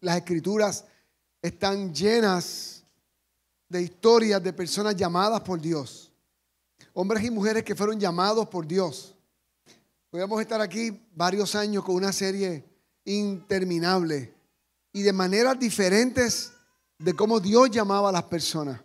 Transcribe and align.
las 0.00 0.16
escrituras 0.16 0.84
están 1.42 1.94
llenas 1.94 2.84
de 3.68 3.82
historias 3.82 4.42
de 4.42 4.52
personas 4.52 4.96
llamadas 4.96 5.40
por 5.40 5.60
Dios. 5.60 6.12
Hombres 6.92 7.24
y 7.24 7.30
mujeres 7.30 7.62
que 7.62 7.74
fueron 7.74 8.00
llamados 8.00 8.48
por 8.48 8.66
Dios. 8.66 9.14
Podemos 10.10 10.40
estar 10.40 10.60
aquí 10.60 11.00
varios 11.14 11.54
años 11.54 11.84
con 11.84 11.94
una 11.94 12.12
serie 12.12 12.64
interminable 13.04 14.34
y 14.92 15.02
de 15.02 15.12
maneras 15.12 15.58
diferentes 15.58 16.52
de 16.98 17.14
cómo 17.14 17.38
Dios 17.38 17.70
llamaba 17.70 18.08
a 18.08 18.12
las 18.12 18.24
personas. 18.24 18.80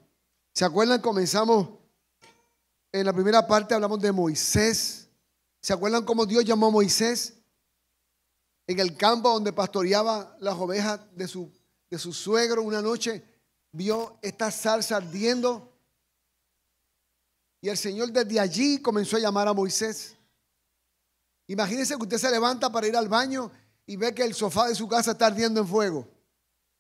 ¿Se 0.54 0.63
acuerdan? 0.63 1.02
Comenzamos 1.02 1.70
en 2.91 3.05
la 3.05 3.11
primera 3.11 3.45
parte, 3.45 3.73
hablamos 3.73 4.00
de 4.00 4.11
Moisés. 4.11 5.09
¿Se 5.61 5.73
acuerdan 5.73 6.05
cómo 6.05 6.25
Dios 6.25 6.45
llamó 6.45 6.68
a 6.68 6.71
Moisés? 6.71 7.34
En 8.68 8.79
el 8.79 8.97
campo 8.97 9.29
donde 9.29 9.54
pastoreaba 9.54 10.36
las 10.39 10.55
ovejas 10.55 11.00
de 11.16 11.27
su, 11.27 11.52
de 11.89 12.00
su 12.00 12.13
suegro, 12.13 12.63
una 12.63 12.81
noche 12.81 13.23
vio 13.72 14.17
esta 14.22 14.49
salsa 14.49 14.98
ardiendo. 14.98 15.72
Y 17.62 17.70
el 17.70 17.77
Señor 17.77 18.12
desde 18.12 18.39
allí 18.39 18.80
comenzó 18.81 19.17
a 19.17 19.20
llamar 19.20 19.48
a 19.48 19.53
Moisés. 19.53 20.16
Imagínense 21.48 21.95
que 21.95 22.03
usted 22.03 22.17
se 22.17 22.31
levanta 22.31 22.72
para 22.72 22.88
ir 22.88 22.95
al 22.95 23.08
baño 23.08 23.52
y 23.86 23.98
ve 23.98 24.13
que 24.13 24.23
el 24.23 24.34
sofá 24.34 24.67
de 24.67 24.75
su 24.75 24.88
casa 24.88 25.11
está 25.11 25.27
ardiendo 25.27 25.61
en 25.61 25.67
fuego. 25.67 26.08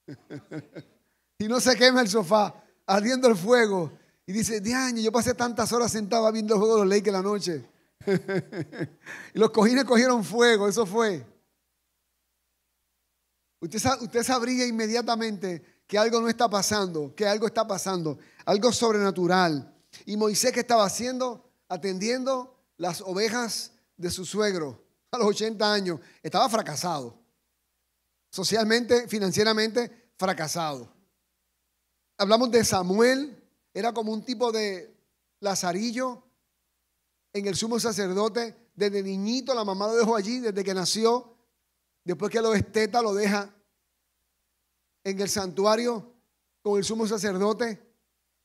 y 1.39 1.47
no 1.47 1.59
se 1.59 1.75
quema 1.75 2.01
el 2.01 2.09
sofá, 2.09 2.63
ardiendo 2.85 3.27
el 3.27 3.35
fuego. 3.35 3.91
Y 4.25 4.31
dice, 4.31 4.61
año 4.73 5.01
yo 5.01 5.11
pasé 5.11 5.35
tantas 5.35 5.71
horas 5.71 5.91
sentado 5.91 6.31
viendo 6.31 6.55
el 6.55 6.59
juego 6.59 6.77
de 6.77 6.85
los 6.85 6.89
Lakers 6.89 7.13
la 7.13 7.21
noche. 7.21 7.65
y 9.33 9.39
los 9.39 9.51
cojines 9.51 9.85
cogieron 9.85 10.23
fuego, 10.23 10.67
eso 10.67 10.85
fue. 10.85 11.23
Usted, 13.65 14.23
sabría 14.23 14.67
inmediatamente 14.67 15.81
que 15.87 15.97
algo 15.97 16.21
no 16.21 16.29
está 16.29 16.47
pasando, 16.47 17.15
que 17.15 17.25
algo 17.25 17.47
está 17.47 17.67
pasando, 17.67 18.19
algo 18.45 18.71
sobrenatural. 18.71 19.73
Y 20.05 20.17
Moisés, 20.17 20.51
¿qué 20.51 20.59
estaba 20.59 20.85
haciendo? 20.85 21.49
Atendiendo 21.67 22.55
las 22.77 23.01
ovejas 23.01 23.71
de 23.97 24.11
su 24.11 24.23
suegro 24.23 24.83
a 25.11 25.17
los 25.17 25.27
80 25.27 25.73
años. 25.73 25.99
Estaba 26.21 26.47
fracasado. 26.47 27.19
Socialmente, 28.29 29.07
financieramente, 29.07 30.11
fracasado. 30.17 30.93
Hablamos 32.17 32.51
de 32.51 32.63
Samuel, 32.63 33.43
era 33.73 33.93
como 33.93 34.11
un 34.13 34.23
tipo 34.23 34.51
de 34.51 34.95
lazarillo 35.39 36.23
en 37.33 37.47
el 37.47 37.55
sumo 37.55 37.79
sacerdote. 37.79 38.69
Desde 38.75 39.01
niñito 39.01 39.55
la 39.55 39.63
mamá 39.63 39.87
lo 39.87 39.95
dejó 39.95 40.15
allí, 40.15 40.39
desde 40.39 40.63
que 40.63 40.73
nació. 40.73 41.35
Después 42.03 42.31
que 42.31 42.41
lo 42.41 42.53
esteta, 42.53 43.01
lo 43.01 43.15
deja 43.15 43.54
en 45.05 45.21
el 45.21 45.29
santuario 45.29 46.11
con 46.61 46.77
el 46.77 46.83
sumo 46.83 47.07
sacerdote. 47.07 47.79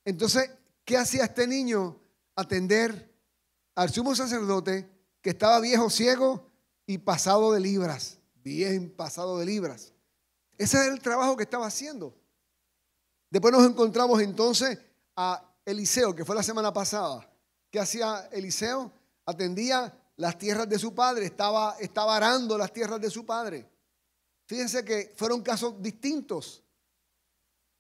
Entonces, 0.05 0.51
¿qué 0.85 0.97
hacía 0.97 1.25
este 1.25 1.47
niño? 1.47 1.99
Atender 2.37 3.11
al 3.75 3.91
sumo 3.91 4.15
sacerdote 4.15 4.89
que 5.21 5.31
estaba 5.31 5.59
viejo, 5.59 5.91
ciego 5.91 6.47
y 6.87 6.99
pasado 6.99 7.53
de 7.53 7.61
libras. 7.61 8.19
Bien 8.45 8.91
pasado 8.91 9.39
de 9.39 9.47
libras. 9.47 9.93
Ese 10.57 10.77
era 10.77 10.95
el 10.95 11.01
trabajo 11.01 11.37
que 11.37 11.45
estaba 11.45 11.67
haciendo. 11.67 12.15
Después 13.31 13.53
nos 13.53 13.67
encontramos 13.67 14.21
entonces 14.21 14.79
a 15.17 15.43
Eliseo, 15.65 16.15
que 16.15 16.25
fue 16.25 16.37
la 16.37 16.43
semana 16.43 16.73
pasada. 16.73 17.27
¿Qué 17.71 17.81
hacía 17.81 18.29
Eliseo? 18.33 18.93
Atendía 19.25 19.95
las 20.17 20.37
tierras 20.37 20.69
de 20.69 20.79
su 20.79 20.95
padre, 20.95 21.25
estaba, 21.25 21.77
estaba 21.79 22.17
arando 22.17 22.59
las 22.59 22.73
tierras 22.73 23.01
de 23.01 23.09
su 23.09 23.25
padre. 23.25 23.67
Fíjense 24.51 24.85
que 24.85 25.13
fueron 25.15 25.43
casos 25.43 25.81
distintos. 25.81 26.65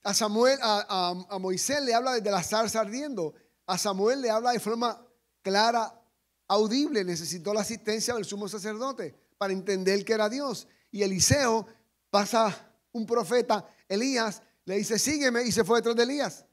A 0.04 0.14
Samuel, 0.14 0.56
a, 0.62 1.36
Moisés 1.40 1.82
le 1.82 1.92
habla 1.92 2.12
desde 2.12 2.30
la 2.30 2.44
zarza 2.44 2.78
ardiendo. 2.78 3.34
A 3.66 3.76
Samuel 3.76 4.20
le 4.20 4.30
habla 4.30 4.52
de 4.52 4.60
forma 4.60 5.04
clara, 5.42 6.00
audible. 6.46 7.02
Necesitó 7.02 7.52
la 7.52 7.62
asistencia 7.62 8.14
del 8.14 8.24
sumo 8.24 8.46
sacerdote 8.46 9.16
para 9.36 9.52
entender 9.52 10.04
que 10.04 10.12
era 10.12 10.28
Dios. 10.28 10.68
Y 10.92 11.02
Eliseo 11.02 11.66
pasa 12.08 12.72
un 12.92 13.04
profeta, 13.04 13.68
Elías, 13.88 14.40
le 14.64 14.76
dice, 14.76 14.96
sígueme, 14.96 15.42
y 15.42 15.50
se 15.50 15.64
fue 15.64 15.78
detrás 15.78 15.96
de 15.96 16.04
Elías. 16.04 16.46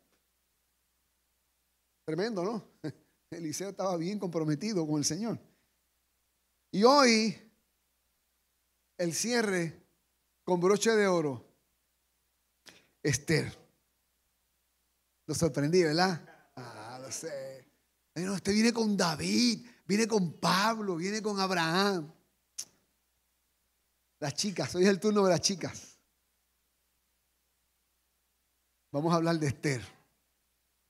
Tremendo, 2.06 2.44
¿no? 2.44 2.63
Eliseo 3.29 3.69
estaba 3.69 3.95
bien 3.97 4.17
comprometido 4.17 4.88
con 4.88 4.97
el 4.97 5.06
Señor. 5.06 5.39
Y 6.72 6.83
hoy, 6.85 7.39
el 8.97 9.13
cierre 9.13 9.86
con 10.47 10.61
broche 10.61 10.95
de 10.95 11.05
oro, 11.05 11.45
Esther. 13.03 13.53
Lo 15.25 15.35
sorprendí, 15.35 15.83
¿verdad? 15.83 16.21
Ah, 16.55 16.97
lo 17.01 17.11
sé. 17.11 17.67
Pero 18.13 18.33
usted 18.33 18.53
viene 18.53 18.71
con 18.71 18.95
David, 18.95 19.67
viene 19.85 20.07
con 20.07 20.39
Pablo, 20.39 20.95
viene 20.95 21.21
con 21.21 21.37
Abraham. 21.37 22.09
Las 24.19 24.35
chicas, 24.35 24.73
hoy 24.73 24.83
es 24.83 24.89
el 24.89 25.01
turno 25.01 25.21
de 25.25 25.31
las 25.31 25.41
chicas. 25.41 25.97
Vamos 28.93 29.11
a 29.11 29.17
hablar 29.17 29.37
de 29.37 29.47
Esther. 29.47 29.85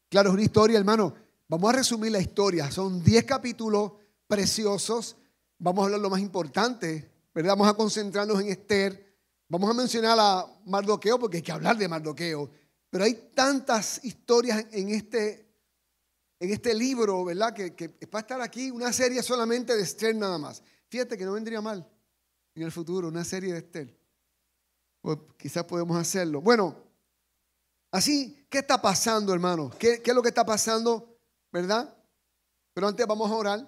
Claro, 0.08 0.30
es 0.30 0.34
una 0.36 0.44
historia, 0.44 0.78
hermano. 0.78 1.16
Vamos 1.48 1.74
a 1.74 1.78
resumir 1.78 2.12
la 2.12 2.22
historia. 2.22 2.70
Son 2.70 3.04
10 3.04 3.26
capítulos 3.26 3.94
preciosos. 4.28 5.16
Vamos 5.58 5.82
a 5.82 5.86
hablar 5.86 6.00
lo 6.00 6.12
más 6.12 6.20
importante, 6.20 7.12
¿verdad? 7.34 7.54
Vamos 7.54 7.70
a 7.70 7.74
concentrarnos 7.74 8.40
en 8.40 8.50
Esther. 8.50 9.07
Vamos 9.50 9.70
a 9.70 9.74
mencionar 9.74 10.18
a 10.20 10.46
Mardoqueo 10.66 11.20
porque 11.20 11.38
hay 11.38 11.44
que 11.44 11.52
hablar 11.52 11.78
de 11.78 11.88
Mardoqueo. 11.88 12.50
Pero 12.90 13.04
hay 13.04 13.32
tantas 13.34 14.04
historias 14.04 14.66
en 14.72 14.90
este, 14.90 15.50
en 16.40 16.52
este 16.52 16.74
libro, 16.74 17.26
¿verdad? 17.26 17.54
Que, 17.54 17.76
que 17.76 17.88
va 18.08 18.20
a 18.20 18.22
estar 18.22 18.42
aquí 18.42 18.72
una 18.72 18.92
serie 18.94 19.22
solamente 19.24 19.76
de 19.76 19.84
Esther 19.84 20.16
nada 20.16 20.38
más. 20.38 20.64
Fíjate 20.90 21.18
que 21.18 21.26
no 21.26 21.34
vendría 21.34 21.62
mal 21.62 21.88
en 22.56 22.64
el 22.64 22.72
futuro 22.72 23.08
una 23.08 23.24
serie 23.24 23.54
de 23.54 23.60
Esther. 23.60 23.98
Pues 25.02 25.18
quizás 25.38 25.64
podemos 25.66 25.98
hacerlo. 25.98 26.42
Bueno, 26.42 26.88
Así, 27.92 28.46
¿qué 28.50 28.60
está 28.60 28.82
pasando, 28.82 29.34
hermano? 29.34 29.72
¿Qué, 29.80 30.02
es 30.04 30.14
lo 30.14 30.22
que 30.22 30.30
está 30.30 30.46
pasando, 30.46 31.18
verdad? 31.52 31.96
Pero 32.74 32.88
antes 32.88 33.08
vamos 33.08 33.32
a 33.32 33.36
orar 33.36 33.68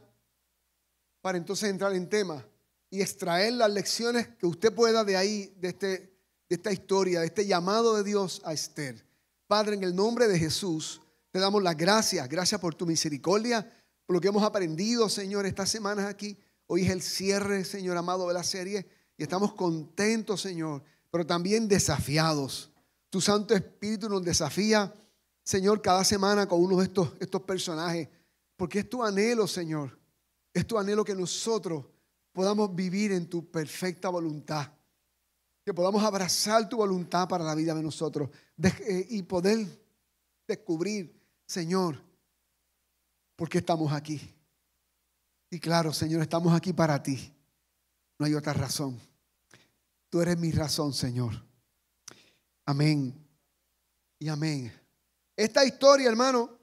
para 1.22 1.38
entonces 1.38 1.70
entrar 1.70 1.94
en 1.94 2.10
tema 2.10 2.46
y 2.90 3.02
extraer 3.02 3.54
las 3.54 3.72
lecciones 3.72 4.28
que 4.28 4.46
usted 4.46 4.74
pueda 4.74 5.04
de 5.04 5.16
ahí, 5.16 5.54
de, 5.60 5.70
este, 5.70 5.88
de 5.88 6.56
esta 6.56 6.72
historia, 6.72 7.20
de 7.20 7.28
este 7.28 7.46
llamado 7.46 7.96
de 7.96 8.04
Dios 8.04 8.42
a 8.44 8.54
Esther. 8.54 9.06
Padre, 9.48 9.76
en 9.76 9.84
el 9.84 9.96
nombre 9.96 10.28
de 10.28 10.40
Jesús, 10.40 11.02
te 11.32 11.40
damos 11.40 11.62
las 11.62 11.78
gracias. 11.78 12.28
Gracias 12.28 12.60
por 12.60 12.76
tu 12.76 12.86
misericordia, 12.86 13.70
por 14.06 14.16
lo 14.16 14.22
que 14.22 14.28
hemos 14.28 14.44
aprendido, 14.44 15.10
Señor, 15.10 15.46
estas 15.46 15.70
semanas 15.70 16.06
aquí. 16.06 16.38
Hoy 16.68 16.84
es 16.84 16.92
el 16.92 17.02
cierre, 17.02 17.64
Señor 17.66 17.98
amado, 17.98 18.28
de 18.28 18.34
la 18.34 18.44
serie 18.44 18.86
y 19.20 19.24
estamos 19.24 19.54
contentos, 19.54 20.40
Señor, 20.40 20.82
pero 21.12 21.26
también 21.26 21.68
desafiados. 21.68 22.72
Tu 23.10 23.20
Santo 23.20 23.54
Espíritu 23.54 24.08
nos 24.08 24.24
desafía, 24.24 24.94
Señor, 25.44 25.82
cada 25.82 26.06
semana 26.06 26.48
con 26.48 26.62
uno 26.62 26.78
de 26.78 26.86
estos, 26.86 27.12
estos 27.20 27.42
personajes, 27.42 28.08
porque 28.56 28.80
es 28.80 28.90
tu 28.90 29.04
anhelo, 29.04 29.46
Señor. 29.46 30.00
Es 30.54 30.66
tu 30.66 30.80
anhelo 30.80 31.04
que 31.04 31.16
nosotros 31.16 31.84
podamos 32.40 32.74
vivir 32.74 33.12
en 33.12 33.28
tu 33.28 33.52
perfecta 33.52 34.08
voluntad. 34.08 34.72
Que 35.66 35.74
podamos 35.74 36.02
abrazar 36.02 36.70
tu 36.70 36.78
voluntad 36.78 37.28
para 37.28 37.44
la 37.44 37.54
vida 37.54 37.76
de 37.76 37.84
nosotros 37.84 38.30
eh, 38.64 39.08
y 39.10 39.24
poder 39.24 39.68
descubrir, 40.48 41.22
Señor, 41.46 42.02
por 43.36 43.50
qué 43.50 43.58
estamos 43.58 43.92
aquí. 43.92 44.22
Y 45.50 45.60
claro, 45.60 45.92
Señor, 45.92 46.22
estamos 46.22 46.54
aquí 46.54 46.72
para 46.72 47.04
ti. 47.04 47.36
No 48.18 48.26
hay 48.26 48.34
otra 48.34 48.54
razón. 48.54 48.98
Tú 50.10 50.22
eres 50.22 50.38
mi 50.38 50.54
razón, 50.54 50.94
Señor. 50.94 51.34
Amén. 52.66 53.14
Y 54.18 54.30
amén. 54.30 54.72
Esta 55.36 55.66
historia, 55.66 56.08
hermano, 56.08 56.58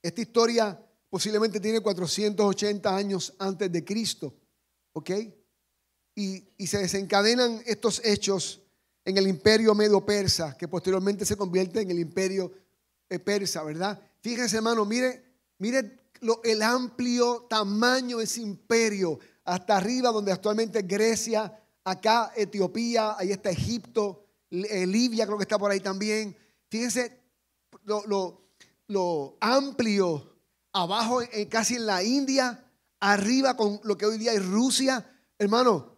esta 0.00 0.20
historia 0.20 0.85
posiblemente 1.08 1.60
tiene 1.60 1.80
480 1.80 2.96
años 2.96 3.34
antes 3.38 3.70
de 3.70 3.84
Cristo. 3.84 4.34
¿Ok? 4.92 5.10
Y, 6.14 6.48
y 6.56 6.66
se 6.66 6.78
desencadenan 6.78 7.62
estos 7.66 8.00
hechos 8.04 8.62
en 9.04 9.18
el 9.18 9.28
imperio 9.28 9.74
medo-persa, 9.74 10.56
que 10.56 10.66
posteriormente 10.66 11.24
se 11.24 11.36
convierte 11.36 11.80
en 11.80 11.90
el 11.90 11.98
imperio 11.98 12.52
eh, 13.08 13.18
persa, 13.20 13.62
¿verdad? 13.62 14.00
Fíjense, 14.20 14.56
hermano, 14.56 14.84
mire, 14.84 15.22
mire 15.58 16.00
lo, 16.20 16.42
el 16.42 16.60
amplio 16.60 17.46
tamaño 17.48 18.18
de 18.18 18.24
ese 18.24 18.40
imperio, 18.40 19.20
hasta 19.44 19.76
arriba 19.76 20.10
donde 20.10 20.32
actualmente 20.32 20.82
Grecia, 20.82 21.56
acá 21.84 22.32
Etiopía, 22.34 23.14
ahí 23.16 23.30
está 23.30 23.50
Egipto, 23.50 24.24
eh, 24.50 24.86
Libia 24.86 25.24
creo 25.24 25.38
que 25.38 25.44
está 25.44 25.58
por 25.58 25.70
ahí 25.70 25.80
también. 25.80 26.36
Fíjense 26.68 27.20
lo, 27.84 29.36
amplio, 29.40 30.35
abajo 30.82 31.20
casi 31.48 31.76
en 31.76 31.86
la 31.86 32.02
India, 32.02 32.64
arriba 33.00 33.56
con 33.56 33.80
lo 33.84 33.96
que 33.96 34.06
hoy 34.06 34.18
día 34.18 34.32
es 34.32 34.44
Rusia. 34.44 35.04
Hermano, 35.38 35.96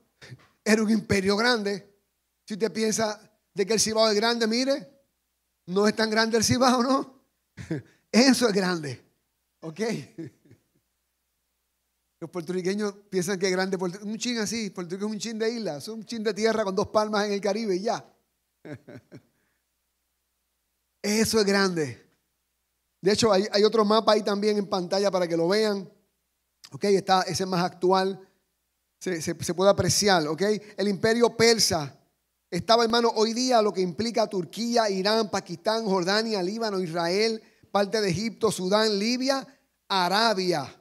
era 0.64 0.82
un 0.82 0.90
imperio 0.90 1.36
grande. 1.36 1.98
Si 2.44 2.54
usted 2.54 2.72
piensa 2.72 3.20
de 3.54 3.66
que 3.66 3.74
el 3.74 3.80
Cibao 3.80 4.08
es 4.08 4.14
grande, 4.14 4.46
mire, 4.46 4.88
no 5.66 5.86
es 5.86 5.94
tan 5.94 6.10
grande 6.10 6.38
el 6.38 6.44
Cibao, 6.44 6.82
¿no? 6.82 7.22
Eso 8.12 8.48
es 8.48 8.54
grande. 8.54 9.04
¿Ok? 9.60 9.80
Los 12.20 12.30
puertorriqueños 12.30 12.94
piensan 13.10 13.38
que 13.38 13.46
es 13.46 13.52
grande. 13.52 13.76
Un 13.76 14.18
chin 14.18 14.38
así, 14.38 14.70
Puerto 14.70 14.94
Rico 14.94 15.06
es 15.06 15.12
un 15.12 15.18
chin 15.18 15.38
de 15.38 15.50
isla, 15.50 15.76
es 15.76 15.88
un 15.88 16.04
chin 16.04 16.22
de 16.22 16.34
tierra 16.34 16.64
con 16.64 16.74
dos 16.74 16.88
palmas 16.88 17.26
en 17.26 17.32
el 17.32 17.40
Caribe 17.40 17.76
y 17.76 17.82
ya. 17.82 18.04
Eso 21.02 21.38
es 21.38 21.46
grande. 21.46 22.07
De 23.00 23.12
hecho, 23.12 23.32
hay, 23.32 23.64
otro 23.64 23.84
mapa 23.84 24.12
ahí 24.12 24.22
también 24.22 24.58
en 24.58 24.66
pantalla 24.66 25.10
para 25.10 25.28
que 25.28 25.36
lo 25.36 25.48
vean. 25.48 25.88
Ok, 26.72 26.84
está, 26.84 27.22
ese 27.22 27.44
es 27.44 27.48
más 27.48 27.64
actual. 27.64 28.20
Se, 29.00 29.22
se 29.22 29.54
puede 29.54 29.70
apreciar. 29.70 30.26
Ok, 30.26 30.42
el 30.76 30.88
imperio 30.88 31.36
persa 31.36 31.98
estaba, 32.50 32.84
hermano, 32.84 33.12
hoy 33.14 33.34
día 33.34 33.60
lo 33.60 33.72
que 33.72 33.82
implica 33.82 34.26
Turquía, 34.26 34.88
Irán, 34.88 35.30
Pakistán, 35.30 35.84
Jordania, 35.84 36.42
Líbano, 36.42 36.80
Israel, 36.80 37.42
parte 37.70 38.00
de 38.00 38.08
Egipto, 38.08 38.50
Sudán, 38.50 38.98
Libia, 38.98 39.46
Arabia. 39.86 40.74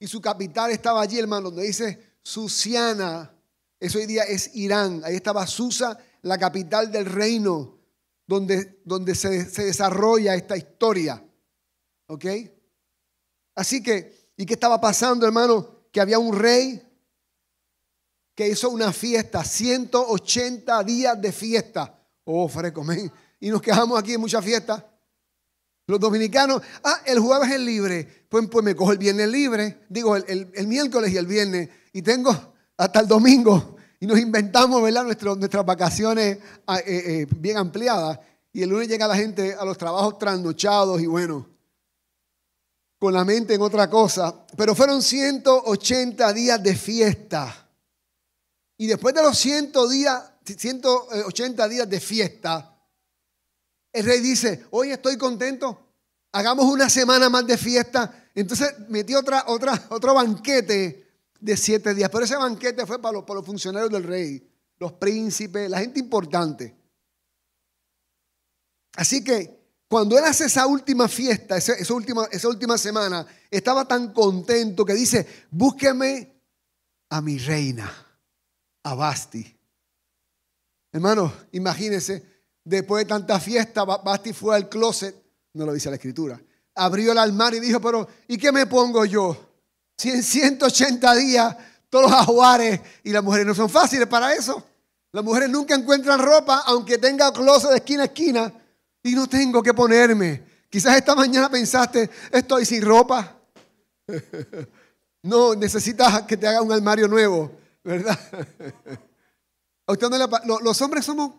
Y 0.00 0.08
su 0.08 0.20
capital 0.20 0.72
estaba 0.72 1.00
allí, 1.00 1.18
hermano, 1.18 1.50
donde 1.50 1.66
dice 1.66 2.16
Susiana. 2.22 3.32
Eso 3.78 3.98
hoy 3.98 4.06
día 4.06 4.24
es 4.24 4.56
Irán. 4.56 5.02
Ahí 5.04 5.14
estaba 5.14 5.46
Susa, 5.46 5.96
la 6.22 6.38
capital 6.38 6.90
del 6.90 7.06
reino, 7.06 7.78
donde, 8.26 8.80
donde 8.84 9.14
se, 9.14 9.48
se 9.48 9.66
desarrolla 9.66 10.34
esta 10.34 10.56
historia. 10.56 11.22
¿Ok? 12.08 12.24
Así 13.54 13.82
que, 13.82 14.32
¿y 14.36 14.46
qué 14.46 14.54
estaba 14.54 14.80
pasando, 14.80 15.26
hermano? 15.26 15.86
Que 15.92 16.00
había 16.00 16.18
un 16.18 16.36
rey 16.36 16.82
que 18.34 18.48
hizo 18.48 18.68
una 18.68 18.92
fiesta, 18.92 19.42
180 19.42 20.84
días 20.84 21.20
de 21.20 21.32
fiesta. 21.32 21.98
Oh, 22.24 22.46
fresco, 22.48 22.84
Y 23.40 23.48
nos 23.48 23.62
quejamos 23.62 23.98
aquí 23.98 24.12
en 24.12 24.20
muchas 24.20 24.44
fiestas. 24.44 24.84
Los 25.86 25.98
dominicanos, 25.98 26.60
ah, 26.84 27.00
el 27.06 27.18
jueves 27.18 27.50
es 27.50 27.60
libre. 27.60 28.26
Pues, 28.28 28.46
pues 28.48 28.64
me 28.64 28.74
cojo 28.74 28.92
el 28.92 28.98
viernes 28.98 29.28
libre, 29.28 29.84
digo, 29.88 30.16
el, 30.16 30.66
miércoles 30.66 31.12
y 31.12 31.16
el 31.16 31.26
viernes. 31.26 31.70
Y 31.92 32.02
tengo 32.02 32.54
hasta 32.76 33.00
el 33.00 33.08
domingo. 33.08 33.76
Y 34.00 34.06
nos 34.06 34.18
inventamos, 34.18 34.82
¿verdad? 34.82 35.04
nuestras 35.04 35.64
vacaciones 35.64 36.38
ah, 36.66 36.78
eh, 36.80 36.84
eh, 37.22 37.26
bien 37.38 37.56
ampliadas. 37.56 38.18
Y 38.52 38.62
el 38.62 38.68
lunes 38.68 38.88
llega 38.88 39.08
la 39.08 39.16
gente 39.16 39.54
a 39.54 39.64
los 39.64 39.78
trabajos 39.78 40.18
trasnochados 40.18 41.00
y 41.00 41.06
bueno, 41.06 41.55
con 42.98 43.12
la 43.12 43.24
mente 43.24 43.54
en 43.54 43.62
otra 43.62 43.88
cosa. 43.88 44.46
Pero 44.56 44.74
fueron 44.74 45.02
180 45.02 46.32
días 46.32 46.62
de 46.62 46.74
fiesta. 46.74 47.68
Y 48.78 48.86
después 48.86 49.14
de 49.14 49.22
los 49.22 49.38
100 49.38 49.72
días, 49.90 50.22
180 50.44 51.68
días 51.68 51.88
de 51.88 52.00
fiesta, 52.00 52.76
el 53.92 54.04
rey 54.04 54.20
dice, 54.20 54.66
hoy 54.70 54.90
estoy 54.90 55.16
contento, 55.16 55.86
hagamos 56.32 56.66
una 56.66 56.90
semana 56.90 57.30
más 57.30 57.46
de 57.46 57.56
fiesta. 57.56 58.28
Entonces 58.34 58.74
metió 58.88 59.20
otra, 59.20 59.44
otra, 59.46 59.86
otro 59.88 60.14
banquete 60.14 61.06
de 61.40 61.56
siete 61.56 61.94
días. 61.94 62.10
Pero 62.10 62.24
ese 62.24 62.36
banquete 62.36 62.84
fue 62.86 63.00
para 63.00 63.14
los, 63.14 63.24
para 63.24 63.38
los 63.38 63.46
funcionarios 63.46 63.90
del 63.90 64.04
rey, 64.04 64.46
los 64.78 64.92
príncipes, 64.92 65.70
la 65.70 65.80
gente 65.80 65.98
importante. 65.98 66.76
Así 68.96 69.24
que 69.24 69.65
cuando 69.88 70.18
él 70.18 70.24
hace 70.24 70.46
esa 70.46 70.66
última 70.66 71.08
fiesta, 71.08 71.56
esa, 71.56 71.94
última, 71.94 72.26
esa 72.30 72.48
última 72.48 72.76
semana, 72.76 73.26
estaba 73.50 73.86
tan 73.86 74.12
contento 74.12 74.84
que 74.84 74.94
dice, 74.94 75.26
búsqueme 75.50 76.42
a 77.10 77.20
mi 77.20 77.38
reina 77.38 77.90
a 78.82 78.94
Basti. 78.94 79.56
Hermano, 80.92 81.32
imagínense, 81.52 82.24
después 82.64 83.04
de 83.04 83.08
tanta 83.08 83.38
fiesta, 83.38 83.84
Basti 83.84 84.32
fue 84.32 84.56
al 84.56 84.68
closet, 84.68 85.14
no 85.52 85.66
lo 85.66 85.72
dice 85.72 85.90
la 85.90 85.96
escritura, 85.96 86.40
abrió 86.74 87.12
el 87.12 87.18
armario 87.18 87.62
y 87.62 87.66
dijo, 87.66 87.80
pero 87.80 88.08
¿y 88.26 88.38
qué 88.38 88.50
me 88.50 88.66
pongo 88.66 89.04
yo? 89.04 89.36
Si 89.96 90.10
en 90.10 90.22
180 90.22 91.14
días 91.14 91.56
todos 91.88 92.10
los 92.10 92.12
ajuares 92.12 92.80
y 93.04 93.10
las 93.10 93.22
mujeres 93.22 93.46
no 93.46 93.54
son 93.54 93.70
fáciles 93.70 94.06
para 94.06 94.34
eso. 94.34 94.62
Las 95.12 95.24
mujeres 95.24 95.48
nunca 95.48 95.74
encuentran 95.74 96.18
ropa, 96.18 96.62
aunque 96.66 96.98
tenga 96.98 97.32
closet 97.32 97.70
de 97.70 97.76
esquina 97.76 98.02
a 98.02 98.06
esquina, 98.06 98.52
y 99.06 99.14
no 99.14 99.28
tengo 99.28 99.62
que 99.62 99.72
ponerme. 99.72 100.42
Quizás 100.68 100.96
esta 100.96 101.14
mañana 101.14 101.48
pensaste, 101.48 102.10
estoy 102.32 102.66
sin 102.66 102.82
ropa. 102.82 103.38
no, 105.22 105.54
necesitas 105.54 106.22
que 106.22 106.36
te 106.36 106.46
haga 106.46 106.60
un 106.60 106.72
armario 106.72 107.06
nuevo. 107.06 107.52
¿verdad? 107.84 108.18
los 110.62 110.82
hombres 110.82 111.04
somos, 111.04 111.32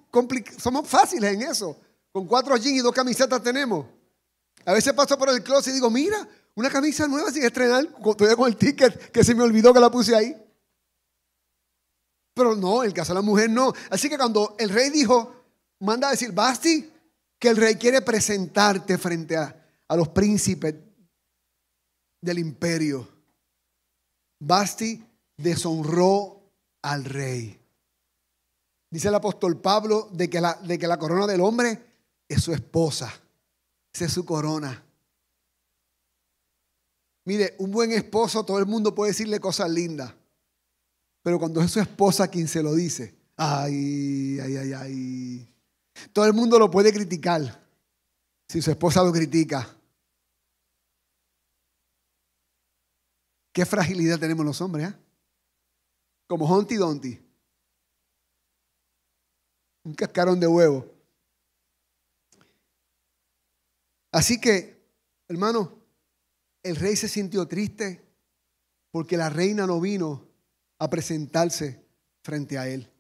somos 0.57 0.87
fáciles 0.87 1.33
en 1.33 1.41
eso. 1.41 1.77
Con 2.11 2.25
cuatro 2.25 2.55
jeans 2.55 2.77
y 2.77 2.81
dos 2.81 2.93
camisetas 2.93 3.43
tenemos. 3.43 3.85
A 4.65 4.71
veces 4.73 4.93
paso 4.93 5.17
por 5.17 5.29
el 5.29 5.43
closet 5.43 5.71
y 5.71 5.75
digo, 5.75 5.89
mira, 5.89 6.25
una 6.55 6.69
camisa 6.69 7.05
nueva 7.05 7.31
sin 7.31 7.43
estrenar, 7.43 7.85
todavía 8.01 8.37
con 8.37 8.47
el 8.47 8.55
ticket 8.55 9.11
que 9.11 9.23
se 9.23 9.35
me 9.35 9.43
olvidó 9.43 9.73
que 9.73 9.79
la 9.81 9.91
puse 9.91 10.15
ahí. 10.15 10.35
Pero 12.33 12.55
no, 12.55 12.83
el 12.83 12.93
caso 12.93 13.11
de 13.13 13.15
la 13.15 13.21
mujer 13.21 13.49
no. 13.49 13.73
Así 13.89 14.07
que 14.07 14.17
cuando 14.17 14.55
el 14.57 14.69
rey 14.69 14.89
dijo, 14.89 15.33
manda 15.79 16.07
a 16.07 16.11
decir, 16.11 16.31
Basti, 16.31 16.89
que 17.39 17.49
el 17.49 17.57
rey 17.57 17.75
quiere 17.75 18.01
presentarte 18.01 18.97
frente 18.97 19.37
a, 19.37 19.65
a 19.87 19.95
los 19.95 20.09
príncipes 20.09 20.75
del 22.21 22.39
imperio. 22.39 23.07
Basti 24.39 25.03
deshonró 25.37 26.51
al 26.81 27.05
rey. 27.05 27.59
Dice 28.89 29.09
el 29.09 29.15
apóstol 29.15 29.59
Pablo 29.59 30.09
de 30.11 30.29
que 30.29 30.39
la, 30.39 30.53
de 30.55 30.79
que 30.79 30.87
la 30.87 30.97
corona 30.97 31.27
del 31.27 31.41
hombre 31.41 31.79
es 32.27 32.41
su 32.41 32.53
esposa. 32.53 33.13
Esa 33.93 34.05
es 34.05 34.13
su 34.13 34.25
corona. 34.25 34.83
Mire, 37.25 37.55
un 37.59 37.71
buen 37.71 37.91
esposo, 37.91 38.45
todo 38.45 38.57
el 38.59 38.65
mundo 38.65 38.95
puede 38.95 39.11
decirle 39.11 39.39
cosas 39.39 39.69
lindas. 39.69 40.13
Pero 41.21 41.39
cuando 41.39 41.61
es 41.61 41.71
su 41.71 41.81
esposa 41.81 42.29
quien 42.29 42.47
se 42.47 42.63
lo 42.63 42.73
dice, 42.73 43.13
ay, 43.35 44.39
ay, 44.39 44.55
ay, 44.55 44.73
ay. 44.73 45.53
Todo 46.13 46.25
el 46.25 46.33
mundo 46.33 46.59
lo 46.59 46.69
puede 46.69 46.93
criticar 46.93 47.65
si 48.47 48.61
su 48.61 48.71
esposa 48.71 49.03
lo 49.03 49.11
critica. 49.11 49.75
Qué 53.51 53.65
fragilidad 53.65 54.19
tenemos 54.19 54.45
los 54.45 54.61
hombres, 54.61 54.89
¿eh? 54.89 54.95
como 56.27 56.45
Humpty 56.45 56.75
Dumpty. 56.75 57.19
Un 59.83 59.93
cascarón 59.95 60.39
de 60.39 60.47
huevo. 60.47 60.93
Así 64.11 64.39
que, 64.39 64.85
hermano, 65.27 65.79
el 66.63 66.75
rey 66.75 66.95
se 66.95 67.07
sintió 67.07 67.47
triste 67.47 68.05
porque 68.91 69.17
la 69.17 69.29
reina 69.29 69.65
no 69.65 69.79
vino 69.79 70.27
a 70.79 70.89
presentarse 70.89 71.85
frente 72.21 72.57
a 72.57 72.67
él. 72.67 72.91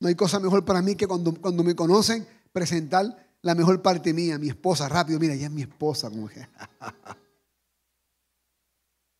No 0.00 0.08
hay 0.08 0.14
cosa 0.14 0.40
mejor 0.40 0.64
para 0.64 0.82
mí 0.82 0.96
que 0.96 1.06
cuando, 1.06 1.34
cuando 1.34 1.62
me 1.62 1.76
conocen 1.76 2.26
presentar 2.52 3.30
la 3.42 3.54
mejor 3.54 3.80
parte 3.82 4.12
mía, 4.12 4.38
mi 4.38 4.48
esposa, 4.48 4.88
rápido, 4.88 5.20
mira, 5.20 5.34
ella 5.34 5.46
es 5.46 5.52
mi 5.52 5.62
esposa. 5.62 6.10
Como 6.10 6.28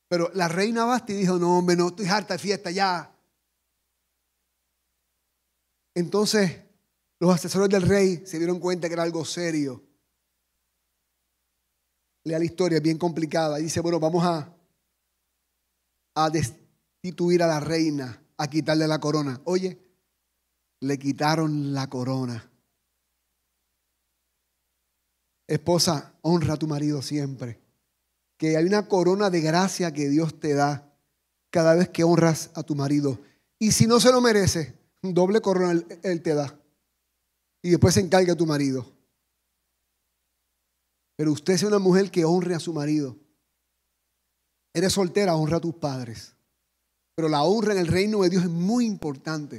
Pero 0.09 0.31
la 0.35 0.49
reina 0.49 0.87
Basti 0.87 1.13
dijo, 1.13 1.39
no, 1.39 1.59
hombre, 1.59 1.77
no, 1.77 1.89
estoy 1.89 2.07
harta 2.07 2.35
de 2.35 2.39
fiesta 2.39 2.71
ya. 2.71 3.15
Entonces, 5.95 6.63
los 7.19 7.35
asesores 7.35 7.69
del 7.69 7.83
rey 7.83 8.23
se 8.27 8.39
dieron 8.39 8.59
cuenta 8.59 8.89
que 8.89 8.95
era 8.95 9.03
algo 9.03 9.25
serio. 9.25 9.85
Lea 12.25 12.39
la 12.39 12.45
historia, 12.45 12.81
bien 12.81 12.97
complicada. 12.97 13.61
Y 13.61 13.65
dice, 13.65 13.81
bueno, 13.81 14.01
vamos 14.01 14.25
a, 14.25 14.55
a 16.15 16.31
destituir 16.31 17.43
a 17.43 17.47
la 17.47 17.61
reina, 17.61 18.23
a 18.39 18.49
quitarle 18.49 18.89
la 18.89 18.99
corona. 18.99 19.41
Oye, 19.45 19.90
le 20.81 20.99
quitaron 20.99 21.73
la 21.73 21.89
corona. 21.89 22.51
Esposa, 25.47 26.15
honra 26.23 26.55
a 26.55 26.59
tu 26.59 26.67
marido 26.67 27.03
siempre 27.03 27.61
que 28.41 28.57
hay 28.57 28.65
una 28.65 28.89
corona 28.89 29.29
de 29.29 29.43
gracia 29.43 29.93
que 29.93 30.09
Dios 30.09 30.41
te 30.41 30.55
da 30.55 30.91
cada 31.51 31.75
vez 31.75 31.91
que 31.91 32.05
honras 32.05 32.51
a 32.55 32.63
tu 32.63 32.75
marido. 32.75 33.19
Y 33.59 33.73
si 33.73 33.87
no 33.87 34.01
se 34.01 34.11
lo 34.11 34.23
merece, 34.23 34.79
doble 35.03 35.43
corona 35.43 35.79
él, 36.03 36.23
te 36.23 36.33
da. 36.33 36.59
Y 37.61 37.69
después 37.69 37.93
se 37.93 38.01
encarga 38.01 38.33
a 38.33 38.37
tu 38.37 38.47
marido. 38.47 38.91
Pero 41.17 41.33
usted 41.33 41.53
es 41.53 41.63
una 41.65 41.79
mujer 41.79 42.11
que 42.11 42.25
honre 42.25 42.55
a 42.55 42.61
su 42.61 42.73
marido. 42.73 43.15
Eres 44.73 44.95
soltera, 44.95 45.37
honra 45.37 45.59
a 45.59 45.61
tus 45.61 45.75
padres. 45.75 46.35
Pero 47.15 47.29
la 47.29 47.43
honra 47.43 47.75
en 47.75 47.81
el 47.81 47.89
reino 47.89 48.23
de 48.23 48.31
Dios 48.31 48.45
es 48.45 48.51
muy 48.51 48.87
importante. 48.87 49.59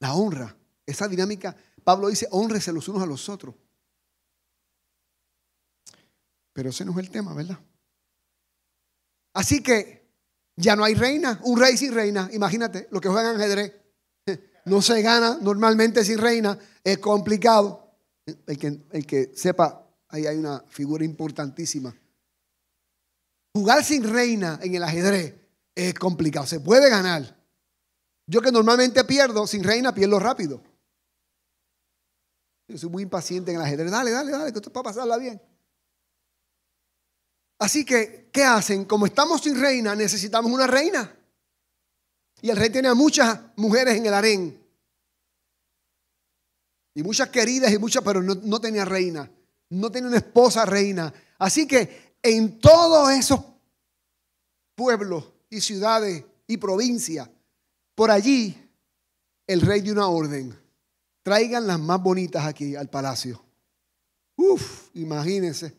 La 0.00 0.14
honra, 0.14 0.56
esa 0.86 1.08
dinámica, 1.08 1.56
Pablo 1.84 2.08
dice, 2.08 2.28
honrese 2.30 2.72
los 2.72 2.88
unos 2.88 3.02
a 3.02 3.06
los 3.06 3.28
otros. 3.28 3.54
Pero 6.52 6.70
ese 6.70 6.84
no 6.84 6.92
es 6.92 6.98
el 6.98 7.10
tema, 7.10 7.34
¿verdad? 7.34 7.58
Así 9.34 9.62
que 9.62 10.08
ya 10.56 10.74
no 10.74 10.84
hay 10.84 10.94
reina, 10.94 11.40
un 11.44 11.58
rey 11.58 11.76
sin 11.76 11.94
reina. 11.94 12.28
Imagínate 12.32 12.88
lo 12.90 13.00
que 13.00 13.08
juegan 13.08 13.36
ajedrez. 13.36 13.74
No 14.64 14.82
se 14.82 15.00
gana 15.00 15.38
normalmente 15.40 16.04
sin 16.04 16.18
reina, 16.18 16.58
es 16.84 16.98
complicado. 16.98 17.94
El 18.46 18.58
que, 18.58 18.80
el 18.90 19.06
que 19.06 19.32
sepa, 19.34 19.86
ahí 20.08 20.26
hay 20.26 20.36
una 20.36 20.62
figura 20.68 21.04
importantísima. 21.04 21.94
Jugar 23.54 23.82
sin 23.82 24.04
reina 24.04 24.58
en 24.62 24.74
el 24.74 24.82
ajedrez 24.82 25.34
es 25.74 25.94
complicado, 25.94 26.46
se 26.46 26.60
puede 26.60 26.90
ganar. 26.90 27.37
Yo 28.28 28.42
que 28.42 28.52
normalmente 28.52 29.02
pierdo 29.04 29.46
sin 29.46 29.64
reina, 29.64 29.94
pierdo 29.94 30.18
rápido. 30.18 30.62
Yo 32.68 32.76
soy 32.76 32.90
muy 32.90 33.02
impaciente 33.02 33.50
en 33.50 33.56
el 33.56 33.62
ajedrez. 33.62 33.90
Dale, 33.90 34.10
dale, 34.10 34.30
dale, 34.30 34.52
que 34.52 34.58
esto 34.58 34.68
es 34.68 34.72
para 34.72 34.84
pasarla 34.84 35.16
bien. 35.16 35.40
Así 37.58 37.86
que, 37.86 38.28
¿qué 38.30 38.44
hacen? 38.44 38.84
Como 38.84 39.06
estamos 39.06 39.40
sin 39.40 39.58
reina, 39.58 39.94
necesitamos 39.94 40.52
una 40.52 40.66
reina. 40.66 41.16
Y 42.42 42.50
el 42.50 42.56
rey 42.58 42.68
tenía 42.68 42.94
muchas 42.94 43.40
mujeres 43.56 43.96
en 43.96 44.04
el 44.04 44.12
harén. 44.12 44.62
Y 46.94 47.02
muchas 47.02 47.30
queridas 47.30 47.72
y 47.72 47.78
muchas, 47.78 48.04
pero 48.04 48.22
no, 48.22 48.60
tenía 48.60 48.84
reina. 48.84 49.30
No 49.70 49.90
tenía 49.90 50.08
una 50.08 50.18
esposa 50.18 50.66
reina. 50.66 51.12
Así 51.38 51.66
que 51.66 52.16
en 52.22 52.58
todos 52.58 53.10
esos 53.10 53.40
pueblos 54.74 55.32
y 55.48 55.62
ciudades 55.62 56.24
y 56.46 56.58
provincias, 56.58 57.28
por 57.98 58.12
allí 58.12 58.56
el 59.44 59.60
rey 59.60 59.80
dio 59.80 59.92
una 59.92 60.06
orden. 60.06 60.56
Traigan 61.24 61.66
las 61.66 61.80
más 61.80 62.00
bonitas 62.00 62.46
aquí 62.46 62.76
al 62.76 62.88
palacio. 62.88 63.44
Uf, 64.36 64.90
imagínense. 64.94 65.76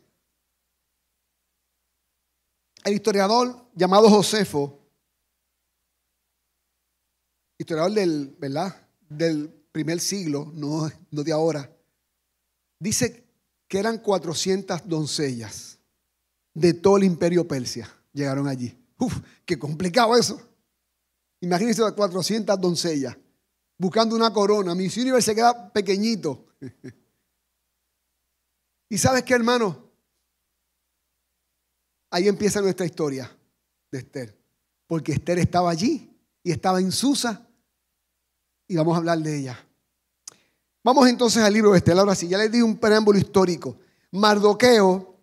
El 2.84 2.96
historiador 2.96 3.70
llamado 3.74 4.10
Josefo, 4.10 4.82
historiador 7.58 7.94
del, 7.94 8.36
¿verdad? 8.38 8.86
del 9.08 9.48
primer 9.72 10.02
siglo, 10.02 10.52
no, 10.54 10.92
no 11.12 11.24
de 11.24 11.32
ahora, 11.32 11.74
dice 12.80 13.24
que 13.66 13.80
eran 13.80 13.98
400 13.98 14.90
doncellas 14.90 15.80
de 16.54 16.74
todo 16.74 16.98
el 16.98 17.06
imperio 17.06 17.48
persia. 17.48 17.90
Llegaron 18.12 18.50
allí. 18.50 18.78
Uf, 18.98 19.22
qué 19.46 19.58
complicado 19.58 20.18
eso. 20.18 20.49
Imagínense 21.42 21.82
400 21.82 22.60
doncellas 22.60 23.18
buscando 23.78 24.16
una 24.16 24.32
corona. 24.32 24.76
Mi 24.76 24.88
Universe 24.88 25.32
se 25.32 25.36
queda 25.36 25.72
pequeñito. 25.72 26.48
y 28.90 28.98
sabes 28.98 29.24
qué, 29.24 29.34
hermano, 29.34 29.90
Ahí 32.12 32.28
empieza 32.28 32.62
nuestra 32.62 32.86
historia 32.86 33.30
de 33.92 34.00
Esther. 34.00 34.36
Porque 34.88 35.12
Esther 35.12 35.40
estaba 35.40 35.70
allí 35.70 36.12
y 36.44 36.52
estaba 36.52 36.80
en 36.80 36.92
Susa. 36.92 37.48
Y 38.68 38.76
vamos 38.76 38.96
a 38.96 38.98
hablar 38.98 39.20
de 39.20 39.40
ella. 39.40 39.66
Vamos 40.84 41.08
entonces 41.08 41.44
al 41.44 41.54
libro 41.54 41.72
de 41.72 41.78
Esther. 41.78 41.98
Ahora 41.98 42.16
sí, 42.16 42.28
ya 42.28 42.38
les 42.38 42.52
di 42.52 42.62
un 42.62 42.78
preámbulo 42.78 43.20
histórico. 43.20 43.78
Mardoqueo 44.12 45.18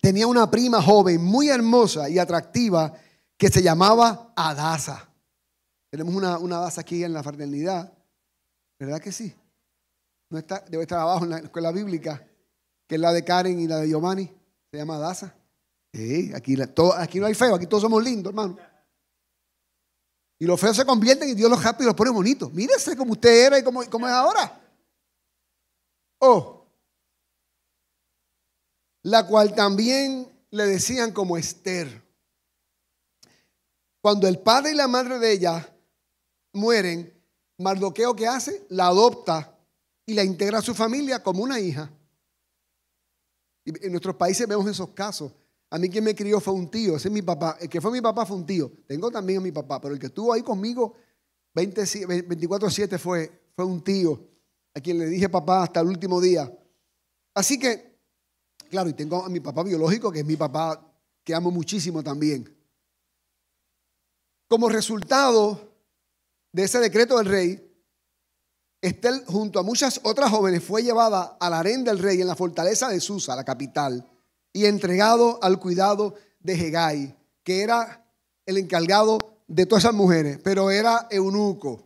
tenía 0.00 0.26
una 0.26 0.50
prima 0.50 0.80
joven 0.80 1.22
muy 1.22 1.48
hermosa 1.48 2.08
y 2.08 2.18
atractiva 2.18 2.92
que 3.36 3.48
se 3.48 3.62
llamaba 3.62 4.32
Adasa. 4.36 5.08
Tenemos 5.94 6.12
una, 6.12 6.38
una 6.38 6.56
Adasa 6.56 6.80
aquí 6.80 7.04
en 7.04 7.12
la 7.12 7.22
fraternidad. 7.22 7.92
¿Verdad 8.80 9.00
que 9.00 9.12
sí? 9.12 9.32
No 10.28 10.38
está, 10.38 10.64
debe 10.68 10.82
estar 10.82 10.98
abajo 10.98 11.22
en 11.22 11.30
la 11.30 11.38
escuela 11.38 11.70
bíblica, 11.70 12.26
que 12.88 12.96
es 12.96 13.00
la 13.00 13.12
de 13.12 13.22
Karen 13.22 13.60
y 13.60 13.68
la 13.68 13.76
de 13.76 13.88
Giovanni. 13.88 14.28
Se 14.72 14.76
llama 14.76 14.96
Adasa 14.96 15.32
aquí, 16.34 16.58
aquí 16.98 17.20
no 17.20 17.26
hay 17.26 17.34
feo, 17.34 17.54
aquí 17.54 17.68
todos 17.68 17.84
somos 17.84 18.02
lindos, 18.02 18.32
hermano. 18.32 18.58
Y 20.40 20.46
los 20.46 20.60
feos 20.60 20.76
se 20.76 20.84
convierten 20.84 21.28
y 21.28 21.34
Dios 21.34 21.48
los 21.48 21.62
rápido 21.62 21.86
los 21.86 21.94
pone 21.94 22.10
bonitos. 22.10 22.52
Mírese 22.52 22.96
como 22.96 23.12
usted 23.12 23.46
era 23.46 23.58
y 23.60 23.62
como, 23.62 23.88
como 23.88 24.08
es 24.08 24.12
ahora. 24.12 24.60
Oh, 26.18 26.66
la 29.02 29.24
cual 29.28 29.54
también 29.54 30.28
le 30.50 30.66
decían 30.66 31.12
como 31.12 31.36
Esther. 31.36 32.02
Cuando 34.00 34.26
el 34.26 34.40
padre 34.40 34.72
y 34.72 34.74
la 34.74 34.88
madre 34.88 35.20
de 35.20 35.30
ella 35.30 35.70
mueren, 36.54 37.12
Mardoqueo 37.58 38.16
que 38.16 38.26
hace? 38.26 38.66
La 38.70 38.86
adopta 38.86 39.56
y 40.06 40.14
la 40.14 40.24
integra 40.24 40.58
a 40.58 40.62
su 40.62 40.74
familia 40.74 41.22
como 41.22 41.42
una 41.42 41.60
hija. 41.60 41.90
En 43.64 43.92
nuestros 43.92 44.16
países 44.16 44.46
vemos 44.46 44.66
esos 44.66 44.90
casos. 44.90 45.32
A 45.70 45.78
mí 45.78 45.88
quien 45.88 46.04
me 46.04 46.14
crió 46.14 46.40
fue 46.40 46.54
un 46.54 46.70
tío, 46.70 46.96
ese 46.96 47.08
es 47.08 47.14
mi 47.14 47.22
papá. 47.22 47.56
El 47.60 47.68
que 47.68 47.80
fue 47.80 47.90
mi 47.90 48.00
papá 48.00 48.26
fue 48.26 48.36
un 48.36 48.46
tío. 48.46 48.70
Tengo 48.86 49.10
también 49.10 49.38
a 49.38 49.42
mi 49.42 49.52
papá, 49.52 49.80
pero 49.80 49.94
el 49.94 50.00
que 50.00 50.06
estuvo 50.06 50.32
ahí 50.32 50.42
conmigo 50.42 50.94
24-7 51.54 52.98
fue, 52.98 53.50
fue 53.54 53.64
un 53.64 53.82
tío, 53.82 54.28
a 54.74 54.80
quien 54.80 54.98
le 54.98 55.06
dije 55.06 55.28
papá 55.28 55.64
hasta 55.64 55.80
el 55.80 55.88
último 55.88 56.20
día. 56.20 56.52
Así 57.34 57.58
que, 57.58 57.98
claro, 58.70 58.88
y 58.88 58.92
tengo 58.92 59.24
a 59.24 59.28
mi 59.28 59.40
papá 59.40 59.62
biológico, 59.62 60.12
que 60.12 60.20
es 60.20 60.26
mi 60.26 60.36
papá 60.36 60.92
que 61.22 61.34
amo 61.34 61.50
muchísimo 61.50 62.02
también. 62.02 62.54
Como 64.48 64.68
resultado 64.68 65.73
de 66.54 66.62
ese 66.62 66.78
decreto 66.78 67.18
del 67.18 67.26
rey, 67.26 67.70
Estel, 68.80 69.24
junto 69.26 69.58
a 69.58 69.64
muchas 69.64 70.00
otras 70.04 70.30
jóvenes, 70.30 70.62
fue 70.62 70.84
llevada 70.84 71.36
al 71.40 71.52
harén 71.52 71.82
del 71.82 71.98
rey 71.98 72.20
en 72.20 72.28
la 72.28 72.36
fortaleza 72.36 72.88
de 72.88 73.00
Susa, 73.00 73.34
la 73.34 73.42
capital 73.42 74.08
y 74.52 74.66
entregado 74.66 75.40
al 75.42 75.58
cuidado 75.58 76.14
de 76.38 76.54
Hegai, 76.54 77.16
que 77.42 77.62
era 77.62 78.06
el 78.46 78.58
encargado 78.58 79.18
de 79.48 79.66
todas 79.66 79.82
esas 79.82 79.94
mujeres, 79.94 80.38
pero 80.44 80.70
era 80.70 81.08
eunuco. 81.10 81.82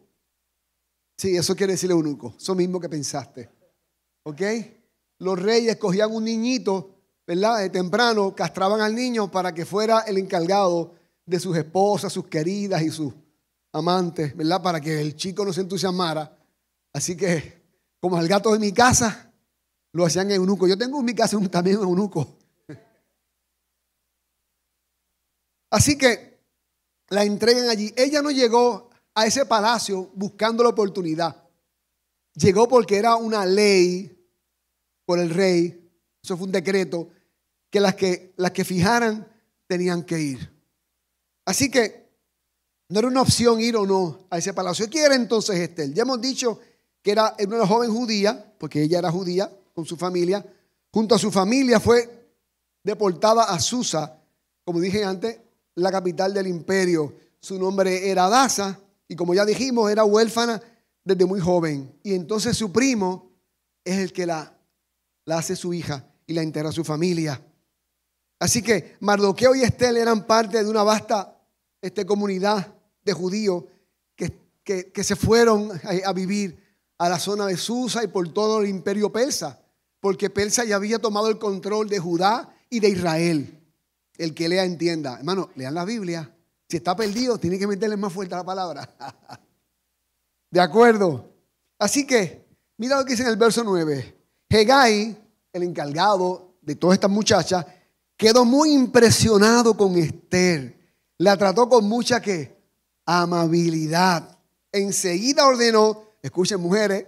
Sí, 1.16 1.34
eso 1.34 1.56
quiere 1.56 1.72
decir 1.72 1.90
eunuco, 1.90 2.34
eso 2.36 2.54
mismo 2.54 2.78
que 2.78 2.90
pensaste. 2.90 3.48
¿Ok? 4.24 4.42
Los 5.20 5.38
reyes 5.38 5.76
cogían 5.76 6.12
un 6.12 6.24
niñito, 6.24 6.90
¿verdad? 7.26 7.60
De 7.60 7.70
temprano, 7.70 8.34
castraban 8.34 8.82
al 8.82 8.94
niño 8.94 9.30
para 9.30 9.54
que 9.54 9.64
fuera 9.64 10.00
el 10.00 10.18
encargado 10.18 10.92
de 11.24 11.40
sus 11.40 11.56
esposas, 11.56 12.12
sus 12.12 12.26
queridas 12.26 12.82
y 12.82 12.90
sus 12.90 13.14
amantes, 13.72 14.36
¿verdad? 14.36 14.62
Para 14.62 14.80
que 14.80 15.00
el 15.00 15.16
chico 15.16 15.44
no 15.44 15.52
se 15.52 15.60
entusiasmara. 15.60 16.36
Así 16.92 17.16
que, 17.16 17.62
como 18.00 18.16
al 18.16 18.28
gato 18.28 18.52
de 18.52 18.58
mi 18.58 18.72
casa, 18.72 19.32
lo 19.92 20.06
hacían 20.06 20.30
eunuco. 20.30 20.66
Yo 20.66 20.76
tengo 20.76 20.98
en 21.00 21.04
mi 21.04 21.14
casa 21.14 21.38
también 21.50 21.78
un 21.78 21.84
eunuco. 21.84 22.36
Así 25.70 25.98
que 25.98 26.40
la 27.08 27.24
entregan 27.24 27.68
allí. 27.68 27.92
Ella 27.96 28.22
no 28.22 28.30
llegó 28.30 28.90
a 29.14 29.26
ese 29.26 29.46
palacio 29.46 30.10
buscando 30.14 30.62
la 30.62 30.70
oportunidad. 30.70 31.44
Llegó 32.34 32.68
porque 32.68 32.96
era 32.96 33.16
una 33.16 33.44
ley 33.44 34.14
por 35.04 35.18
el 35.18 35.30
rey, 35.30 35.90
eso 36.22 36.36
fue 36.36 36.46
un 36.46 36.52
decreto, 36.52 37.08
que 37.70 37.80
las 37.80 37.94
que, 37.94 38.32
las 38.36 38.52
que 38.52 38.64
fijaran 38.64 39.26
tenían 39.66 40.04
que 40.04 40.20
ir. 40.20 40.52
Así 41.44 41.70
que 41.70 42.07
no 42.88 42.98
era 42.98 43.08
una 43.08 43.22
opción 43.22 43.60
ir 43.60 43.76
o 43.76 43.86
no 43.86 44.26
a 44.30 44.38
ese 44.38 44.54
palacio. 44.54 44.88
¿Qué 44.88 45.02
era 45.02 45.14
entonces 45.14 45.56
Estel? 45.56 45.92
Ya 45.92 46.02
hemos 46.02 46.20
dicho 46.20 46.58
que 47.02 47.10
era 47.10 47.36
una 47.46 47.66
joven 47.66 47.92
judía, 47.92 48.54
porque 48.58 48.82
ella 48.82 48.98
era 48.98 49.10
judía 49.10 49.50
con 49.74 49.84
su 49.84 49.96
familia. 49.96 50.44
Junto 50.90 51.14
a 51.14 51.18
su 51.18 51.30
familia 51.30 51.80
fue 51.80 52.32
deportada 52.82 53.44
a 53.44 53.60
Susa, 53.60 54.18
como 54.64 54.80
dije 54.80 55.04
antes, 55.04 55.38
la 55.74 55.92
capital 55.92 56.32
del 56.32 56.46
imperio. 56.46 57.14
Su 57.40 57.58
nombre 57.58 58.10
era 58.10 58.28
Daza 58.28 58.80
y 59.06 59.14
como 59.14 59.34
ya 59.34 59.44
dijimos, 59.44 59.90
era 59.90 60.04
huérfana 60.04 60.60
desde 61.04 61.26
muy 61.26 61.40
joven. 61.40 61.94
Y 62.02 62.14
entonces 62.14 62.56
su 62.56 62.72
primo 62.72 63.30
es 63.84 63.98
el 63.98 64.12
que 64.14 64.24
la, 64.24 64.54
hace 65.26 65.56
su 65.56 65.74
hija 65.74 66.06
y 66.26 66.32
la 66.32 66.42
integra 66.42 66.70
a 66.70 66.72
su 66.72 66.84
familia. 66.84 67.40
Así 68.38 68.62
que 68.62 68.96
Mardoqueo 69.00 69.54
y 69.54 69.62
Estel 69.62 69.98
eran 69.98 70.26
parte 70.26 70.62
de 70.62 70.70
una 70.70 70.82
vasta 70.82 71.38
este, 71.82 72.06
comunidad 72.06 72.77
de 73.08 73.14
judíos 73.14 73.64
que, 74.14 74.92
que, 74.92 75.02
se 75.02 75.16
fueron 75.16 75.70
a, 76.04 76.12
vivir 76.12 76.62
a 76.98 77.08
la 77.08 77.18
zona 77.18 77.46
de 77.46 77.56
Susa 77.56 78.04
y 78.04 78.08
por 78.08 78.30
todo 78.34 78.60
el 78.60 78.68
imperio 78.68 79.10
persa, 79.10 79.58
porque 79.98 80.28
Persa 80.28 80.64
ya 80.64 80.76
había 80.76 80.98
tomado 80.98 81.28
el 81.28 81.38
control 81.38 81.88
de 81.88 81.98
Judá 81.98 82.54
y 82.68 82.80
de 82.80 82.90
Israel. 82.90 83.60
El 84.18 84.34
que 84.34 84.48
lea 84.48 84.64
entienda. 84.64 85.16
Hermano, 85.16 85.48
lean 85.54 85.74
la 85.74 85.86
Biblia. 85.86 86.30
Si 86.68 86.76
está 86.76 86.94
perdido, 86.94 87.38
tiene 87.38 87.58
que 87.58 87.66
meterle 87.66 87.96
más 87.96 88.12
fuerte 88.12 88.34
la 88.34 88.44
palabra. 88.44 88.94
¿De 90.50 90.60
acuerdo? 90.60 91.32
Así 91.78 92.06
que, 92.06 92.46
mira 92.76 92.98
lo 92.98 93.04
que 93.04 93.12
dice 93.12 93.22
en 93.22 93.30
el 93.30 93.36
verso 93.36 93.64
9. 93.64 94.16
Hegai, 94.50 95.16
el 95.52 95.62
encargado 95.62 96.56
de 96.60 96.76
todas 96.76 96.96
estas 96.96 97.10
muchachas, 97.10 97.64
quedó 98.18 98.44
muy 98.44 98.72
impresionado 98.72 99.74
con 99.74 99.96
Esther. 99.96 100.76
La 101.16 101.38
trató 101.38 101.68
con 101.70 101.88
mucha 101.88 102.20
¿qué? 102.20 102.57
Amabilidad. 103.08 104.38
Enseguida 104.70 105.46
ordenó, 105.46 106.04
escuchen 106.20 106.60
mujeres, 106.60 107.06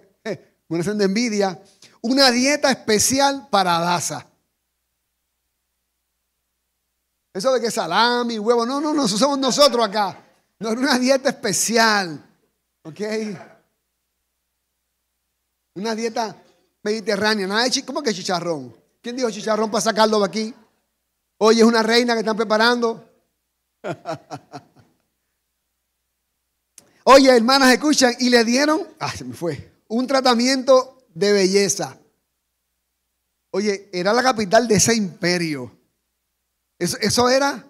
mujeres 0.67 0.97
de 0.97 1.05
envidia, 1.05 1.63
una 2.01 2.31
dieta 2.31 2.71
especial 2.71 3.49
para 3.51 3.79
Daza. 3.79 4.27
Eso 7.35 7.53
de 7.53 7.61
que 7.61 7.71
salami, 7.71 8.39
huevo, 8.39 8.65
no, 8.65 8.81
no, 8.81 8.95
no, 8.95 9.05
eso 9.05 9.19
somos 9.19 9.39
nosotros 9.39 9.87
acá. 9.87 10.19
No 10.59 10.71
es 10.71 10.77
una 10.79 10.99
dieta 10.99 11.29
especial. 11.29 12.25
¿Ok? 12.83 13.01
Una 15.75 15.95
dieta 15.95 16.35
mediterránea. 16.83 17.47
Nada 17.47 17.65
de 17.65 17.85
¿Cómo 17.85 18.03
que 18.03 18.15
chicharrón? 18.15 18.75
¿Quién 19.03 19.17
dijo 19.17 19.31
chicharrón 19.31 19.71
para 19.71 19.83
sacarlo 19.83 20.19
de 20.19 20.25
aquí? 20.25 20.55
Oye, 21.39 21.61
es 21.61 21.67
una 21.67 21.83
reina 21.83 22.15
que 22.15 22.21
están 22.21 22.37
preparando. 22.37 23.07
Oye, 27.05 27.35
hermanas, 27.35 27.73
escuchan, 27.73 28.15
y 28.19 28.31
le 28.31 28.45
dieron, 28.45 28.87
ah, 28.99 29.13
se 29.13 29.25
me 29.25 29.35
fue, 29.35 29.73
un 29.89 30.07
tratamiento 30.07 31.07
de 31.15 31.33
belleza. 31.33 31.99
Oye, 33.51 33.89
era 33.93 34.13
la 34.13 34.23
capital 34.23 34.69
de 34.69 34.77
ese 34.77 34.95
imperio. 34.95 35.77
Eso, 36.79 36.97
eso 37.01 37.29
era 37.29 37.67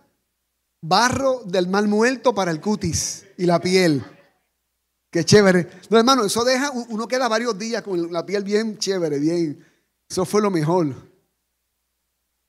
barro 0.83 1.43
del 1.45 1.69
mal 1.69 1.89
muerto 1.89 2.35
para 2.35 2.51
el 2.51 2.61
cutis 2.61 3.25
y 3.37 3.47
la 3.47 3.61
piel. 3.61 4.05
Qué 5.11 5.25
chévere. 5.25 5.69
No, 5.89 5.99
hermano, 5.99 6.25
eso 6.25 6.45
deja, 6.45 6.71
uno 6.71 7.09
queda 7.09 7.29
varios 7.29 7.59
días 7.59 7.83
con 7.83 8.13
la 8.13 8.25
piel 8.25 8.45
bien 8.45 8.79
chévere, 8.79 9.19
bien. 9.19 9.67
Eso 10.09 10.25
fue 10.25 10.41
lo 10.41 10.51
mejor. 10.51 10.95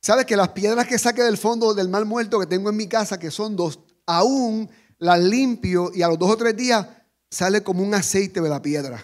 ¿Sabes 0.02 0.26
que 0.26 0.36
las 0.36 0.50
piedras 0.50 0.88
que 0.88 1.00
saqué 1.00 1.24
del 1.24 1.38
fondo 1.38 1.74
del 1.74 1.90
mal 1.90 2.06
muerto 2.06 2.40
que 2.40 2.48
tengo 2.48 2.70
en 2.70 2.76
mi 2.76 2.88
casa, 2.88 3.20
que 3.20 3.32
son 3.32 3.56
dos, 3.56 3.80
aún 4.06 4.70
las 5.02 5.20
limpio 5.20 5.92
y 5.94 6.04
a 6.04 6.08
los 6.08 6.18
dos 6.18 6.30
o 6.30 6.38
tres 6.38 6.56
días 6.56 6.88
sale 7.30 7.64
como 7.64 7.84
un 7.84 7.94
aceite 7.94 8.40
de 8.40 8.48
la 8.50 8.62
piedra? 8.62 9.04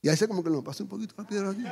Y 0.00 0.08
ahí 0.08 0.16
se 0.16 0.26
como 0.26 0.42
que 0.42 0.50
lo 0.50 0.64
pasa 0.64 0.82
un 0.82 0.88
poquito 0.88 1.14
la 1.16 1.26
piedra 1.26 1.50
aquí. 1.50 1.62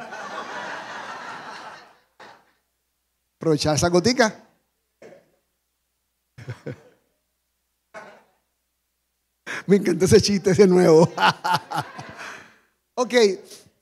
Aprovechar 3.38 3.75
esa 3.75 3.88
gotica. 3.88 4.44
Me 9.66 9.76
encantó 9.76 10.04
ese 10.04 10.20
chiste, 10.20 10.50
ese 10.50 10.66
nuevo. 10.66 11.11
ok, 12.94 13.14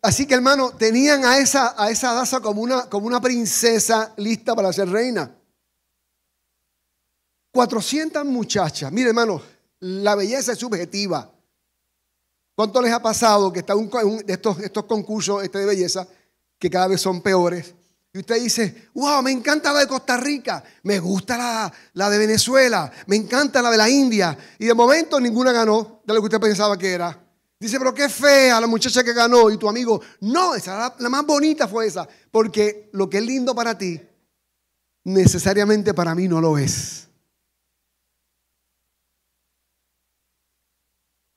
así 0.03 0.25
que 0.27 0.35
hermano, 0.35 0.71
tenían 0.71 1.25
a 1.25 1.39
esa, 1.39 1.75
a 1.77 1.91
esa 1.91 2.13
daza 2.15 2.41
como 2.41 2.63
una, 2.63 2.89
como 2.89 3.09
una 3.09 3.21
princesa 3.21 4.15
lista 4.17 4.55
para 4.55 4.73
ser 4.73 4.89
reina. 4.89 5.38
400 7.53 8.25
muchachas. 8.25 8.93
Mire, 8.93 9.09
hermano, 9.09 9.41
la 9.81 10.15
belleza 10.15 10.53
es 10.53 10.59
subjetiva. 10.59 11.31
¿Cuánto 12.55 12.83
les 12.83 12.93
ha 12.93 13.01
pasado 13.01 13.53
que 13.53 13.61
está 13.61 13.75
estos, 14.27 14.59
estos 14.61 14.85
concursos 14.85 15.45
este 15.45 15.59
de 15.59 15.67
belleza 15.67 16.07
que 16.59 16.69
cada 16.69 16.89
vez 16.89 17.01
son 17.01 17.21
peores? 17.21 17.75
Y 18.13 18.19
usted 18.19 18.43
dice, 18.43 18.89
wow, 18.95 19.23
me 19.23 19.31
encanta 19.31 19.73
la 19.73 19.81
de 19.81 19.87
Costa 19.87 20.17
Rica, 20.17 20.65
me 20.83 20.99
gusta 20.99 21.37
la, 21.37 21.73
la, 21.93 22.11
de 22.11 22.19
Venezuela, 22.19 22.91
me 23.07 23.17
encanta 23.17 23.63
la 23.63 23.71
de 23.71 23.77
la 23.77 23.89
India. 23.89 24.37
Y 24.59 24.67
de 24.67 24.75
momento 24.75 25.21
ninguna 25.21 25.53
ganó 25.53 26.01
de 26.05 26.15
lo 26.15 26.21
que 26.21 26.25
usted 26.25 26.41
pensaba 26.41 26.77
que 26.77 26.91
era. 26.91 27.17
Dice, 27.61 27.79
pero 27.79 27.93
qué 27.93 28.09
fea 28.09 28.61
la 28.61 28.67
muchacha 28.67 29.03
que 29.03 29.13
ganó. 29.13 29.51
Y 29.51 29.57
tu 29.57 29.69
amigo, 29.69 30.01
no, 30.21 30.55
esa, 30.55 30.95
la 30.99 31.09
más 31.09 31.27
bonita 31.27 31.67
fue 31.67 31.87
esa. 31.87 32.09
Porque 32.31 32.89
lo 32.93 33.11
que 33.11 33.19
es 33.19 33.25
lindo 33.25 33.55
para 33.55 33.77
ti, 33.77 34.01
necesariamente 35.05 35.93
para 35.93 36.15
mí 36.15 36.29
no 36.29 36.41
lo 36.41 36.57
es. 36.57 37.08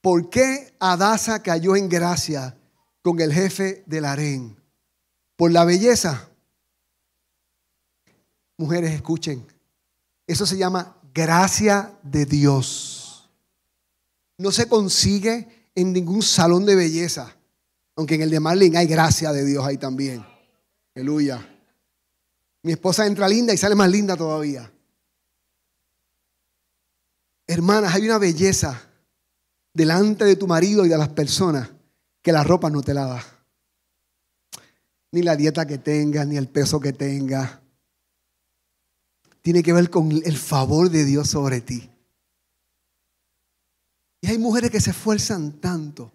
¿Por 0.02 0.30
qué 0.32 0.76
Adasa 0.80 1.44
cayó 1.44 1.76
en 1.76 1.88
gracia 1.88 2.58
con 3.04 3.20
el 3.22 3.32
jefe 3.32 3.84
del 3.86 4.06
harén? 4.06 4.60
¿Por 5.36 5.52
la 5.52 5.64
belleza? 5.64 6.30
Mujeres, 8.58 8.92
escuchen. 8.92 9.46
Eso 10.26 10.46
se 10.46 10.58
llama 10.58 10.98
gracia 11.14 11.98
de 12.04 12.26
Dios. 12.26 13.30
No 14.38 14.52
se 14.52 14.68
consigue 14.68 15.70
en 15.76 15.94
ningún 15.94 16.24
salón 16.24 16.66
de 16.66 16.76
belleza. 16.76 17.36
Aunque 17.96 18.16
en 18.16 18.22
el 18.22 18.32
de 18.32 18.40
Marlene 18.40 18.80
hay 18.80 18.88
gracia 18.88 19.32
de 19.32 19.46
Dios 19.46 19.64
ahí 19.66 19.78
también. 19.78 20.26
Aleluya. 20.96 21.48
Mi 22.64 22.72
esposa 22.72 23.06
entra 23.06 23.28
linda 23.28 23.54
y 23.54 23.58
sale 23.58 23.76
más 23.76 23.90
linda 23.90 24.16
todavía. 24.16 24.72
Hermanas, 27.48 27.94
hay 27.94 28.06
una 28.06 28.18
belleza 28.18 28.91
delante 29.74 30.26
de 30.26 30.36
tu 30.36 30.48
marido 30.48 30.86
y 30.86 30.90
de 30.90 30.98
las 30.98 31.10
personas 31.10 31.70
que 32.22 32.32
la 32.32 32.44
ropa 32.44 32.70
no 32.70 32.82
te 32.82 32.94
la 32.94 33.06
da. 33.06 33.26
Ni 35.12 35.22
la 35.22 35.36
dieta 35.36 35.66
que 35.66 35.78
tengas, 35.78 36.28
ni 36.28 36.38
el 36.38 36.48
peso 36.48 36.80
que 36.80 36.94
tengas 36.94 37.60
tiene 39.42 39.64
que 39.64 39.74
ver 39.74 39.90
con 39.90 40.12
el 40.12 40.38
favor 40.38 40.90
de 40.90 41.04
Dios 41.04 41.30
sobre 41.30 41.62
ti. 41.62 41.90
Y 44.22 44.28
hay 44.28 44.38
mujeres 44.38 44.70
que 44.70 44.80
se 44.80 44.92
esfuerzan 44.92 45.54
tanto. 45.54 46.12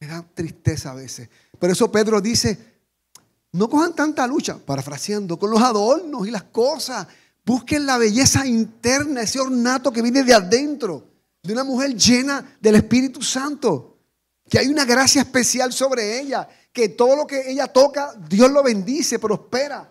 Me 0.00 0.08
da 0.08 0.24
tristeza 0.34 0.90
a 0.90 0.94
veces. 0.94 1.28
Por 1.58 1.70
eso 1.70 1.90
Pedro 1.90 2.20
dice, 2.20 2.58
no 3.52 3.70
cojan 3.70 3.94
tanta 3.94 4.26
lucha, 4.26 4.58
parafraseando, 4.58 5.38
con 5.38 5.50
los 5.50 5.62
adornos 5.62 6.26
y 6.26 6.32
las 6.32 6.42
cosas. 6.44 7.06
Busquen 7.44 7.86
la 7.86 7.96
belleza 7.96 8.44
interna, 8.44 9.22
ese 9.22 9.38
ornato 9.38 9.92
que 9.92 10.02
viene 10.02 10.24
de 10.24 10.34
adentro, 10.34 11.06
de 11.44 11.52
una 11.52 11.62
mujer 11.62 11.94
llena 11.94 12.56
del 12.60 12.76
Espíritu 12.76 13.22
Santo. 13.22 13.98
Que 14.48 14.58
hay 14.58 14.68
una 14.68 14.84
gracia 14.84 15.22
especial 15.22 15.72
sobre 15.72 16.20
ella, 16.20 16.48
que 16.72 16.90
todo 16.90 17.14
lo 17.16 17.26
que 17.26 17.50
ella 17.50 17.68
toca, 17.68 18.14
Dios 18.28 18.50
lo 18.50 18.62
bendice, 18.62 19.18
prospera. 19.18 19.88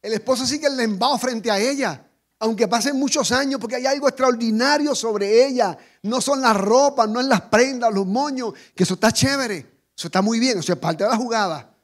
El 0.00 0.12
esposo 0.12 0.46
sigue 0.46 0.66
el 0.66 0.78
embao 0.78 1.18
frente 1.18 1.50
a 1.50 1.58
ella, 1.58 2.06
aunque 2.38 2.68
pasen 2.68 2.98
muchos 2.98 3.32
años, 3.32 3.60
porque 3.60 3.76
hay 3.76 3.86
algo 3.86 4.08
extraordinario 4.08 4.94
sobre 4.94 5.46
ella. 5.46 5.76
No 6.02 6.20
son 6.20 6.40
las 6.40 6.56
ropas, 6.56 7.08
no 7.08 7.20
es 7.20 7.26
las 7.26 7.42
prendas, 7.42 7.92
los 7.92 8.06
moños, 8.06 8.52
que 8.74 8.84
eso 8.84 8.94
está 8.94 9.10
chévere, 9.10 9.66
eso 9.96 10.08
está 10.08 10.22
muy 10.22 10.38
bien, 10.38 10.58
eso 10.58 10.72
es 10.72 10.78
parte 10.78 11.04
de 11.04 11.10
la 11.10 11.16
jugada. 11.16 11.74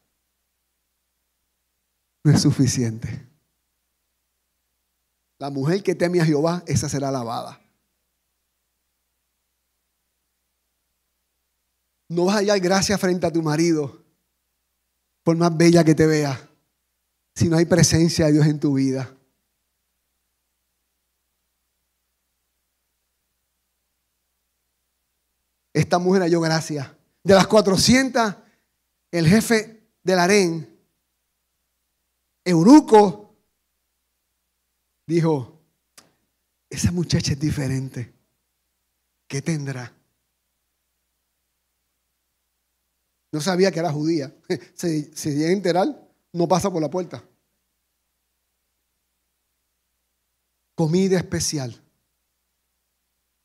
No 2.22 2.32
es 2.32 2.40
suficiente. 2.40 3.26
La 5.38 5.50
mujer 5.50 5.82
que 5.82 5.94
teme 5.94 6.20
a 6.20 6.24
Jehová, 6.24 6.62
esa 6.66 6.88
será 6.88 7.08
alabada. 7.08 7.61
No 12.12 12.26
vas 12.26 12.36
a 12.36 12.38
hallar 12.40 12.60
gracia 12.60 12.98
frente 12.98 13.26
a 13.26 13.32
tu 13.32 13.42
marido, 13.42 14.04
por 15.22 15.34
más 15.34 15.56
bella 15.56 15.82
que 15.82 15.94
te 15.94 16.06
vea 16.06 16.38
si 17.34 17.48
no 17.48 17.56
hay 17.56 17.64
presencia 17.64 18.26
de 18.26 18.32
Dios 18.32 18.46
en 18.46 18.60
tu 18.60 18.74
vida. 18.74 19.16
Esta 25.72 25.98
mujer 25.98 26.20
halló 26.20 26.42
gracia. 26.42 26.94
De 27.24 27.32
las 27.32 27.46
400, 27.46 28.34
el 29.10 29.26
jefe 29.26 29.82
del 30.02 30.18
harén, 30.18 30.78
Euruco, 32.44 33.34
dijo, 35.06 35.62
esa 36.68 36.92
muchacha 36.92 37.32
es 37.32 37.40
diferente. 37.40 38.12
¿Qué 39.26 39.40
tendrá? 39.40 40.01
No 43.32 43.40
sabía 43.40 43.72
que 43.72 43.80
era 43.80 43.90
judía. 43.90 44.32
Se, 44.74 45.14
se 45.16 45.34
llega 45.34 45.48
a 45.48 45.52
enterar 45.52 46.02
no 46.32 46.48
pasa 46.48 46.70
por 46.70 46.80
la 46.80 46.90
puerta. 46.90 47.22
Comida 50.74 51.18
especial. 51.18 51.78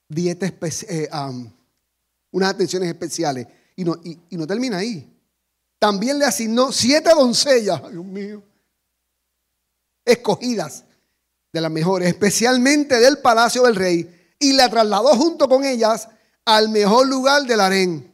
Dieta 0.08 0.46
especial. 0.46 0.96
Eh, 0.96 1.10
unas 2.32 2.50
atenciones 2.50 2.90
especiales. 2.90 3.48
Y 3.76 3.84
no, 3.84 3.96
y, 4.04 4.18
no 4.38 4.48
termina 4.48 4.78
ahí. 4.78 5.14
También 5.80 6.18
le 6.18 6.26
asignó 6.26 6.72
siete 6.72 7.12
doncellas, 7.12 7.92
Dios 7.92 8.04
mío, 8.04 8.42
escogidas 10.04 10.86
de 11.54 11.62
las 11.62 11.70
mejores, 11.70 12.08
especialmente 12.08 13.00
del 13.00 13.20
palacio 13.20 13.62
del 13.64 13.76
rey, 13.76 14.36
y 14.40 14.54
la 14.54 14.70
trasladó 14.70 15.10
junto 15.16 15.48
con 15.48 15.64
ellas 15.64 16.10
al 16.46 16.70
mejor 16.70 17.08
lugar 17.08 17.44
del 17.44 17.60
harén. 17.60 18.12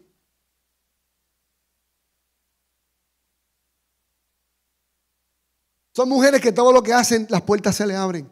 Son 5.95 6.09
mujeres 6.09 6.41
que 6.41 6.51
todo 6.51 6.73
lo 6.73 6.81
que 6.81 6.93
hacen, 6.93 7.27
las 7.29 7.43
puertas 7.43 7.75
se 7.75 7.85
le 7.85 7.95
abren. 7.95 8.29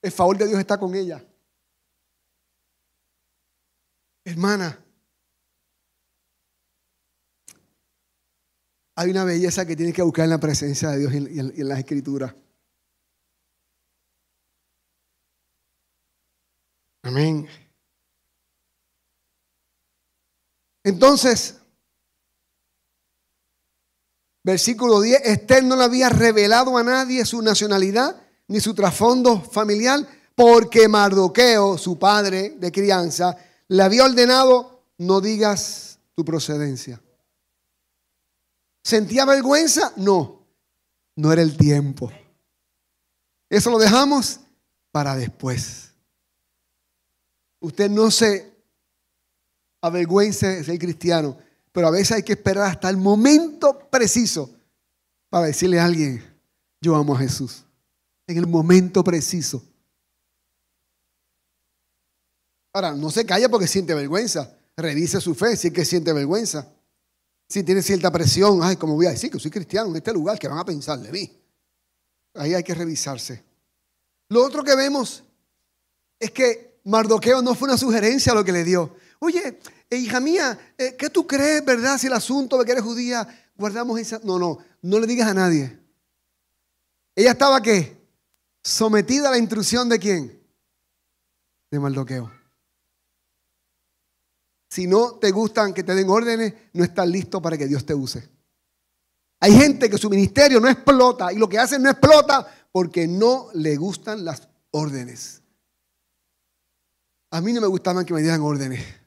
El 0.00 0.12
favor 0.12 0.38
de 0.38 0.46
Dios 0.46 0.58
está 0.58 0.78
con 0.78 0.94
ellas. 0.94 1.22
Hermana, 4.24 4.78
hay 8.94 9.10
una 9.10 9.24
belleza 9.24 9.66
que 9.66 9.74
tienes 9.74 9.94
que 9.94 10.02
buscar 10.02 10.24
en 10.24 10.30
la 10.30 10.38
presencia 10.38 10.90
de 10.90 10.98
Dios 10.98 11.12
y 11.12 11.40
en, 11.40 11.68
las 11.68 11.78
escrituras. 11.78 12.34
Amén. 17.02 17.48
Entonces, 20.84 21.59
Versículo 24.42 25.00
10, 25.00 25.22
Esther 25.24 25.64
no 25.64 25.76
le 25.76 25.84
había 25.84 26.08
revelado 26.08 26.76
a 26.78 26.82
nadie 26.82 27.24
su 27.24 27.42
nacionalidad 27.42 28.16
ni 28.48 28.60
su 28.60 28.74
trasfondo 28.74 29.40
familiar, 29.40 30.06
porque 30.34 30.88
Mardoqueo, 30.88 31.78
su 31.78 31.98
padre 31.98 32.56
de 32.58 32.72
crianza, 32.72 33.36
le 33.68 33.82
había 33.82 34.04
ordenado, 34.04 34.82
no 34.98 35.20
digas 35.20 35.98
tu 36.14 36.24
procedencia. 36.24 37.00
¿Sentía 38.82 39.24
vergüenza? 39.24 39.92
No, 39.96 40.46
no 41.16 41.32
era 41.32 41.42
el 41.42 41.56
tiempo. 41.56 42.10
Eso 43.48 43.70
lo 43.70 43.78
dejamos 43.78 44.40
para 44.90 45.14
después. 45.14 45.92
Usted 47.60 47.90
no 47.90 48.10
se 48.10 48.50
avergüence 49.82 50.46
de 50.46 50.64
ser 50.64 50.78
cristiano, 50.78 51.36
pero 51.72 51.86
a 51.86 51.90
veces 51.90 52.12
hay 52.12 52.22
que 52.22 52.32
esperar 52.32 52.66
hasta 52.70 52.88
el 52.88 52.96
momento 52.96 53.78
preciso 53.90 54.50
para 55.28 55.46
decirle 55.46 55.78
a 55.78 55.84
alguien, 55.84 56.24
yo 56.80 56.96
amo 56.96 57.14
a 57.14 57.18
Jesús. 57.18 57.64
En 58.26 58.38
el 58.38 58.46
momento 58.46 59.04
preciso. 59.04 59.62
Ahora, 62.72 62.92
no 62.92 63.10
se 63.10 63.26
calla 63.26 63.48
porque 63.48 63.66
siente 63.66 63.94
vergüenza. 63.94 64.56
Revise 64.76 65.20
su 65.20 65.34
fe 65.34 65.56
si 65.56 65.68
es 65.68 65.74
que 65.74 65.84
siente 65.84 66.12
vergüenza. 66.12 66.68
Si 67.48 67.64
tiene 67.64 67.82
cierta 67.82 68.10
presión, 68.12 68.60
ay, 68.62 68.76
como 68.76 68.94
voy 68.94 69.06
a 69.06 69.10
decir 69.10 69.30
que 69.30 69.40
soy 69.40 69.50
cristiano 69.50 69.90
en 69.90 69.96
este 69.96 70.12
lugar, 70.12 70.38
que 70.38 70.46
van 70.46 70.58
a 70.58 70.64
pensar 70.64 70.98
de 71.00 71.10
mí. 71.10 71.36
Ahí 72.34 72.54
hay 72.54 72.62
que 72.62 72.74
revisarse. 72.74 73.42
Lo 74.28 74.44
otro 74.44 74.62
que 74.62 74.76
vemos 74.76 75.24
es 76.18 76.30
que 76.30 76.80
Mardoqueo 76.84 77.42
no 77.42 77.54
fue 77.54 77.68
una 77.68 77.76
sugerencia 77.76 78.32
lo 78.34 78.44
que 78.44 78.52
le 78.52 78.62
dio. 78.62 78.94
Oye, 79.20 79.60
hija 79.90 80.18
mía, 80.18 80.58
eh, 80.78 80.96
¿qué 80.98 81.10
tú 81.10 81.26
crees, 81.26 81.64
verdad? 81.64 81.98
Si 81.98 82.06
el 82.06 82.14
asunto 82.14 82.58
de 82.58 82.64
que 82.64 82.72
eres 82.72 82.82
judía, 82.84 83.26
guardamos 83.54 84.00
esa... 84.00 84.18
No, 84.24 84.38
no, 84.38 84.58
no 84.80 84.98
le 84.98 85.06
digas 85.06 85.28
a 85.28 85.34
nadie. 85.34 85.78
Ella 87.14 87.32
estaba 87.32 87.60
qué? 87.60 88.00
Sometida 88.62 89.28
a 89.28 89.32
la 89.32 89.38
intrusión 89.38 89.90
de 89.90 89.98
quién? 89.98 90.42
De 91.70 91.78
Mardoqueo. 91.78 92.32
Si 94.70 94.86
no 94.86 95.16
te 95.16 95.30
gustan 95.32 95.74
que 95.74 95.82
te 95.82 95.94
den 95.94 96.08
órdenes, 96.08 96.54
no 96.72 96.82
estás 96.82 97.06
listo 97.06 97.42
para 97.42 97.58
que 97.58 97.66
Dios 97.66 97.84
te 97.84 97.94
use. 97.94 98.26
Hay 99.40 99.52
gente 99.52 99.90
que 99.90 99.98
su 99.98 100.08
ministerio 100.08 100.60
no 100.60 100.68
explota 100.68 101.30
y 101.30 101.36
lo 101.36 101.48
que 101.48 101.58
hacen 101.58 101.82
no 101.82 101.90
explota 101.90 102.46
porque 102.72 103.06
no 103.06 103.48
le 103.52 103.76
gustan 103.76 104.24
las 104.24 104.48
órdenes. 104.70 105.42
A 107.30 107.40
mí 107.42 107.52
no 107.52 107.60
me 107.60 107.66
gustaban 107.66 108.06
que 108.06 108.14
me 108.14 108.22
dieran 108.22 108.40
órdenes. 108.40 108.99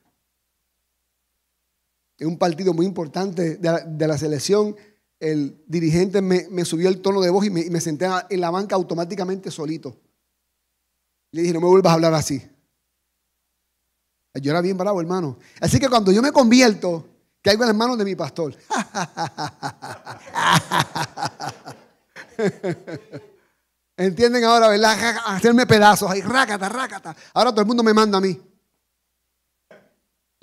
En 2.24 2.30
un 2.30 2.38
partido 2.38 2.74
muy 2.74 2.86
importante 2.86 3.58
de 3.58 4.08
la, 4.08 4.18
selección, 4.18 4.78
el 5.20 5.62
dirigente 5.68 6.22
me, 6.22 6.64
subió 6.64 6.88
el 6.88 7.02
tono 7.02 7.20
de 7.20 7.30
voz 7.30 7.46
y 7.46 7.50
me, 7.50 7.60
y 7.60 7.70
me 7.70 7.82
senté 7.82 8.08
en 8.30 8.40
la 8.40 8.50
banca 8.50 8.76
automáticamente 8.76 9.52
solito. 9.52 10.00
Le 11.32 11.42
dije, 11.42 11.54
no 11.54 11.60
me 11.60 11.68
vuelvas 11.68 11.92
a 11.92 11.96
hablar 11.96 12.14
así. 12.14 12.42
Yo 14.36 14.52
era 14.52 14.62
bien 14.62 14.78
bravo, 14.78 15.02
hermano. 15.02 15.38
Así 15.60 15.82
que 15.82 15.90
cuando 15.90 16.14
yo 16.14 16.22
me 16.22 16.32
convierto, 16.32 17.06
caigo 17.42 17.64
en 17.64 17.68
las 17.68 17.76
manos 17.76 17.98
de 17.98 18.06
mi 18.06 18.16
pastor. 18.16 18.56
¿Entienden 23.98 24.46
ahora, 24.46 24.70
verdad? 24.70 25.18
Hacerme 25.26 25.66
pedazos 25.66 26.10
ahí, 26.10 26.22
rácata, 26.22 26.70
rácata. 26.70 27.14
Ahora 27.34 27.52
todo 27.52 27.60
el 27.60 27.68
mundo 27.68 27.84
me 27.84 27.94
manda 27.94 28.18
a 28.18 28.22
mí. 28.22 28.40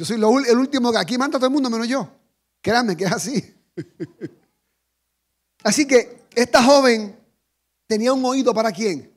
Yo 0.00 0.06
soy 0.06 0.16
el 0.16 0.56
último 0.56 0.90
que 0.90 0.96
aquí 0.96 1.18
manda 1.18 1.38
todo 1.38 1.48
el 1.48 1.52
mundo 1.52 1.68
menos 1.68 1.86
yo. 1.86 2.08
Créanme 2.62 2.96
que 2.96 3.04
es 3.04 3.12
así. 3.12 3.54
Así 5.62 5.86
que 5.86 6.24
esta 6.34 6.62
joven 6.62 7.14
tenía 7.86 8.10
un 8.14 8.24
oído 8.24 8.54
para 8.54 8.72
quién? 8.72 9.12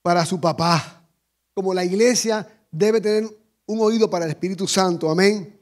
Para 0.00 0.24
su 0.24 0.40
papá. 0.40 1.06
Como 1.52 1.74
la 1.74 1.84
iglesia 1.84 2.64
debe 2.70 3.02
tener 3.02 3.38
un 3.66 3.80
oído 3.82 4.08
para 4.08 4.24
el 4.24 4.30
Espíritu 4.30 4.66
Santo. 4.66 5.10
Amén. 5.10 5.60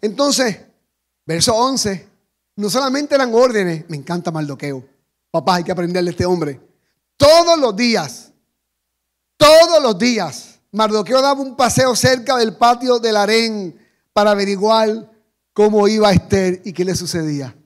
Entonces, 0.00 0.58
verso 1.24 1.54
11, 1.54 2.08
no 2.56 2.68
solamente 2.68 3.14
eran 3.14 3.32
órdenes, 3.32 3.88
me 3.88 3.96
encanta 3.96 4.32
Maldoqueo. 4.32 4.84
Papá, 5.30 5.54
hay 5.54 5.62
que 5.62 5.70
aprenderle 5.70 6.10
a 6.10 6.14
este 6.14 6.26
hombre. 6.26 6.60
Todos 7.16 7.60
los 7.60 7.76
días, 7.76 8.32
todos 9.36 9.80
los 9.80 9.96
días, 9.96 10.55
Mardoqueo 10.76 11.22
daba 11.22 11.40
un 11.40 11.56
paseo 11.56 11.96
cerca 11.96 12.36
del 12.36 12.54
patio 12.54 12.98
del 12.98 13.16
harén 13.16 13.74
para 14.12 14.32
averiguar 14.32 15.10
cómo 15.54 15.88
iba 15.88 16.12
Esther 16.12 16.60
y 16.66 16.74
qué 16.74 16.84
le 16.84 16.94
sucedía. 16.94 17.56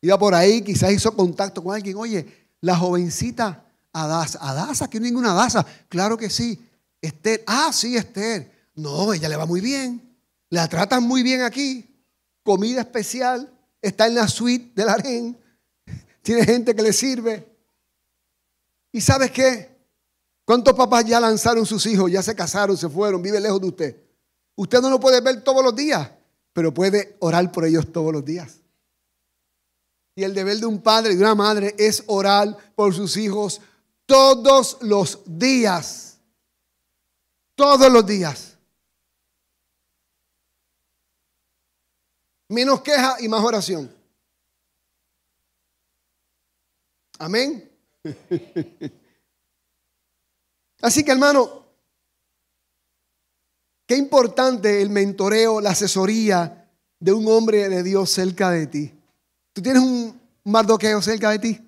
Iba 0.00 0.18
por 0.18 0.34
ahí, 0.34 0.62
quizás 0.62 0.92
hizo 0.92 1.14
contacto 1.14 1.62
con 1.62 1.74
alguien. 1.74 1.94
Oye, 1.98 2.48
la 2.62 2.74
jovencita 2.74 3.66
Adasa. 3.92 4.38
Adasa, 4.40 4.86
aquí 4.86 4.98
no 4.98 5.04
ninguna 5.04 5.32
Adasa. 5.32 5.66
Claro 5.90 6.16
que 6.16 6.30
sí. 6.30 6.58
Esther. 7.02 7.44
Ah, 7.46 7.70
sí, 7.70 7.94
Esther. 7.94 8.50
No, 8.76 9.12
ella 9.12 9.28
le 9.28 9.36
va 9.36 9.44
muy 9.44 9.60
bien. 9.60 10.16
La 10.48 10.68
tratan 10.68 11.02
muy 11.02 11.22
bien 11.22 11.42
aquí. 11.42 12.02
Comida 12.42 12.80
especial. 12.80 13.52
Está 13.82 14.06
en 14.06 14.14
la 14.14 14.26
suite 14.26 14.72
del 14.74 14.88
harén. 14.88 15.38
Tiene 16.22 16.46
gente 16.46 16.74
que 16.74 16.80
le 16.82 16.94
sirve. 16.94 17.46
¿Y 18.90 19.02
sabes 19.02 19.30
qué? 19.32 19.77
¿Cuántos 20.48 20.72
papás 20.74 21.04
ya 21.04 21.20
lanzaron 21.20 21.66
sus 21.66 21.84
hijos? 21.84 22.10
Ya 22.10 22.22
se 22.22 22.34
casaron, 22.34 22.74
se 22.74 22.88
fueron, 22.88 23.20
vive 23.20 23.38
lejos 23.38 23.60
de 23.60 23.68
usted. 23.68 24.02
Usted 24.56 24.80
no 24.80 24.88
lo 24.88 24.98
puede 24.98 25.20
ver 25.20 25.44
todos 25.44 25.62
los 25.62 25.76
días, 25.76 26.10
pero 26.54 26.72
puede 26.72 27.18
orar 27.18 27.52
por 27.52 27.66
ellos 27.66 27.92
todos 27.92 28.10
los 28.14 28.24
días. 28.24 28.58
Y 30.14 30.24
el 30.24 30.32
deber 30.32 30.56
de 30.56 30.64
un 30.64 30.80
padre 30.80 31.12
y 31.12 31.16
de 31.16 31.20
una 31.20 31.34
madre 31.34 31.74
es 31.76 32.02
orar 32.06 32.56
por 32.74 32.94
sus 32.94 33.18
hijos 33.18 33.60
todos 34.06 34.78
los 34.80 35.20
días. 35.26 36.16
Todos 37.54 37.92
los 37.92 38.06
días. 38.06 38.56
Menos 42.48 42.80
queja 42.80 43.16
y 43.20 43.28
más 43.28 43.44
oración. 43.44 43.94
Amén. 47.18 47.70
Así 50.80 51.04
que 51.04 51.12
hermano, 51.12 51.64
qué 53.86 53.96
importante 53.96 54.80
el 54.80 54.90
mentoreo, 54.90 55.60
la 55.60 55.70
asesoría 55.70 56.70
de 57.00 57.12
un 57.12 57.26
hombre 57.28 57.68
de 57.68 57.82
Dios 57.82 58.10
cerca 58.10 58.50
de 58.50 58.66
ti. 58.66 58.94
¿Tú 59.52 59.62
tienes 59.62 59.82
un 59.82 60.20
mardoqueo 60.44 61.02
cerca 61.02 61.30
de 61.30 61.38
ti? 61.38 61.60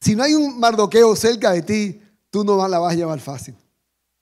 Si 0.00 0.14
no 0.14 0.22
hay 0.22 0.34
un 0.34 0.58
mardoqueo 0.58 1.14
cerca 1.16 1.52
de 1.52 1.62
ti, 1.62 2.02
tú 2.30 2.44
no 2.44 2.66
la 2.68 2.78
vas 2.78 2.92
a 2.92 2.96
llevar 2.96 3.20
fácil. 3.20 3.54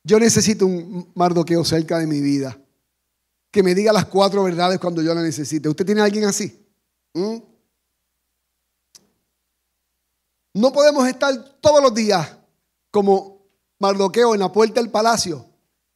Yo 0.03 0.19
necesito 0.19 0.67
un 0.67 1.11
mardoqueo 1.15 1.65
cerca 1.65 1.99
de 1.99 2.07
mi 2.07 2.21
vida. 2.21 2.59
Que 3.51 3.63
me 3.63 3.75
diga 3.75 3.93
las 3.93 4.07
cuatro 4.07 4.43
verdades 4.43 4.79
cuando 4.79 5.03
yo 5.03 5.15
la 5.15 5.23
necesite. 5.23 5.69
¿Usted 5.69 5.85
tiene 5.85 6.01
a 6.01 6.05
alguien 6.05 6.25
así? 6.25 6.67
¿Mm? 7.15 7.37
No 10.55 10.73
podemos 10.73 11.07
estar 11.07 11.61
todos 11.61 11.83
los 11.83 11.95
días 11.95 12.38
como 12.91 13.43
Mardoqueo 13.79 14.35
en 14.35 14.41
la 14.41 14.53
puerta 14.53 14.81
del 14.81 14.91
palacio 14.91 15.49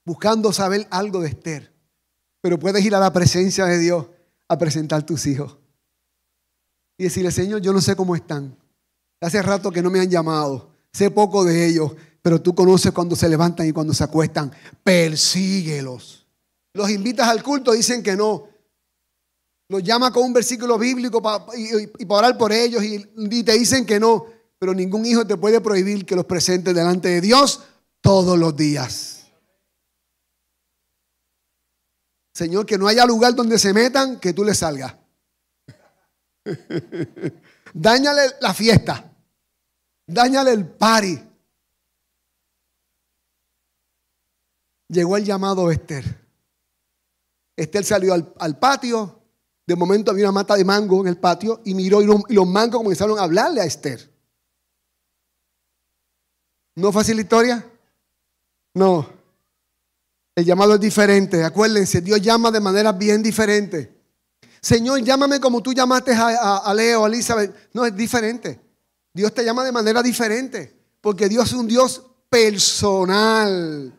buscando 0.04 0.52
saber 0.52 0.86
algo 0.90 1.20
de 1.20 1.28
Esther. 1.28 1.72
Pero 2.40 2.58
puedes 2.58 2.84
ir 2.84 2.94
a 2.94 3.00
la 3.00 3.12
presencia 3.12 3.66
de 3.66 3.78
Dios 3.78 4.06
a 4.48 4.58
presentar 4.58 5.04
tus 5.04 5.26
hijos. 5.26 5.56
Y 6.98 7.04
decirle, 7.04 7.30
Señor, 7.30 7.60
yo 7.60 7.72
no 7.72 7.80
sé 7.80 7.96
cómo 7.96 8.16
están. 8.16 8.56
Hace 9.20 9.40
rato 9.42 9.70
que 9.70 9.82
no 9.82 9.90
me 9.90 10.00
han 10.00 10.10
llamado. 10.10 10.70
Sé 10.92 11.10
poco 11.10 11.44
de 11.44 11.66
ellos, 11.66 11.92
pero 12.20 12.40
tú 12.40 12.54
conoces 12.54 12.92
cuando 12.92 13.16
se 13.16 13.28
levantan 13.28 13.66
y 13.66 13.72
cuando 13.72 13.94
se 13.94 14.04
acuestan. 14.04 14.52
Persíguelos. 14.82 16.26
Los 16.74 16.90
invitas 16.90 17.28
al 17.28 17.42
culto, 17.42 17.72
dicen 17.72 18.02
que 18.02 18.16
no. 18.16 18.48
Los 19.68 19.82
llama 19.82 20.12
con 20.12 20.24
un 20.24 20.32
versículo 20.32 20.78
bíblico 20.78 21.22
para, 21.22 21.46
y, 21.56 22.04
para 22.04 22.18
orar 22.18 22.38
por 22.38 22.52
ellos 22.52 22.82
y, 22.82 23.06
y 23.16 23.42
te 23.42 23.52
dicen 23.52 23.86
que 23.86 23.98
no. 23.98 24.26
Pero 24.62 24.74
ningún 24.74 25.04
hijo 25.04 25.26
te 25.26 25.36
puede 25.36 25.60
prohibir 25.60 26.06
que 26.06 26.14
los 26.14 26.24
presentes 26.24 26.72
delante 26.72 27.08
de 27.08 27.20
Dios 27.20 27.64
todos 28.00 28.38
los 28.38 28.56
días. 28.56 29.26
Señor, 32.32 32.64
que 32.64 32.78
no 32.78 32.86
haya 32.86 33.04
lugar 33.04 33.34
donde 33.34 33.58
se 33.58 33.74
metan, 33.74 34.20
que 34.20 34.32
tú 34.32 34.44
les 34.44 34.58
salgas. 34.58 34.94
Dáñale 37.74 38.36
la 38.40 38.54
fiesta. 38.54 39.12
Dáñale 40.06 40.52
el 40.52 40.64
pari. 40.64 41.20
Llegó 44.90 45.16
el 45.16 45.24
llamado 45.24 45.72
Esther. 45.72 46.04
Esther 47.56 47.84
salió 47.84 48.14
al, 48.14 48.58
patio. 48.60 49.24
De 49.66 49.74
momento 49.74 50.12
había 50.12 50.26
una 50.26 50.32
mata 50.32 50.54
de 50.54 50.64
mango 50.64 51.00
en 51.00 51.08
el 51.08 51.16
patio 51.18 51.62
y 51.64 51.74
miró 51.74 52.00
y 52.00 52.06
los, 52.06 52.46
mangos 52.46 52.80
comenzaron 52.80 53.18
a 53.18 53.24
hablarle 53.24 53.60
a 53.60 53.64
Esther. 53.64 54.11
¿No 56.74 56.90
fácil 56.90 57.20
historia? 57.20 57.64
No. 58.74 59.06
El 60.34 60.44
llamado 60.44 60.74
es 60.74 60.80
diferente. 60.80 61.44
Acuérdense, 61.44 62.00
Dios 62.00 62.20
llama 62.20 62.50
de 62.50 62.60
manera 62.60 62.92
bien 62.92 63.22
diferente. 63.22 64.00
Señor, 64.60 65.02
llámame 65.02 65.40
como 65.40 65.62
tú 65.62 65.72
llamaste 65.72 66.12
a, 66.14 66.58
a 66.58 66.74
Leo, 66.74 67.04
a 67.04 67.08
Elizabeth. 67.08 67.70
No, 67.74 67.84
es 67.84 67.94
diferente. 67.94 68.60
Dios 69.12 69.34
te 69.34 69.44
llama 69.44 69.64
de 69.64 69.72
manera 69.72 70.02
diferente, 70.02 70.74
porque 71.00 71.28
Dios 71.28 71.48
es 71.48 71.52
un 71.52 71.68
Dios 71.68 72.02
personal. 72.30 73.92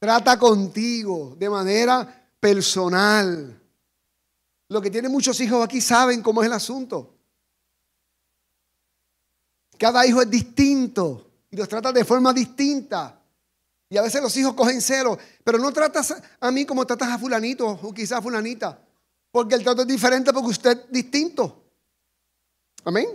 Trata 0.00 0.38
contigo 0.38 1.36
de 1.38 1.48
manera 1.48 2.26
personal. 2.40 3.60
Los 4.68 4.82
que 4.82 4.90
tienen 4.90 5.12
muchos 5.12 5.40
hijos 5.40 5.64
aquí 5.64 5.80
saben 5.80 6.22
cómo 6.22 6.42
es 6.42 6.46
el 6.46 6.52
asunto. 6.52 7.14
Cada 9.78 10.04
hijo 10.04 10.20
es 10.20 10.28
distinto 10.28 11.27
y 11.50 11.56
los 11.56 11.68
trata 11.68 11.92
de 11.92 12.04
forma 12.04 12.32
distinta. 12.32 13.20
Y 13.90 13.96
a 13.96 14.02
veces 14.02 14.20
los 14.20 14.36
hijos 14.36 14.54
cogen 14.54 14.80
cero, 14.82 15.18
pero 15.42 15.58
no 15.58 15.72
tratas 15.72 16.14
a 16.40 16.50
mí 16.50 16.66
como 16.66 16.86
tratas 16.86 17.08
a 17.08 17.18
fulanito 17.18 17.66
o 17.66 17.94
quizás 17.94 18.18
a 18.18 18.22
fulanita, 18.22 18.78
porque 19.30 19.54
el 19.54 19.64
trato 19.64 19.82
es 19.82 19.88
diferente 19.88 20.32
porque 20.32 20.48
usted 20.50 20.70
es 20.72 20.92
distinto. 20.92 21.64
Amén. 22.84 23.06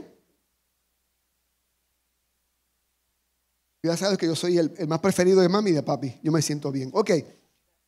Ya 3.84 3.98
sabes 3.98 4.18
que 4.18 4.26
yo 4.26 4.36
soy 4.36 4.58
el, 4.58 4.74
el 4.78 4.88
más 4.88 5.00
preferido 5.00 5.42
de 5.42 5.50
mami 5.50 5.72
y 5.72 5.74
de 5.74 5.84
papi. 5.84 6.20
Yo 6.24 6.32
me 6.32 6.42
siento 6.42 6.72
bien. 6.72 6.90
Ok, 6.94 7.12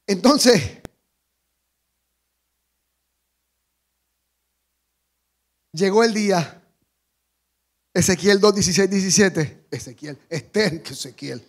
entonces, 0.06 0.62
llegó 5.72 6.04
el 6.04 6.14
día. 6.14 6.62
Ezequiel 7.94 8.40
2, 8.40 8.56
16, 8.56 8.90
17. 8.90 9.65
Ezequiel, 9.76 10.18
Esther, 10.30 10.82
Ezequiel. 10.90 11.42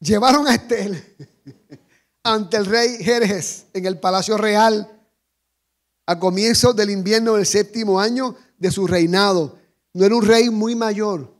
Llevaron 0.00 0.46
a 0.46 0.54
Esther 0.54 1.16
ante 2.22 2.56
el 2.56 2.66
rey 2.66 2.98
Jerjes 3.02 3.66
en 3.72 3.86
el 3.86 3.98
palacio 3.98 4.36
real 4.36 4.90
a 6.06 6.18
comienzos 6.18 6.74
del 6.74 6.90
invierno 6.90 7.34
del 7.34 7.46
séptimo 7.46 8.00
año 8.00 8.36
de 8.56 8.70
su 8.70 8.86
reinado. 8.86 9.58
No 9.92 10.04
era 10.04 10.14
un 10.14 10.24
rey 10.24 10.50
muy 10.50 10.74
mayor. 10.74 11.32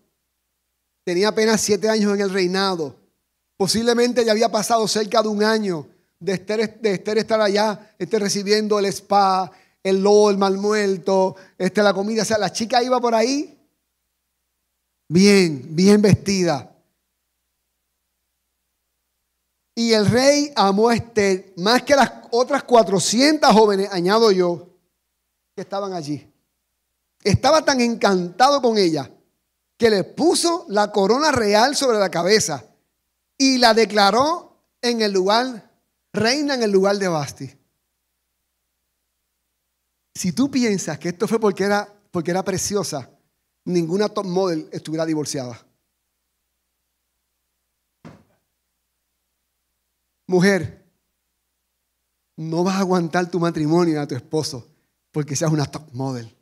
Tenía 1.05 1.29
apenas 1.29 1.61
siete 1.61 1.89
años 1.89 2.13
en 2.15 2.21
el 2.21 2.31
reinado. 2.31 2.97
Posiblemente 3.57 4.25
ya 4.25 4.33
había 4.33 4.51
pasado 4.51 4.87
cerca 4.87 5.23
de 5.23 5.29
un 5.29 5.43
año 5.43 5.87
de 6.21 6.35
Esther, 6.35 6.81
de 6.81 6.93
estar 6.93 7.41
allá, 7.41 7.95
estar 7.99 8.21
recibiendo 8.21 8.79
el 8.79 8.87
spa, 8.87 9.51
el 9.83 10.03
lobo, 10.03 10.31
el 10.31 10.39
mal 10.39 10.59
muerto, 10.59 11.37
este, 11.57 11.83
la 11.83 11.95
comida. 11.95 12.23
O 12.23 12.25
sea, 12.25 12.39
la 12.39 12.53
chica 12.53 12.83
iba 12.83 13.01
por 13.01 13.15
ahí 13.15 13.58
bien, 15.09 15.75
bien 15.75 16.01
vestida. 16.01 16.71
Y 19.75 19.93
el 19.93 20.07
rey 20.07 20.53
amó 20.57 20.89
a 20.89 20.95
Esther 20.95 21.53
más 21.57 21.83
que 21.83 21.95
las 21.95 22.13
otras 22.31 22.65
400 22.65 23.51
jóvenes, 23.53 23.89
añado 23.93 24.31
yo, 24.33 24.69
que 25.55 25.63
estaban 25.63 25.93
allí. 25.93 26.29
Estaba 27.23 27.65
tan 27.65 27.81
encantado 27.81 28.61
con 28.61 28.77
ella 28.77 29.11
que 29.77 29.91
le 29.91 30.05
puso 30.05 30.67
la 30.69 30.91
corona 30.91 31.31
real 31.31 31.77
sobre 31.77 31.99
la 31.99 32.11
cabeza 32.11 32.65
y 33.37 33.59
la 33.59 33.75
declaró 33.75 34.57
en 34.83 35.01
el 35.01 35.13
lugar, 35.13 35.71
reina 36.13 36.55
en 36.55 36.65
el 36.65 36.73
lugar 36.73 36.99
de 36.99 37.09
Basti. 37.09 37.51
Si 40.15 40.33
tú 40.33 40.51
piensas 40.51 40.99
que 40.99 41.11
esto 41.11 41.29
fue 41.29 41.39
porque 41.39 41.63
era, 41.63 41.89
porque 42.11 42.33
era 42.33 42.45
preciosa, 42.45 43.09
ninguna 43.69 44.09
top 44.09 44.27
model 44.27 44.69
estuviera 44.73 45.07
divorciada. 45.07 45.65
Mujer, 50.27 50.85
no 52.37 52.65
vas 52.65 52.77
a 52.77 52.81
aguantar 52.81 53.31
tu 53.31 53.41
matrimonio 53.41 54.01
a 54.01 54.07
tu 54.07 54.15
esposo 54.15 54.67
porque 55.11 55.35
seas 55.35 55.51
una 55.51 55.67
top 55.67 55.93
model. 55.93 56.35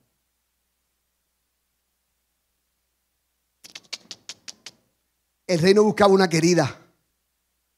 El 5.46 5.60
rey 5.60 5.74
no 5.74 5.84
buscaba 5.84 6.12
una 6.12 6.28
querida. 6.28 6.80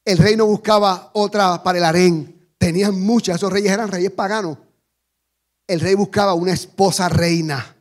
El 0.05 0.17
rey 0.17 0.37
no 0.37 0.47
buscaba 0.47 1.11
otra 1.13 1.63
para 1.63 1.79
el 1.79 1.85
harén. 1.85 2.49
Tenían 2.57 2.99
muchas. 2.99 3.37
Esos 3.37 3.53
reyes 3.53 3.71
eran 3.71 3.91
reyes 3.91 4.11
paganos 4.11 4.57
el 5.69 5.81
rey 5.81 5.95
buscaba 5.95 6.35
una 6.35 6.53
esposa 6.53 7.09
reina. 7.09 7.77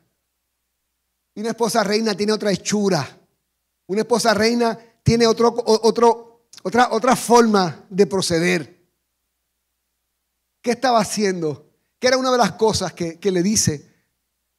Y 1.37 1.41
una 1.41 1.49
esposa 1.49 1.83
reina 1.83 2.15
tiene 2.15 2.33
otra 2.33 2.51
hechura. 2.51 3.07
Una 3.85 4.01
esposa 4.01 4.33
reina 4.33 4.75
tiene 5.03 5.27
otro, 5.27 5.53
otro, 5.67 6.47
otra, 6.63 6.89
otra 6.91 7.15
forma 7.15 7.85
de 7.91 8.07
proceder. 8.07 8.83
¿Qué 10.63 10.71
estaba 10.71 10.99
haciendo? 10.99 11.69
¿Qué 11.99 12.07
era 12.07 12.17
una 12.17 12.31
de 12.31 12.39
las 12.39 12.53
cosas 12.53 12.91
que, 12.93 13.19
que 13.19 13.29
le 13.29 13.43
dice 13.43 13.87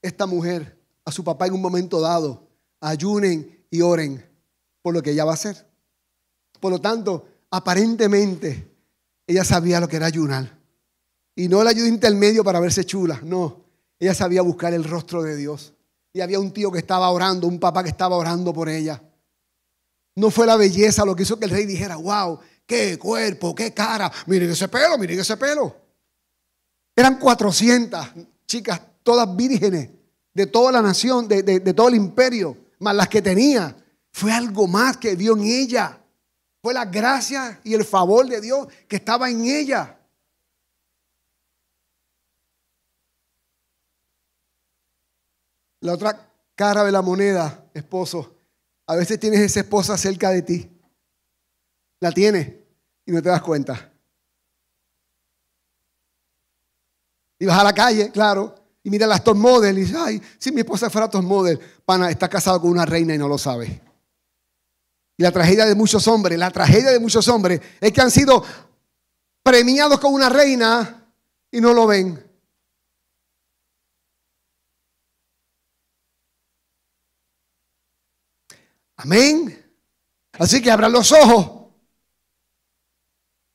esta 0.01 0.27
mujer 0.27 0.81
a 1.05 1.11
su 1.11 1.25
papá 1.25 1.49
en 1.49 1.55
un 1.55 1.62
momento 1.62 2.01
dado? 2.01 2.47
Ayunen 2.79 3.67
y 3.73 3.81
oren 3.81 4.25
por 4.81 4.95
lo 4.95 5.03
que 5.03 5.11
ella 5.11 5.25
va 5.25 5.33
a 5.33 5.35
hacer. 5.35 5.69
Por 6.61 6.71
lo 6.71 6.81
tanto, 6.81 7.27
aparentemente, 7.51 8.73
ella 9.27 9.43
sabía 9.43 9.81
lo 9.81 9.88
que 9.88 9.97
era 9.97 10.07
ayunar. 10.07 10.57
Y 11.35 11.49
no 11.49 11.61
el 11.61 11.67
ayuda 11.67 11.88
intermedio 11.88 12.45
para 12.45 12.61
verse 12.61 12.85
chula, 12.85 13.21
no. 13.25 13.64
Ella 13.99 14.14
sabía 14.14 14.43
buscar 14.43 14.73
el 14.75 14.85
rostro 14.85 15.25
de 15.25 15.35
Dios. 15.35 15.75
Y 16.19 16.21
había 16.21 16.41
un 16.41 16.51
tío 16.51 16.73
que 16.73 16.81
estaba 16.81 17.09
orando, 17.11 17.47
un 17.47 17.61
papá 17.61 17.85
que 17.85 17.91
estaba 17.91 18.17
orando 18.17 18.53
por 18.53 18.69
ella. 18.69 19.01
No 20.17 20.33
fue 20.33 20.47
la 20.47 20.57
belleza 20.57 21.05
lo 21.05 21.15
que 21.15 21.23
hizo 21.23 21.39
que 21.39 21.45
el 21.45 21.53
rey 21.53 21.65
dijera, 21.65 21.95
wow, 21.95 22.41
qué 22.67 22.99
cuerpo, 22.99 23.55
qué 23.55 23.73
cara, 23.73 24.11
miren 24.27 24.51
ese 24.51 24.67
pelo, 24.67 24.99
miren 24.99 25.21
ese 25.21 25.37
pelo. 25.37 25.77
Eran 26.97 27.21
400 27.21 28.05
chicas, 28.49 28.81
todas 29.05 29.37
vírgenes, 29.37 29.91
de 30.35 30.47
toda 30.49 30.73
la 30.73 30.83
nación, 30.83 31.29
de, 31.29 31.45
de 31.45 31.73
todo 31.73 31.87
el 31.87 31.95
imperio, 31.95 32.57
más 32.81 32.97
las 32.97 33.09
que 33.09 33.23
tenía. 33.23 33.77
Fue 34.11 34.33
algo 34.33 34.67
más 34.67 34.97
que 34.97 35.15
vio 35.15 35.37
en 35.37 35.45
ella. 35.45 36.01
Fue 36.61 36.75
la 36.75 36.85
gracia 36.85 37.61
y 37.63 37.75
el 37.75 37.85
favor 37.85 38.27
de 38.27 38.41
Dios 38.41 38.67
que 38.89 38.97
estaba 38.97 39.31
en 39.31 39.45
ella. 39.45 39.98
La 45.81 45.95
otra 45.95 46.33
cara 46.55 46.85
de 46.85 46.93
la 46.93 47.03
moneda, 47.03 47.67
esposo. 47.75 48.35
A 48.87 48.97
veces 48.97 49.21
tienes 49.21 49.41
esa 49.41 49.61
esposa 49.61 49.97
cerca 49.97 50.31
de 50.31 50.43
ti. 50.43 50.71
La 52.01 52.12
tienes 52.12 52.53
y 53.05 53.12
no 53.12 53.23
te 53.23 53.29
das 53.29 53.43
cuenta. 53.43 53.93
Y 57.38 57.47
vas 57.47 57.59
a 57.59 57.64
la 57.64 57.73
calle, 57.73 58.11
claro, 58.11 58.55
y 58.83 58.91
mira 58.91 59.07
las 59.07 59.23
top 59.23 59.37
model 59.37 59.79
y 59.79 59.83
dices, 59.83 59.97
ay, 59.97 60.23
si 60.38 60.51
mi 60.51 60.61
esposa 60.61 60.91
fuera 60.91 61.09
top 61.09 61.23
model, 61.23 61.61
pana, 61.85 62.11
está 62.11 62.29
casado 62.29 62.61
con 62.61 62.71
una 62.71 62.85
reina 62.85 63.14
y 63.14 63.19
no 63.19 63.29
lo 63.29 63.38
sabe. 63.38 63.81
Y 65.17 65.23
la 65.23 65.31
tragedia 65.33 65.67
de 65.67 65.75
muchos 65.75 66.07
hombres, 66.09 66.38
la 66.38 66.51
tragedia 66.51 66.91
de 66.91 66.99
muchos 66.99 67.27
hombres 67.29 67.61
es 67.81 67.93
que 67.93 68.01
han 68.01 68.11
sido 68.11 68.45
premiados 69.43 69.99
con 70.01 70.14
una 70.14 70.29
reina 70.29 71.12
y 71.51 71.61
no 71.61 71.73
lo 71.73 71.87
ven. 71.87 72.28
Amén. 78.99 79.65
Así 80.39 80.61
que 80.61 80.71
abran 80.71 80.93
los 80.93 81.11
ojos. 81.13 81.71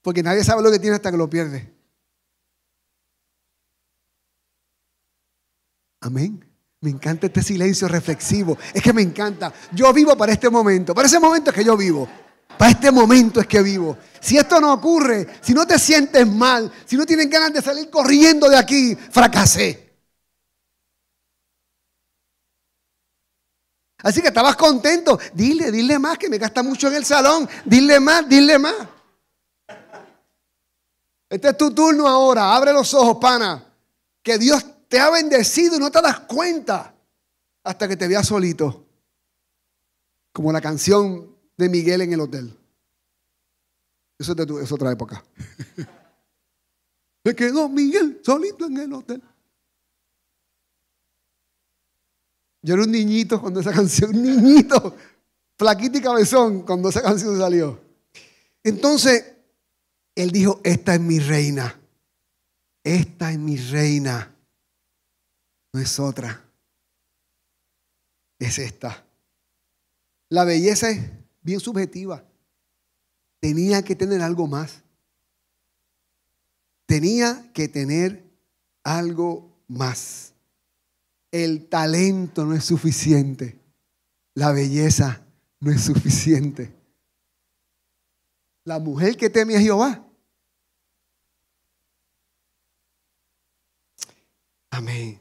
Porque 0.01 0.23
nadie 0.23 0.43
sabe 0.43 0.61
lo 0.61 0.71
que 0.71 0.79
tiene 0.79 0.95
hasta 0.95 1.11
que 1.11 1.17
lo 1.17 1.29
pierde. 1.29 1.71
Amén. 6.01 6.43
Me 6.81 6.89
encanta 6.89 7.27
este 7.27 7.41
silencio 7.41 7.87
reflexivo. 7.87 8.57
Es 8.73 8.81
que 8.81 8.91
me 8.91 9.01
encanta. 9.01 9.53
Yo 9.71 9.93
vivo 9.93 10.17
para 10.17 10.33
este 10.33 10.49
momento. 10.49 10.93
Para 10.93 11.07
ese 11.07 11.19
momento 11.19 11.49
es 11.49 11.55
que 11.55 11.63
yo 11.63 11.77
vivo. 11.77 12.07
Para 12.57 12.71
este 12.71 12.91
momento 12.91 13.39
es 13.39 13.47
que 13.47 13.61
vivo. 13.61 13.97
Si 14.19 14.37
esto 14.37 14.59
no 14.59 14.73
ocurre, 14.73 15.27
si 15.41 15.53
no 15.53 15.65
te 15.65 15.79
sientes 15.79 16.27
mal, 16.27 16.71
si 16.85 16.97
no 16.97 17.05
tienes 17.05 17.29
ganas 17.29 17.53
de 17.53 17.61
salir 17.61 17.89
corriendo 17.89 18.49
de 18.49 18.57
aquí, 18.57 18.95
fracasé. 18.95 19.92
Así 24.03 24.21
que 24.21 24.27
estabas 24.27 24.57
contento. 24.57 25.17
Dile, 25.33 25.71
dile 25.71 25.97
más, 25.97 26.17
que 26.17 26.29
me 26.29 26.37
gasta 26.37 26.61
mucho 26.61 26.89
en 26.89 26.95
el 26.95 27.05
salón. 27.05 27.49
Dile 27.65 27.99
más, 27.99 28.27
dile 28.27 28.59
más. 28.59 28.75
Este 31.29 31.49
es 31.49 31.57
tu 31.57 31.73
turno 31.73 32.07
ahora. 32.07 32.53
Abre 32.53 32.73
los 32.73 32.93
ojos, 32.93 33.17
pana. 33.19 33.65
Que 34.21 34.37
Dios 34.37 34.63
te 34.89 34.99
ha 34.99 35.09
bendecido 35.09 35.77
y 35.77 35.79
no 35.79 35.89
te 35.89 36.01
das 36.01 36.19
cuenta 36.19 36.93
hasta 37.63 37.87
que 37.87 37.95
te 37.95 38.07
veas 38.07 38.27
solito. 38.27 38.85
Como 40.33 40.51
la 40.51 40.59
canción 40.59 41.35
de 41.57 41.69
Miguel 41.69 42.01
en 42.01 42.13
el 42.13 42.19
hotel. 42.19 42.59
Eso 44.19 44.33
es, 44.33 44.37
de 44.37 44.63
es 44.63 44.71
otra 44.71 44.91
época. 44.91 45.23
Me 47.23 47.33
quedó 47.33 47.69
Miguel 47.69 48.19
solito 48.21 48.65
en 48.65 48.77
el 48.77 48.93
hotel. 48.93 49.23
Yo 52.63 52.73
era 52.73 52.83
un 52.83 52.91
niñito 52.91 53.39
cuando 53.39 53.59
esa 53.59 53.71
canción, 53.75 54.15
un 54.15 54.23
niñito, 54.23 54.95
flaquito 55.57 55.97
y 55.97 56.01
cabezón, 56.01 56.63
cuando 56.63 56.89
esa 56.89 57.01
canción 57.01 57.37
salió. 57.37 57.79
Entonces, 58.63 59.25
él 60.15 60.31
dijo, 60.31 60.61
esta 60.63 60.95
es 60.95 61.01
mi 61.01 61.19
reina. 61.19 61.79
Esta 62.83 63.31
es 63.31 63.37
mi 63.37 63.57
reina. 63.57 64.33
No 65.73 65.79
es 65.79 65.99
otra. 65.99 66.43
Es 68.39 68.59
esta. 68.59 69.05
La 70.29 70.45
belleza 70.45 70.89
es 70.89 71.01
bien 71.41 71.59
subjetiva. 71.59 72.23
Tenía 73.39 73.83
que 73.83 73.95
tener 73.95 74.21
algo 74.21 74.47
más. 74.47 74.81
tenía 76.85 77.51
que 77.53 77.67
tener 77.67 78.23
algo 78.83 79.49
más. 79.67 80.32
El 81.33 81.67
talento 81.67 82.45
no 82.45 82.53
es 82.53 82.63
suficiente. 82.63 83.59
La 84.35 84.51
belleza 84.51 85.25
no 85.61 85.71
es 85.71 85.81
suficiente. 85.81 86.71
La 88.65 88.77
mujer 88.77 89.17
que 89.17 89.31
teme 89.31 89.55
a 89.55 89.59
Jehová. 89.59 90.05
Amén. 94.69 95.19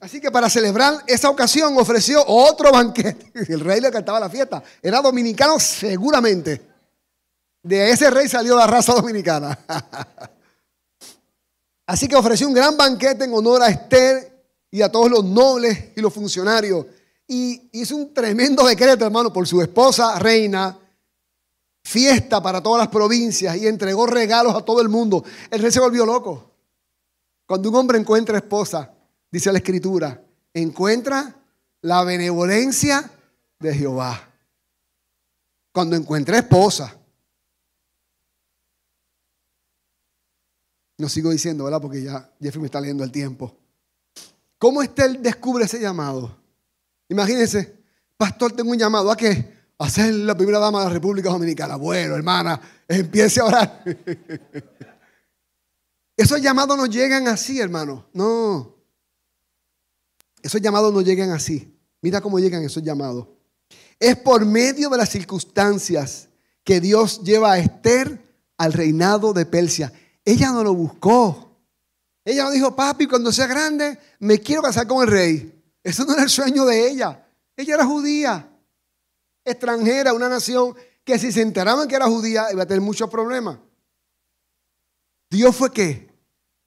Así 0.00 0.20
que 0.20 0.28
para 0.32 0.50
celebrar 0.50 1.04
esa 1.06 1.30
ocasión 1.30 1.78
ofreció 1.78 2.24
otro 2.26 2.72
banquete. 2.72 3.30
El 3.52 3.60
rey 3.60 3.80
le 3.80 3.92
cantaba 3.92 4.18
la 4.18 4.28
fiesta. 4.28 4.60
Era 4.82 5.00
dominicano 5.00 5.60
seguramente. 5.60 6.68
De 7.62 7.90
ese 7.92 8.10
rey 8.10 8.28
salió 8.28 8.56
la 8.56 8.66
raza 8.66 8.92
dominicana. 8.92 9.56
Así 11.86 12.08
que 12.08 12.16
ofreció 12.16 12.48
un 12.48 12.54
gran 12.54 12.76
banquete 12.76 13.22
en 13.22 13.34
honor 13.34 13.62
a 13.62 13.68
Esther 13.68 14.29
y 14.70 14.82
a 14.82 14.90
todos 14.90 15.10
los 15.10 15.24
nobles 15.24 15.92
y 15.96 16.00
los 16.00 16.12
funcionarios. 16.12 16.86
Y 17.26 17.70
hizo 17.72 17.96
un 17.96 18.14
tremendo 18.14 18.64
decreto, 18.66 19.04
hermano, 19.04 19.32
por 19.32 19.46
su 19.46 19.60
esposa 19.60 20.18
reina. 20.18 20.76
Fiesta 21.82 22.42
para 22.42 22.62
todas 22.62 22.80
las 22.80 22.88
provincias 22.88 23.56
y 23.56 23.66
entregó 23.66 24.06
regalos 24.06 24.54
a 24.54 24.62
todo 24.62 24.80
el 24.80 24.88
mundo. 24.88 25.24
El 25.50 25.60
rey 25.60 25.72
se 25.72 25.80
volvió 25.80 26.04
loco. 26.04 26.50
Cuando 27.46 27.68
un 27.68 27.74
hombre 27.74 27.98
encuentra 27.98 28.36
esposa, 28.36 28.92
dice 29.30 29.50
la 29.50 29.58
escritura, 29.58 30.22
encuentra 30.52 31.34
la 31.80 32.04
benevolencia 32.04 33.10
de 33.58 33.74
Jehová. 33.74 34.28
Cuando 35.72 35.96
encuentra 35.96 36.38
esposa. 36.38 36.96
No 40.98 41.08
sigo 41.08 41.30
diciendo, 41.30 41.64
¿verdad? 41.64 41.80
Porque 41.80 42.02
ya 42.02 42.30
Jeffrey 42.40 42.60
me 42.60 42.66
está 42.66 42.80
leyendo 42.80 43.02
el 43.02 43.10
tiempo. 43.10 43.56
¿Cómo 44.60 44.82
Estel 44.82 45.22
descubre 45.22 45.64
ese 45.64 45.80
llamado? 45.80 46.36
Imagínense, 47.08 47.78
pastor, 48.14 48.52
tengo 48.52 48.72
un 48.72 48.78
llamado 48.78 49.10
a 49.10 49.16
qué? 49.16 49.54
A 49.78 49.88
ser 49.88 50.12
la 50.12 50.36
primera 50.36 50.58
dama 50.58 50.80
de 50.80 50.84
la 50.84 50.92
República 50.92 51.30
Dominicana. 51.30 51.76
Bueno, 51.76 52.14
hermana, 52.14 52.60
empiece 52.86 53.40
a 53.40 53.46
orar. 53.46 53.82
Esos 56.14 56.42
llamados 56.42 56.76
no 56.76 56.84
llegan 56.84 57.26
así, 57.26 57.58
hermano. 57.58 58.04
No. 58.12 58.76
Esos 60.42 60.60
llamados 60.60 60.92
no 60.92 61.00
llegan 61.00 61.30
así. 61.30 61.74
Mira 62.02 62.20
cómo 62.20 62.38
llegan 62.38 62.62
esos 62.62 62.82
llamados. 62.82 63.28
Es 63.98 64.16
por 64.16 64.44
medio 64.44 64.90
de 64.90 64.98
las 64.98 65.08
circunstancias 65.08 66.28
que 66.64 66.82
Dios 66.82 67.22
lleva 67.22 67.52
a 67.52 67.58
Esther 67.58 68.22
al 68.58 68.74
reinado 68.74 69.32
de 69.32 69.46
Persia. 69.46 69.90
Ella 70.22 70.52
no 70.52 70.62
lo 70.62 70.74
buscó. 70.74 71.49
Ella 72.30 72.44
no 72.44 72.50
dijo, 72.52 72.76
papi, 72.76 73.06
cuando 73.06 73.32
sea 73.32 73.48
grande, 73.48 73.98
me 74.20 74.38
quiero 74.38 74.62
casar 74.62 74.86
con 74.86 75.02
el 75.02 75.08
rey. 75.08 75.62
Eso 75.82 76.04
no 76.04 76.12
era 76.12 76.22
el 76.22 76.30
sueño 76.30 76.64
de 76.64 76.88
ella. 76.88 77.26
Ella 77.56 77.74
era 77.74 77.84
judía, 77.84 78.48
extranjera, 79.44 80.12
una 80.12 80.28
nación 80.28 80.74
que 81.04 81.18
si 81.18 81.32
se 81.32 81.42
enteraban 81.42 81.88
que 81.88 81.96
era 81.96 82.06
judía 82.06 82.46
iba 82.52 82.62
a 82.62 82.66
tener 82.66 82.80
muchos 82.80 83.10
problemas. 83.10 83.58
Dios 85.28 85.56
fue 85.56 85.72
qué? 85.72 86.08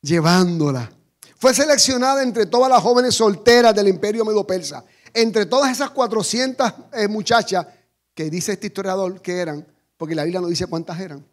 Llevándola. 0.02 0.92
Fue 1.38 1.54
seleccionada 1.54 2.24
entre 2.24 2.46
todas 2.46 2.70
las 2.70 2.82
jóvenes 2.82 3.16
solteras 3.16 3.74
del 3.74 3.88
imperio 3.88 4.26
medo-persa. 4.26 4.84
Entre 5.14 5.46
todas 5.46 5.72
esas 5.72 5.92
400 5.92 6.74
eh, 6.94 7.08
muchachas 7.08 7.66
que 8.14 8.30
dice 8.30 8.52
este 8.52 8.68
historiador 8.68 9.22
que 9.22 9.38
eran, 9.38 9.66
porque 9.96 10.14
la 10.14 10.24
Biblia 10.24 10.42
no 10.42 10.48
dice 10.48 10.68
cuántas 10.68 11.00
eran. 11.00 11.26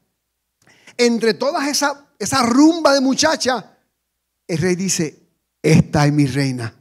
Entre 0.96 1.34
todas 1.34 1.66
esas 1.66 1.96
esa 2.20 2.42
rumba 2.42 2.92
de 2.92 3.00
muchachas, 3.00 3.64
el 4.50 4.58
rey 4.58 4.74
dice, 4.74 5.16
esta 5.62 6.04
es 6.06 6.12
mi 6.12 6.26
reina. 6.26 6.74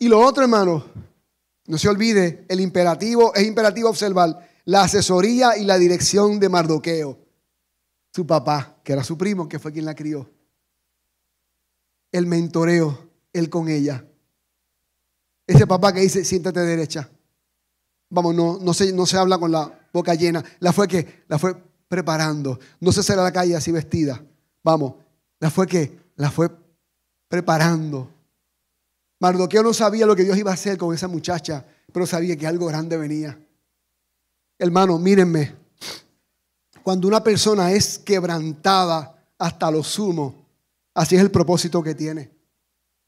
Y 0.00 0.08
lo 0.08 0.20
otro, 0.20 0.42
hermano, 0.42 0.84
no 1.66 1.78
se 1.78 1.88
olvide, 1.88 2.44
el 2.48 2.60
imperativo, 2.60 3.32
es 3.32 3.46
imperativo 3.46 3.88
observar 3.88 4.50
la 4.64 4.82
asesoría 4.82 5.56
y 5.56 5.64
la 5.64 5.78
dirección 5.78 6.40
de 6.40 6.48
Mardoqueo, 6.48 7.16
su 8.12 8.26
papá, 8.26 8.80
que 8.82 8.92
era 8.92 9.04
su 9.04 9.16
primo, 9.16 9.48
que 9.48 9.60
fue 9.60 9.72
quien 9.72 9.84
la 9.84 9.94
crió. 9.94 10.28
El 12.10 12.26
mentoreo, 12.26 13.08
él 13.32 13.48
con 13.48 13.68
ella. 13.68 14.04
Ese 15.46 15.64
papá 15.64 15.92
que 15.92 16.00
dice, 16.00 16.24
siéntate 16.24 16.58
derecha. 16.58 17.08
Vamos, 18.10 18.34
no, 18.34 18.74
se, 18.74 18.92
no 18.92 19.06
se 19.06 19.16
habla 19.16 19.38
con 19.38 19.52
la 19.52 19.88
boca 19.92 20.14
llena. 20.14 20.44
La 20.58 20.72
fue 20.72 20.88
que, 20.88 21.22
la 21.28 21.38
fue 21.38 21.54
preparando. 21.86 22.58
No 22.80 22.90
se 22.90 23.04
sale 23.04 23.20
a 23.20 23.24
la 23.24 23.32
calle 23.32 23.54
así 23.54 23.70
vestida. 23.70 24.20
Vamos, 24.64 25.03
la 25.44 25.50
fue 25.50 25.66
que, 25.66 26.00
la 26.16 26.30
fue 26.30 26.48
preparando. 27.28 28.10
Mardoqueo 29.20 29.62
no 29.62 29.74
sabía 29.74 30.06
lo 30.06 30.16
que 30.16 30.24
Dios 30.24 30.38
iba 30.38 30.50
a 30.50 30.54
hacer 30.54 30.78
con 30.78 30.94
esa 30.94 31.06
muchacha, 31.06 31.66
pero 31.92 32.06
sabía 32.06 32.34
que 32.34 32.46
algo 32.46 32.64
grande 32.64 32.96
venía. 32.96 33.38
Hermano, 34.58 34.98
mírenme. 34.98 35.54
Cuando 36.82 37.06
una 37.06 37.22
persona 37.22 37.72
es 37.72 37.98
quebrantada 37.98 39.22
hasta 39.36 39.70
lo 39.70 39.82
sumo, 39.82 40.46
así 40.94 41.14
es 41.14 41.20
el 41.20 41.30
propósito 41.30 41.82
que 41.82 41.94
tiene. 41.94 42.30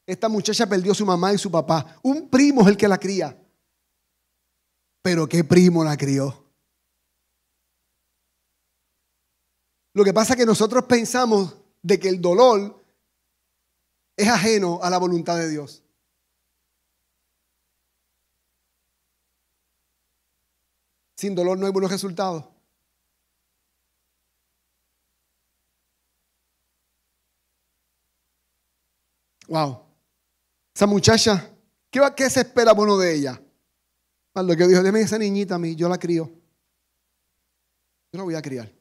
Esta 0.05 0.29
muchacha 0.29 0.69
perdió 0.69 0.93
su 0.93 1.07
mamá 1.07 1.33
y 1.33 1.39
su 1.39 1.49
papá. 1.49 1.97
Un 2.03 2.29
primo 2.29 2.61
es 2.61 2.67
el 2.67 2.77
que 2.77 2.87
la 2.87 2.99
cría. 2.99 3.35
Pero 5.01 5.27
¿qué 5.27 5.43
primo 5.43 5.83
la 5.83 5.97
crió? 5.97 6.45
Lo 9.95 10.03
que 10.03 10.13
pasa 10.13 10.33
es 10.33 10.37
que 10.37 10.45
nosotros 10.45 10.83
pensamos 10.83 11.55
de 11.81 11.99
que 11.99 12.09
el 12.09 12.21
dolor 12.21 12.83
es 14.15 14.27
ajeno 14.27 14.79
a 14.81 14.89
la 14.89 14.97
voluntad 14.97 15.37
de 15.37 15.49
Dios. 15.49 15.83
Sin 21.15 21.33
dolor 21.33 21.57
no 21.57 21.65
hay 21.65 21.71
buenos 21.71 21.91
resultados. 21.91 22.45
Wow. 29.47 29.81
Esa 30.75 30.85
muchacha, 30.85 31.49
¿qué, 31.89 32.01
qué 32.15 32.29
se 32.29 32.41
espera 32.41 32.73
bueno 32.73 32.97
de 32.97 33.15
ella? 33.15 33.41
Lo 34.35 34.55
que 34.55 34.67
dijo, 34.67 34.83
déme 34.83 35.01
esa 35.01 35.17
niñita 35.17 35.55
a 35.55 35.59
mí, 35.59 35.75
yo 35.75 35.89
la 35.89 35.97
crío. 35.97 36.29
Yo 38.11 38.17
la 38.19 38.23
voy 38.23 38.35
a 38.35 38.41
criar. 38.41 38.76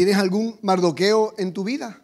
¿Tienes 0.00 0.16
algún 0.16 0.58
mardoqueo 0.62 1.34
en 1.36 1.52
tu 1.52 1.62
vida? 1.62 2.02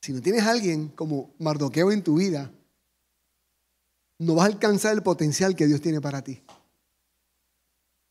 Si 0.00 0.12
no 0.12 0.22
tienes 0.22 0.44
alguien 0.44 0.90
como 0.90 1.34
Mardoqueo 1.40 1.90
en 1.90 2.04
tu 2.04 2.18
vida, 2.18 2.52
no 4.20 4.36
vas 4.36 4.44
a 4.44 4.52
alcanzar 4.52 4.92
el 4.92 5.02
potencial 5.02 5.56
que 5.56 5.66
Dios 5.66 5.80
tiene 5.80 6.00
para 6.00 6.22
ti. 6.22 6.40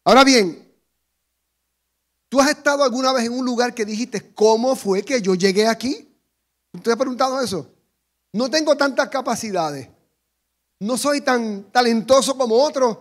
Ahora 0.03 0.25
bien, 0.25 0.69
¿tú 2.27 2.41
has 2.41 2.49
estado 2.49 2.83
alguna 2.83 3.13
vez 3.13 3.27
en 3.27 3.39
un 3.39 3.45
lugar 3.45 3.73
que 3.73 3.85
dijiste, 3.85 4.33
¿cómo 4.33 4.75
fue 4.75 5.01
que 5.03 5.21
yo 5.21 5.33
llegué 5.33 5.65
aquí? 5.65 6.13
¿Te 6.83 6.91
has 6.91 6.97
preguntado 6.97 7.39
eso? 7.39 7.73
No 8.33 8.49
tengo 8.49 8.75
tantas 8.75 9.07
capacidades. 9.07 9.87
No 10.81 10.97
soy 10.97 11.21
tan 11.21 11.71
talentoso 11.71 12.37
como 12.37 12.55
otros. 12.55 12.97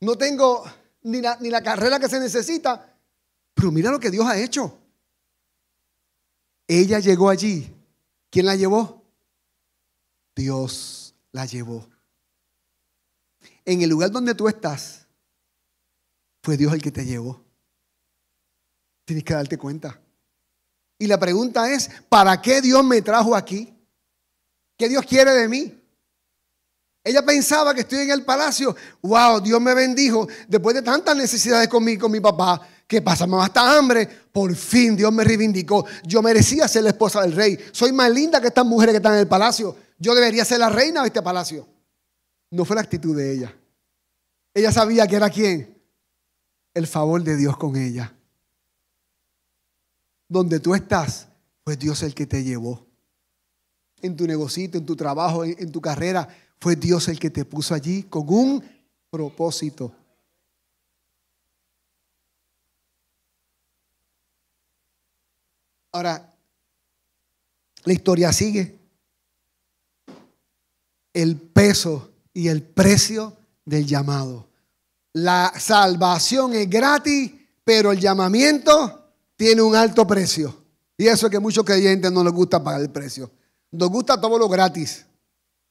No 0.00 0.18
tengo 0.18 0.62
ni 1.04 1.22
la, 1.22 1.38
ni 1.40 1.48
la 1.48 1.62
carrera 1.62 1.98
que 1.98 2.10
se 2.10 2.20
necesita. 2.20 2.89
Pero 3.54 3.70
mira 3.70 3.90
lo 3.90 4.00
que 4.00 4.10
Dios 4.10 4.26
ha 4.26 4.38
hecho. 4.38 4.78
Ella 6.66 7.00
llegó 7.00 7.28
allí 7.28 7.74
¿Quién 8.30 8.46
la 8.46 8.54
llevó? 8.54 9.02
Dios 10.36 11.14
la 11.32 11.44
llevó. 11.44 11.86
En 13.64 13.82
el 13.82 13.90
lugar 13.90 14.10
donde 14.10 14.34
tú 14.34 14.48
estás, 14.48 15.06
fue 16.42 16.56
Dios 16.56 16.72
el 16.72 16.80
que 16.80 16.92
te 16.92 17.04
llevó. 17.04 17.44
Tienes 19.04 19.24
que 19.24 19.34
darte 19.34 19.58
cuenta. 19.58 20.00
Y 20.96 21.06
la 21.06 21.18
pregunta 21.18 21.70
es, 21.70 21.90
¿para 22.08 22.40
qué 22.40 22.60
Dios 22.62 22.84
me 22.84 23.02
trajo 23.02 23.34
aquí? 23.34 23.74
¿Qué 24.76 24.88
Dios 24.88 25.04
quiere 25.04 25.32
de 25.32 25.48
mí? 25.48 25.76
Ella 27.02 27.24
pensaba 27.24 27.74
que 27.74 27.80
estoy 27.80 28.00
en 28.00 28.10
el 28.10 28.24
palacio. 28.24 28.76
Wow, 29.02 29.40
Dios 29.40 29.60
me 29.60 29.74
bendijo. 29.74 30.28
Después 30.46 30.76
de 30.76 30.82
tantas 30.82 31.16
necesidades 31.16 31.68
con 31.68 31.82
mi, 31.82 31.98
con 31.98 32.12
mi 32.12 32.20
papá, 32.20 32.66
¿Qué 32.90 33.00
pasa? 33.00 33.24
Me 33.24 33.40
hasta 33.40 33.78
hambre. 33.78 34.04
Por 34.32 34.52
fin 34.56 34.96
Dios 34.96 35.12
me 35.12 35.22
reivindicó. 35.22 35.86
Yo 36.02 36.22
merecía 36.22 36.66
ser 36.66 36.82
la 36.82 36.88
esposa 36.90 37.22
del 37.22 37.30
rey. 37.30 37.56
Soy 37.70 37.92
más 37.92 38.10
linda 38.10 38.40
que 38.40 38.48
estas 38.48 38.66
mujeres 38.66 38.94
que 38.94 38.96
están 38.96 39.14
en 39.14 39.20
el 39.20 39.28
palacio. 39.28 39.76
Yo 39.96 40.12
debería 40.12 40.44
ser 40.44 40.58
la 40.58 40.70
reina 40.70 41.02
de 41.02 41.06
este 41.06 41.22
palacio. 41.22 41.68
No 42.50 42.64
fue 42.64 42.74
la 42.74 42.82
actitud 42.82 43.16
de 43.16 43.32
ella. 43.32 43.56
Ella 44.52 44.72
sabía 44.72 45.06
que 45.06 45.14
era 45.14 45.30
quién. 45.30 45.80
El 46.74 46.88
favor 46.88 47.22
de 47.22 47.36
Dios 47.36 47.56
con 47.56 47.76
ella. 47.76 48.12
Donde 50.28 50.58
tú 50.58 50.74
estás, 50.74 51.28
fue 51.64 51.76
Dios 51.76 52.02
el 52.02 52.12
que 52.12 52.26
te 52.26 52.42
llevó. 52.42 52.84
En 54.02 54.16
tu 54.16 54.26
negocio, 54.26 54.68
en 54.72 54.84
tu 54.84 54.96
trabajo, 54.96 55.44
en 55.44 55.70
tu 55.70 55.80
carrera, 55.80 56.26
fue 56.58 56.74
Dios 56.74 57.06
el 57.06 57.20
que 57.20 57.30
te 57.30 57.44
puso 57.44 57.72
allí 57.72 58.02
con 58.02 58.24
un 58.28 58.64
propósito. 59.10 59.92
Ahora, 65.92 66.34
la 67.84 67.92
historia 67.92 68.32
sigue. 68.32 68.78
El 71.12 71.36
peso 71.36 72.10
y 72.32 72.48
el 72.48 72.62
precio 72.62 73.36
del 73.64 73.86
llamado. 73.86 74.46
La 75.12 75.52
salvación 75.58 76.54
es 76.54 76.70
gratis, 76.70 77.32
pero 77.64 77.90
el 77.92 77.98
llamamiento 77.98 79.12
tiene 79.36 79.62
un 79.62 79.74
alto 79.74 80.06
precio. 80.06 80.54
Y 80.96 81.08
eso 81.08 81.26
es 81.26 81.32
que 81.32 81.40
muchos 81.40 81.64
creyentes 81.64 82.12
no 82.12 82.22
les 82.22 82.32
gusta 82.32 82.62
pagar 82.62 82.82
el 82.82 82.90
precio. 82.90 83.30
Nos 83.72 83.88
gusta 83.88 84.20
todo 84.20 84.38
lo 84.38 84.48
gratis. 84.48 85.06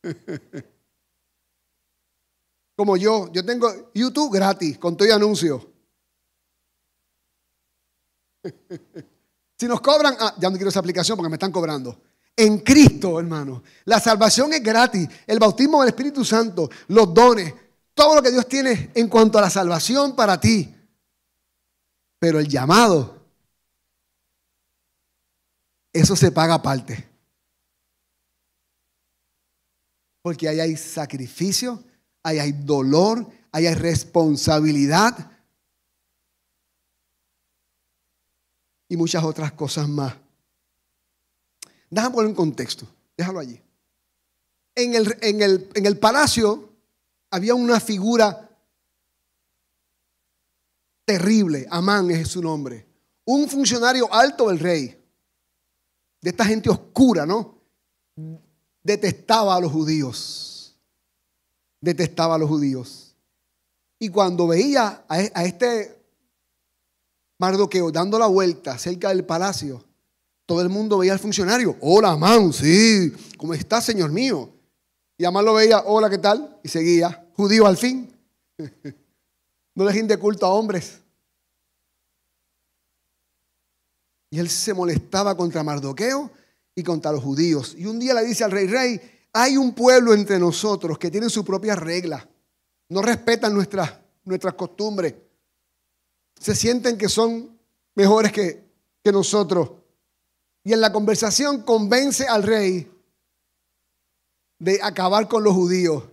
Como 2.76 2.98
yo, 2.98 3.32
yo 3.32 3.46
tengo 3.46 3.92
YouTube 3.94 4.34
gratis 4.34 4.78
con 4.78 4.96
todo 4.96 5.08
el 5.08 5.14
anuncio. 5.14 5.70
Si 9.60 9.68
nos 9.68 9.82
cobran, 9.82 10.16
ah, 10.18 10.34
ya 10.40 10.50
no 10.50 10.56
quiero 10.56 10.70
esa 10.70 10.80
aplicación 10.80 11.18
porque 11.18 11.30
me 11.30 11.36
están 11.36 11.52
cobrando. 11.52 12.02
En 12.34 12.60
Cristo, 12.60 13.20
hermano. 13.20 13.62
La 13.84 14.00
salvación 14.00 14.54
es 14.54 14.64
gratis. 14.64 15.10
El 15.28 15.38
bautismo 15.38 15.82
del 15.82 15.90
Espíritu 15.90 16.24
Santo, 16.24 16.70
los 16.88 17.14
dones, 17.14 17.54
todo 17.94 18.16
lo 18.16 18.22
que 18.22 18.32
Dios 18.32 18.48
tiene 18.48 18.92
en 18.96 19.10
cuanto 19.10 19.38
a 19.38 19.42
la 19.42 19.50
salvación 19.50 20.16
para 20.16 20.40
ti. 20.40 20.74
Pero 22.20 22.40
el 22.40 22.48
llamado, 22.48 23.26
eso 25.92 26.16
se 26.16 26.32
paga 26.32 26.54
aparte. 26.54 27.10
Porque 30.22 30.48
ahí 30.48 30.62
hay 30.62 30.78
sacrificio, 30.78 31.84
ahí 32.24 32.40
hay 32.40 32.54
dolor, 32.54 33.28
ahí 33.52 33.68
hay 33.68 33.76
responsabilidad 33.76 35.30
y 38.90 38.98
muchas 38.98 39.24
otras 39.24 39.54
cosas 39.54 39.88
más. 39.88 40.16
Déjame 41.90 42.14
poner 42.14 42.30
un 42.30 42.36
contexto, 42.36 42.88
déjalo 43.16 43.40
allí. 43.40 43.62
En 44.76 44.96
el, 44.96 45.18
en 45.22 45.42
el, 45.42 45.70
en 45.76 45.86
el 45.86 45.98
palacio 45.98 46.74
había 47.30 47.56
una 47.56 47.80
figura 47.80 48.50
terrible, 51.06 51.68
Amán 51.70 52.12
es 52.12 52.28
su 52.28 52.42
nombre, 52.42 52.86
un 53.26 53.48
funcionario 53.48 54.12
alto 54.14 54.50
del 54.50 54.60
rey, 54.60 54.96
de 56.22 56.30
esta 56.30 56.46
gente 56.46 56.70
oscura, 56.70 57.26
¿no? 57.26 57.58
Detestaba 58.84 59.56
a 59.56 59.60
los 59.60 59.72
judíos, 59.72 60.76
detestaba 61.80 62.36
a 62.36 62.38
los 62.38 62.50
judíos. 62.50 63.16
Y 64.00 64.10
cuando 64.10 64.48
veía 64.48 65.04
a, 65.08 65.16
a 65.16 65.44
este 65.44 65.99
Mardoqueo 67.40 67.90
dando 67.90 68.20
la 68.20 68.28
vuelta 68.28 68.78
cerca 68.78 69.10
del 69.10 69.26
palacio, 69.26 69.84
todo 70.46 70.62
el 70.62 70.70
mundo 70.70 70.98
veía 70.98 71.14
al 71.14 71.20
funcionario. 71.20 71.78
Hola, 71.80 72.12
Amán, 72.12 72.52
sí, 72.52 73.14
¿cómo 73.38 73.54
está, 73.54 73.82
señor 73.82 74.12
mío? 74.12 74.50
Y 75.18 75.24
Amán 75.24 75.46
lo 75.46 75.54
veía, 75.54 75.80
hola, 75.86 76.10
¿qué 76.10 76.18
tal? 76.18 76.60
Y 76.64 76.68
seguía, 76.68 77.28
judío 77.36 77.66
al 77.66 77.78
fin. 77.78 78.14
no 79.76 79.86
le 79.86 80.04
de 80.04 80.18
culto 80.18 80.46
a 80.46 80.50
hombres. 80.50 81.00
Y 84.32 84.40
él 84.40 84.50
se 84.50 84.74
molestaba 84.74 85.36
contra 85.36 85.64
Mardoqueo 85.64 86.30
y 86.76 86.84
contra 86.84 87.12
los 87.14 87.24
judíos. 87.24 87.74
Y 87.78 87.86
un 87.86 88.00
día 88.00 88.14
le 88.14 88.26
dice 88.26 88.44
al 88.44 88.52
rey, 88.52 88.68
rey, 88.68 89.02
hay 89.32 89.56
un 89.56 89.74
pueblo 89.74 90.14
entre 90.14 90.40
nosotros 90.40 91.00
que 91.00 91.10
tiene 91.10 91.30
su 91.30 91.46
propia 91.46 91.76
regla. 91.76 92.28
No 92.90 93.02
respetan 93.02 93.54
nuestras, 93.54 93.94
nuestras 94.26 94.56
costumbres 94.56 95.14
se 96.40 96.56
sienten 96.56 96.98
que 96.98 97.10
son 97.10 97.60
mejores 97.96 98.32
que, 98.32 98.68
nosotros. 99.12 99.72
Y 100.64 100.72
en 100.72 100.82
la 100.82 100.94
conversación 100.94 101.64
convence 101.64 102.28
al 102.28 102.44
rey 102.44 102.92
de 104.60 104.80
acabar 104.84 105.28
con 105.28 105.44
los 105.44 105.56
judíos 105.56 106.04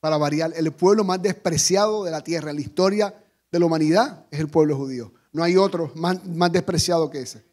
para 0.00 0.16
variar. 0.16 0.52
El 0.56 0.72
pueblo 0.72 1.04
más 1.04 1.22
despreciado 1.22 2.02
de 2.02 2.10
la 2.10 2.24
tierra, 2.24 2.50
en 2.50 2.56
la 2.56 2.62
historia 2.62 3.14
de 3.52 3.58
la 3.60 3.66
humanidad, 3.66 4.26
es 4.32 4.40
el 4.40 4.48
pueblo 4.48 4.76
judío. 4.76 5.12
No 5.30 5.44
hay 5.44 5.56
otro 5.56 5.92
más, 5.94 6.26
más 6.26 6.50
despreciado 6.50 7.08
que 7.10 7.20
ese. 7.20 7.44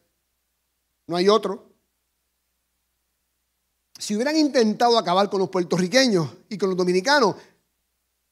No 1.05 1.15
hay 1.15 1.29
otro. 1.29 1.69
Si 3.99 4.15
hubieran 4.15 4.35
intentado 4.35 4.97
acabar 4.97 5.29
con 5.29 5.39
los 5.39 5.49
puertorriqueños 5.49 6.29
y 6.49 6.57
con 6.57 6.69
los 6.69 6.77
dominicanos, 6.79 7.35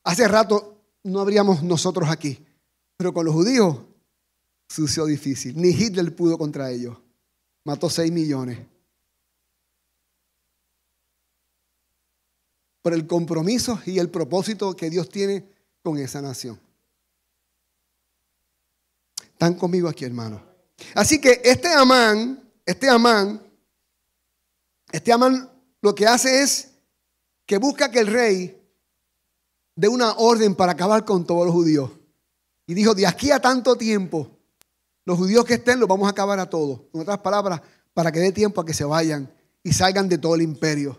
hace 0.04 0.28
rato 0.28 0.76
no 1.04 1.20
habríamos 1.20 1.62
nosotros 1.62 2.10
aquí. 2.10 2.44
Pero 3.02 3.16
con 3.16 3.26
los 3.26 3.34
judíos 3.34 3.80
sucedió 4.70 5.08
difícil. 5.08 5.60
Ni 5.60 5.70
Hitler 5.70 6.16
pudo 6.16 6.38
contra 6.38 6.70
ellos. 6.70 6.96
Mató 7.64 7.90
6 7.90 8.12
millones. 8.12 8.60
Por 12.84 12.94
el 12.94 13.08
compromiso 13.08 13.82
y 13.88 13.98
el 13.98 14.12
propósito 14.12 14.76
que 14.76 14.92
Dios 14.92 15.10
tiene 15.10 15.44
con 15.82 15.98
esa 15.98 16.22
nación. 16.22 16.60
Están 19.24 19.56
conmigo 19.56 19.90
aquí, 19.90 20.06
hermano. 20.06 20.40
Así 20.94 21.20
que 21.20 21.42
este 21.44 21.70
Amán, 21.70 22.52
este 22.64 22.88
Amán, 22.88 23.42
este 24.92 25.12
Amán 25.12 25.50
lo 25.82 25.96
que 25.96 26.06
hace 26.06 26.44
es 26.44 26.70
que 27.48 27.58
busca 27.58 27.90
que 27.90 27.98
el 27.98 28.06
rey 28.06 28.62
dé 29.76 29.88
una 29.88 30.12
orden 30.18 30.54
para 30.54 30.74
acabar 30.74 31.04
con 31.04 31.26
todos 31.26 31.48
los 31.48 31.56
judíos. 31.56 31.90
Y 32.72 32.74
dijo, 32.74 32.96
de 32.96 33.06
aquí 33.06 33.32
a 33.32 33.42
tanto 33.42 33.76
tiempo, 33.76 34.30
los 35.04 35.18
judíos 35.18 35.44
que 35.44 35.56
estén 35.56 35.78
los 35.78 35.90
vamos 35.90 36.08
a 36.08 36.12
acabar 36.12 36.40
a 36.40 36.50
todos. 36.50 36.84
En 36.94 37.02
otras 37.02 37.18
palabras, 37.18 37.60
para 37.94 38.14
que 38.14 38.20
dé 38.20 38.32
tiempo 38.32 38.62
a 38.62 38.66
que 38.66 38.74
se 38.74 38.86
vayan 38.86 39.30
y 39.62 39.74
salgan 39.74 40.08
de 40.08 40.18
todo 40.18 40.36
el 40.36 40.42
imperio. 40.42 40.98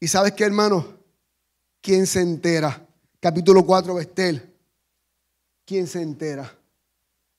Y 0.00 0.08
sabes 0.08 0.32
qué, 0.32 0.42
hermano, 0.42 0.84
¿quién 1.80 2.08
se 2.08 2.22
entera? 2.22 2.84
Capítulo 3.20 3.64
4, 3.64 3.94
Bestel. 3.94 4.52
¿Quién 5.64 5.86
se 5.86 6.02
entera? 6.02 6.52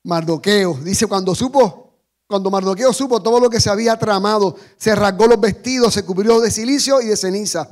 Mardoqueo. 0.03 0.75
Dice, 0.75 1.05
cuando 1.05 1.35
supo, 1.35 1.95
cuando 2.25 2.49
Mardoqueo 2.49 2.93
supo 2.93 3.21
todo 3.21 3.41
lo 3.41 3.49
que 3.49 3.59
se 3.59 3.69
había 3.69 3.99
tramado, 3.99 4.55
se 4.77 4.95
rasgó 4.95 5.27
los 5.27 5.41
vestidos, 5.41 5.93
se 5.93 6.05
cubrió 6.05 6.39
de 6.39 6.49
silicio 6.49 7.01
y 7.01 7.07
de 7.07 7.17
ceniza. 7.17 7.69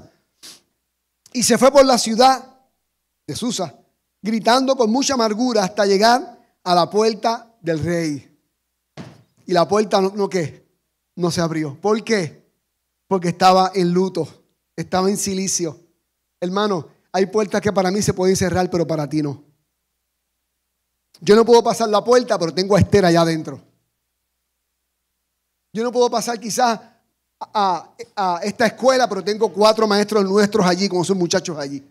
Y 1.32 1.44
se 1.44 1.58
fue 1.58 1.72
por 1.72 1.86
la 1.86 1.98
ciudad 1.98 2.54
de 3.26 3.34
Susa 3.34 3.78
gritando 4.22 4.76
con 4.76 4.92
mucha 4.92 5.16
amargura 5.16 5.64
hasta 5.64 5.86
llegar 5.86 6.40
a 6.64 6.76
la 6.76 6.90
puerta 6.90 7.56
del 7.62 7.84
rey. 7.84 8.40
Y 9.46 9.54
la 9.54 9.68
puerta 9.68 10.00
no, 10.02 10.30
¿qué? 10.30 10.66
No 11.16 11.32
se 11.32 11.42
abrió. 11.42 11.76
¿Por 11.80 12.04
qué? 12.04 12.50
Porque 13.08 13.30
estaba 13.30 13.72
en 13.74 13.92
luto, 13.92 14.28
estaba 14.76 15.10
en 15.10 15.18
silicio. 15.18 15.80
Hermano, 16.40 16.88
hay 17.12 17.26
puertas 17.26 17.62
que 17.62 17.74
para 17.74 17.92
mí 17.92 18.02
se 18.02 18.14
pueden 18.14 18.36
cerrar, 18.36 18.70
pero 18.70 18.88
para 18.88 19.08
ti 19.10 19.22
no. 19.22 19.44
Yo 21.20 21.36
no 21.36 21.46
puedo 21.46 21.64
pasar 21.64 21.90
la 21.90 22.04
puerta, 22.04 22.40
pero 22.40 22.54
tengo 22.54 22.76
a 22.76 22.80
Esther 22.80 23.06
allá 23.06 23.22
adentro. 23.22 23.62
Yo 25.74 25.84
no 25.84 25.92
puedo 25.92 26.10
pasar 26.10 26.40
quizás 26.40 26.80
a, 27.40 27.94
a, 28.16 28.40
esta 28.44 28.66
escuela, 28.66 29.08
pero 29.08 29.24
tengo 29.24 29.52
cuatro 29.52 29.88
maestros 29.88 30.24
nuestros 30.24 30.66
allí, 30.66 30.90
como 30.90 31.04
son 31.04 31.18
muchachos 31.18 31.58
allí. 31.58 31.84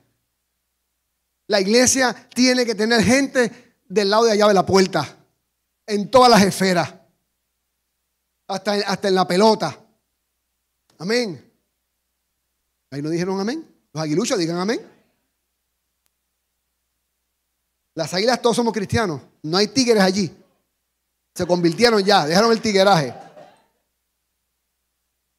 La 1.50 1.60
iglesia 1.60 2.14
tiene 2.32 2.64
que 2.64 2.76
tener 2.76 3.02
gente 3.02 3.74
del 3.88 4.08
lado 4.08 4.22
de 4.22 4.30
allá 4.30 4.46
de 4.46 4.54
la 4.54 4.64
puerta, 4.64 5.16
en 5.84 6.08
todas 6.08 6.30
las 6.30 6.42
esferas, 6.42 6.94
hasta, 8.46 8.74
hasta 8.74 9.08
en 9.08 9.16
la 9.16 9.26
pelota. 9.26 9.76
Amén. 10.98 11.52
Ahí 12.92 13.02
no 13.02 13.10
dijeron 13.10 13.40
amén. 13.40 13.68
Los 13.92 14.00
aguiluchos 14.00 14.38
digan 14.38 14.58
amén. 14.58 14.80
Las 17.96 18.14
águilas 18.14 18.40
todos 18.40 18.54
somos 18.54 18.72
cristianos. 18.72 19.20
No 19.42 19.56
hay 19.56 19.66
tigres 19.66 20.04
allí. 20.04 20.32
Se 21.34 21.44
convirtieron 21.48 22.00
ya, 22.04 22.26
dejaron 22.26 22.52
el 22.52 22.60
tigueraje. 22.60 23.12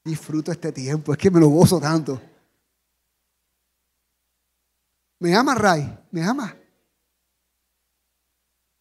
Disfruto 0.04 0.52
este 0.52 0.74
tiempo, 0.74 1.14
es 1.14 1.18
que 1.18 1.32
me 1.32 1.40
lo 1.40 1.48
gozo 1.48 1.80
tanto. 1.80 2.22
¿Me 5.22 5.36
ama, 5.36 5.54
Ray? 5.54 6.00
¿Me 6.10 6.24
ama? 6.24 6.58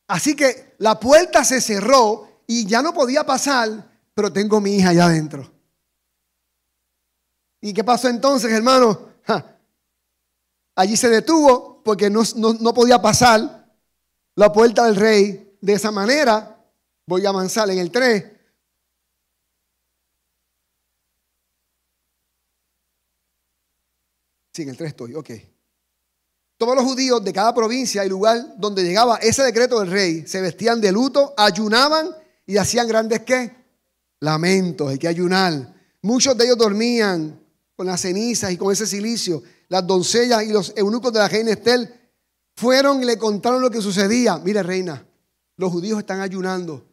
Así 0.08 0.34
que 0.34 0.74
la 0.78 0.98
puerta 0.98 1.44
se 1.44 1.60
cerró 1.60 2.44
y 2.46 2.66
ya 2.66 2.80
no 2.80 2.94
podía 2.94 3.26
pasar, 3.26 3.68
pero 4.14 4.32
tengo 4.32 4.58
mi 4.58 4.74
hija 4.74 4.88
allá 4.88 5.04
adentro. 5.04 5.52
¿Y 7.60 7.74
qué 7.74 7.84
pasó 7.84 8.08
entonces, 8.08 8.50
hermano? 8.50 9.10
Allí 10.76 10.96
se 10.96 11.10
detuvo 11.10 11.82
porque 11.82 12.08
no, 12.08 12.22
no 12.34 12.72
podía 12.72 13.02
pasar 13.02 13.70
la 14.34 14.50
puerta 14.50 14.86
del 14.86 14.96
rey 14.96 15.58
de 15.60 15.72
esa 15.74 15.90
manera. 15.90 16.58
Voy 17.06 17.26
a 17.26 17.28
avanzar 17.28 17.68
en 17.68 17.80
el 17.80 17.90
3. 17.90 18.24
Sí, 24.54 24.62
en 24.62 24.70
el 24.70 24.76
3 24.78 24.88
estoy, 24.88 25.14
ok. 25.14 25.30
Todos 26.60 26.76
los 26.76 26.84
judíos 26.84 27.24
de 27.24 27.32
cada 27.32 27.54
provincia 27.54 28.04
y 28.04 28.10
lugar 28.10 28.54
donde 28.58 28.82
llegaba 28.82 29.16
ese 29.16 29.42
decreto 29.42 29.80
del 29.80 29.90
rey 29.90 30.26
se 30.26 30.42
vestían 30.42 30.78
de 30.78 30.92
luto, 30.92 31.32
ayunaban 31.34 32.10
y 32.44 32.58
hacían 32.58 32.86
grandes 32.86 33.20
qué? 33.20 33.50
Lamentos, 34.20 34.90
hay 34.90 34.98
que 34.98 35.08
ayunar. 35.08 35.74
Muchos 36.02 36.36
de 36.36 36.44
ellos 36.44 36.58
dormían 36.58 37.40
con 37.74 37.86
las 37.86 38.02
cenizas 38.02 38.52
y 38.52 38.58
con 38.58 38.70
ese 38.70 38.86
silicio. 38.86 39.42
Las 39.70 39.86
doncellas 39.86 40.42
y 40.42 40.52
los 40.52 40.74
eunucos 40.76 41.10
de 41.14 41.20
la 41.20 41.28
reina 41.28 41.52
Estel 41.52 41.94
fueron 42.54 43.02
y 43.02 43.06
le 43.06 43.16
contaron 43.16 43.62
lo 43.62 43.70
que 43.70 43.80
sucedía. 43.80 44.36
Mire, 44.36 44.62
reina, 44.62 45.02
los 45.56 45.72
judíos 45.72 45.98
están 45.98 46.20
ayunando, 46.20 46.86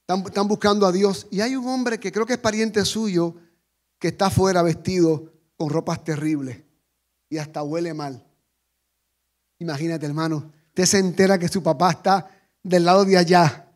están, 0.00 0.20
están 0.24 0.48
buscando 0.48 0.86
a 0.86 0.92
Dios. 0.92 1.26
Y 1.30 1.42
hay 1.42 1.56
un 1.56 1.68
hombre 1.68 2.00
que 2.00 2.10
creo 2.10 2.24
que 2.24 2.32
es 2.32 2.38
pariente 2.38 2.82
suyo 2.86 3.34
que 3.98 4.08
está 4.08 4.28
afuera 4.28 4.62
vestido 4.62 5.30
con 5.58 5.68
ropas 5.68 6.02
terribles 6.02 6.56
y 7.28 7.36
hasta 7.36 7.62
huele 7.62 7.92
mal. 7.92 8.24
Imagínate, 9.64 10.04
hermano, 10.04 10.52
usted 10.68 10.84
se 10.84 10.98
entera 10.98 11.38
que 11.38 11.48
su 11.48 11.62
papá 11.62 11.92
está 11.92 12.30
del 12.62 12.84
lado 12.84 13.06
de 13.06 13.16
allá, 13.16 13.66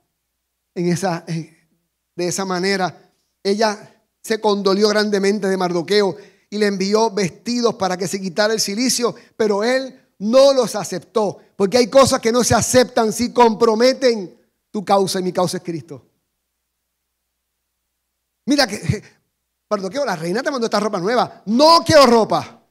en 0.74 0.86
esa, 0.86 1.24
de 1.26 2.28
esa 2.28 2.44
manera. 2.44 3.10
Ella 3.42 4.04
se 4.20 4.38
condolió 4.38 4.90
grandemente 4.90 5.48
de 5.48 5.56
Mardoqueo 5.56 6.14
y 6.50 6.58
le 6.58 6.66
envió 6.66 7.10
vestidos 7.10 7.76
para 7.76 7.96
que 7.96 8.06
se 8.06 8.20
quitara 8.20 8.52
el 8.52 8.60
silicio, 8.60 9.14
pero 9.34 9.64
él 9.64 9.98
no 10.18 10.52
los 10.52 10.74
aceptó, 10.74 11.38
porque 11.56 11.78
hay 11.78 11.86
cosas 11.86 12.20
que 12.20 12.32
no 12.32 12.44
se 12.44 12.54
aceptan 12.54 13.10
si 13.10 13.32
comprometen 13.32 14.38
tu 14.70 14.84
causa 14.84 15.20
y 15.20 15.22
mi 15.22 15.32
causa 15.32 15.56
es 15.56 15.62
Cristo. 15.62 16.04
Mira 18.44 18.66
que, 18.66 19.02
Mardoqueo, 19.70 20.04
la 20.04 20.16
reina 20.16 20.42
te 20.42 20.50
mandó 20.50 20.66
esta 20.66 20.80
ropa 20.80 21.00
nueva, 21.00 21.44
no 21.46 21.82
quiero 21.82 22.04
ropa. 22.04 22.62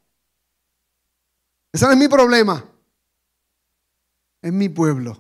Ese 1.74 1.84
no 1.86 1.94
es 1.94 1.98
mi 1.98 2.08
problema. 2.08 2.77
Es 4.42 4.54
mi 4.54 4.70
pueblo. 4.70 5.18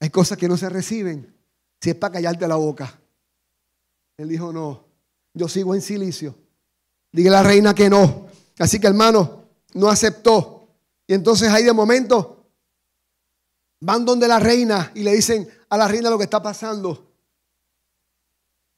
Hay 0.00 0.10
cosas 0.10 0.36
que 0.36 0.48
no 0.48 0.56
se 0.56 0.68
reciben 0.68 1.32
si 1.80 1.90
es 1.90 1.96
para 1.96 2.14
callarte 2.14 2.48
la 2.48 2.56
boca. 2.56 2.98
Él 4.16 4.28
dijo, 4.28 4.52
no, 4.52 4.84
yo 5.34 5.48
sigo 5.48 5.74
en 5.74 5.80
silicio. 5.80 6.34
Diga 7.12 7.30
la 7.30 7.42
reina 7.42 7.74
que 7.74 7.88
no. 7.88 8.26
Así 8.58 8.80
que 8.80 8.86
hermano, 8.86 9.44
no 9.74 9.88
aceptó. 9.88 10.68
Y 11.06 11.14
entonces 11.14 11.48
ahí 11.50 11.64
de 11.64 11.72
momento 11.72 12.46
van 13.80 14.04
donde 14.04 14.28
la 14.28 14.38
reina 14.38 14.92
y 14.94 15.02
le 15.02 15.12
dicen 15.12 15.48
a 15.68 15.76
la 15.76 15.88
reina 15.88 16.10
lo 16.10 16.18
que 16.18 16.24
está 16.24 16.42
pasando. 16.42 17.12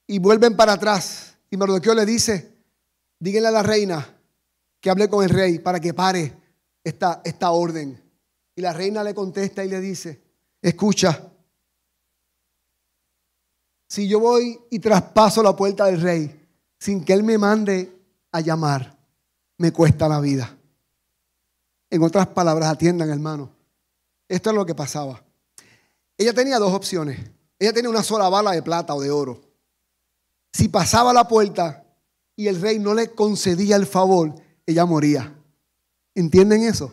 Y 0.06 0.18
vuelven 0.18 0.56
para 0.56 0.74
atrás. 0.74 1.36
Y 1.50 1.56
Mardoqueo 1.56 1.94
le 1.94 2.04
dice, 2.04 2.52
díganle 3.18 3.48
a 3.48 3.52
la 3.52 3.62
reina 3.62 4.06
que 4.80 4.90
hable 4.90 5.08
con 5.08 5.24
el 5.24 5.30
rey 5.30 5.58
para 5.58 5.80
que 5.80 5.94
pare 5.94 6.36
esta, 6.82 7.22
esta 7.24 7.50
orden. 7.50 8.03
Y 8.56 8.62
la 8.62 8.72
reina 8.72 9.02
le 9.02 9.14
contesta 9.14 9.64
y 9.64 9.68
le 9.68 9.80
dice, 9.80 10.22
escucha, 10.62 11.30
si 13.88 14.08
yo 14.08 14.20
voy 14.20 14.58
y 14.70 14.78
traspaso 14.78 15.42
la 15.42 15.54
puerta 15.54 15.86
del 15.86 16.00
rey 16.00 16.48
sin 16.78 17.04
que 17.04 17.12
él 17.12 17.22
me 17.22 17.38
mande 17.38 17.92
a 18.32 18.40
llamar, 18.40 18.96
me 19.58 19.72
cuesta 19.72 20.08
la 20.08 20.20
vida. 20.20 20.56
En 21.90 22.02
otras 22.02 22.26
palabras, 22.28 22.70
atiendan, 22.70 23.10
hermano. 23.10 23.50
Esto 24.28 24.50
es 24.50 24.56
lo 24.56 24.66
que 24.66 24.74
pasaba. 24.74 25.22
Ella 26.18 26.32
tenía 26.32 26.58
dos 26.58 26.72
opciones. 26.72 27.30
Ella 27.58 27.72
tenía 27.72 27.90
una 27.90 28.02
sola 28.02 28.28
bala 28.28 28.52
de 28.52 28.62
plata 28.62 28.94
o 28.94 29.00
de 29.00 29.10
oro. 29.10 29.40
Si 30.52 30.68
pasaba 30.68 31.12
la 31.12 31.28
puerta 31.28 31.84
y 32.36 32.48
el 32.48 32.60
rey 32.60 32.78
no 32.78 32.94
le 32.94 33.10
concedía 33.10 33.76
el 33.76 33.86
favor, 33.86 34.34
ella 34.66 34.84
moría. 34.84 35.32
¿Entienden 36.14 36.62
eso? 36.64 36.92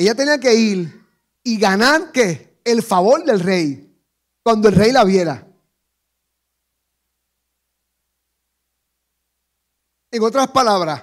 Ella 0.00 0.14
tenía 0.14 0.38
que 0.38 0.54
ir 0.54 1.06
y 1.44 1.58
ganar 1.58 2.10
qué? 2.10 2.58
El 2.64 2.82
favor 2.82 3.22
del 3.22 3.38
rey 3.38 3.94
cuando 4.42 4.68
el 4.68 4.74
rey 4.74 4.92
la 4.92 5.04
viera. 5.04 5.46
En 10.10 10.22
otras 10.22 10.48
palabras, 10.48 11.02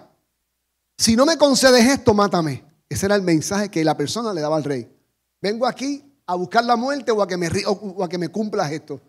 si 0.97 1.15
no 1.15 1.27
me 1.27 1.37
concedes 1.37 1.85
esto, 1.85 2.15
mátame. 2.15 2.65
Ese 2.89 3.05
era 3.05 3.13
el 3.13 3.21
mensaje 3.21 3.69
que 3.69 3.83
la 3.83 3.95
persona 3.95 4.33
le 4.33 4.41
daba 4.41 4.57
al 4.57 4.63
rey. 4.63 4.91
Vengo 5.39 5.67
aquí 5.67 6.03
a 6.25 6.33
buscar 6.33 6.65
la 6.65 6.75
muerte 6.75 7.11
o 7.11 7.21
a 7.21 7.27
que 7.27 7.37
me, 7.37 7.51
o 7.67 8.03
a 8.03 8.09
que 8.09 8.17
me 8.17 8.29
cumplas 8.29 8.71
esto. 8.71 8.99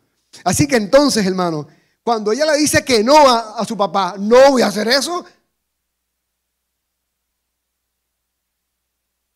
Así 0.44 0.68
que 0.68 0.76
entonces, 0.76 1.24
hermano, 1.24 1.66
cuando 2.04 2.30
ella 2.30 2.44
le 2.44 2.58
dice 2.58 2.84
que 2.84 3.02
no 3.02 3.16
a, 3.26 3.58
a 3.58 3.64
su 3.64 3.74
papá, 3.74 4.16
no 4.18 4.50
voy 4.50 4.60
a 4.60 4.66
hacer 4.66 4.86
eso, 4.88 5.24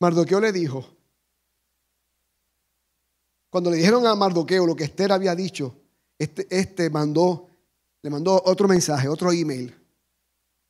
Mardoqueo 0.02 0.40
le 0.40 0.50
dijo, 0.50 0.84
cuando 3.50 3.70
le 3.70 3.76
dijeron 3.76 4.04
a 4.04 4.16
Mardoqueo 4.16 4.66
lo 4.66 4.74
que 4.74 4.82
Esther 4.82 5.12
había 5.12 5.36
dicho, 5.36 5.76
este, 6.18 6.44
este 6.50 6.90
mandó, 6.90 7.46
le 8.02 8.10
mandó 8.10 8.42
otro 8.44 8.66
mensaje, 8.66 9.06
otro 9.06 9.30
email. 9.30 9.72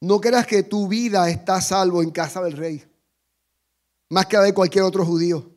No 0.02 0.20
creas 0.20 0.46
que 0.46 0.64
tu 0.64 0.86
vida 0.86 1.30
está 1.30 1.62
salvo 1.62 2.02
en 2.02 2.10
casa 2.10 2.42
del 2.42 2.58
rey, 2.58 2.84
más 4.10 4.26
que 4.26 4.36
la 4.36 4.42
de 4.42 4.52
cualquier 4.52 4.84
otro 4.84 5.06
judío. 5.06 5.50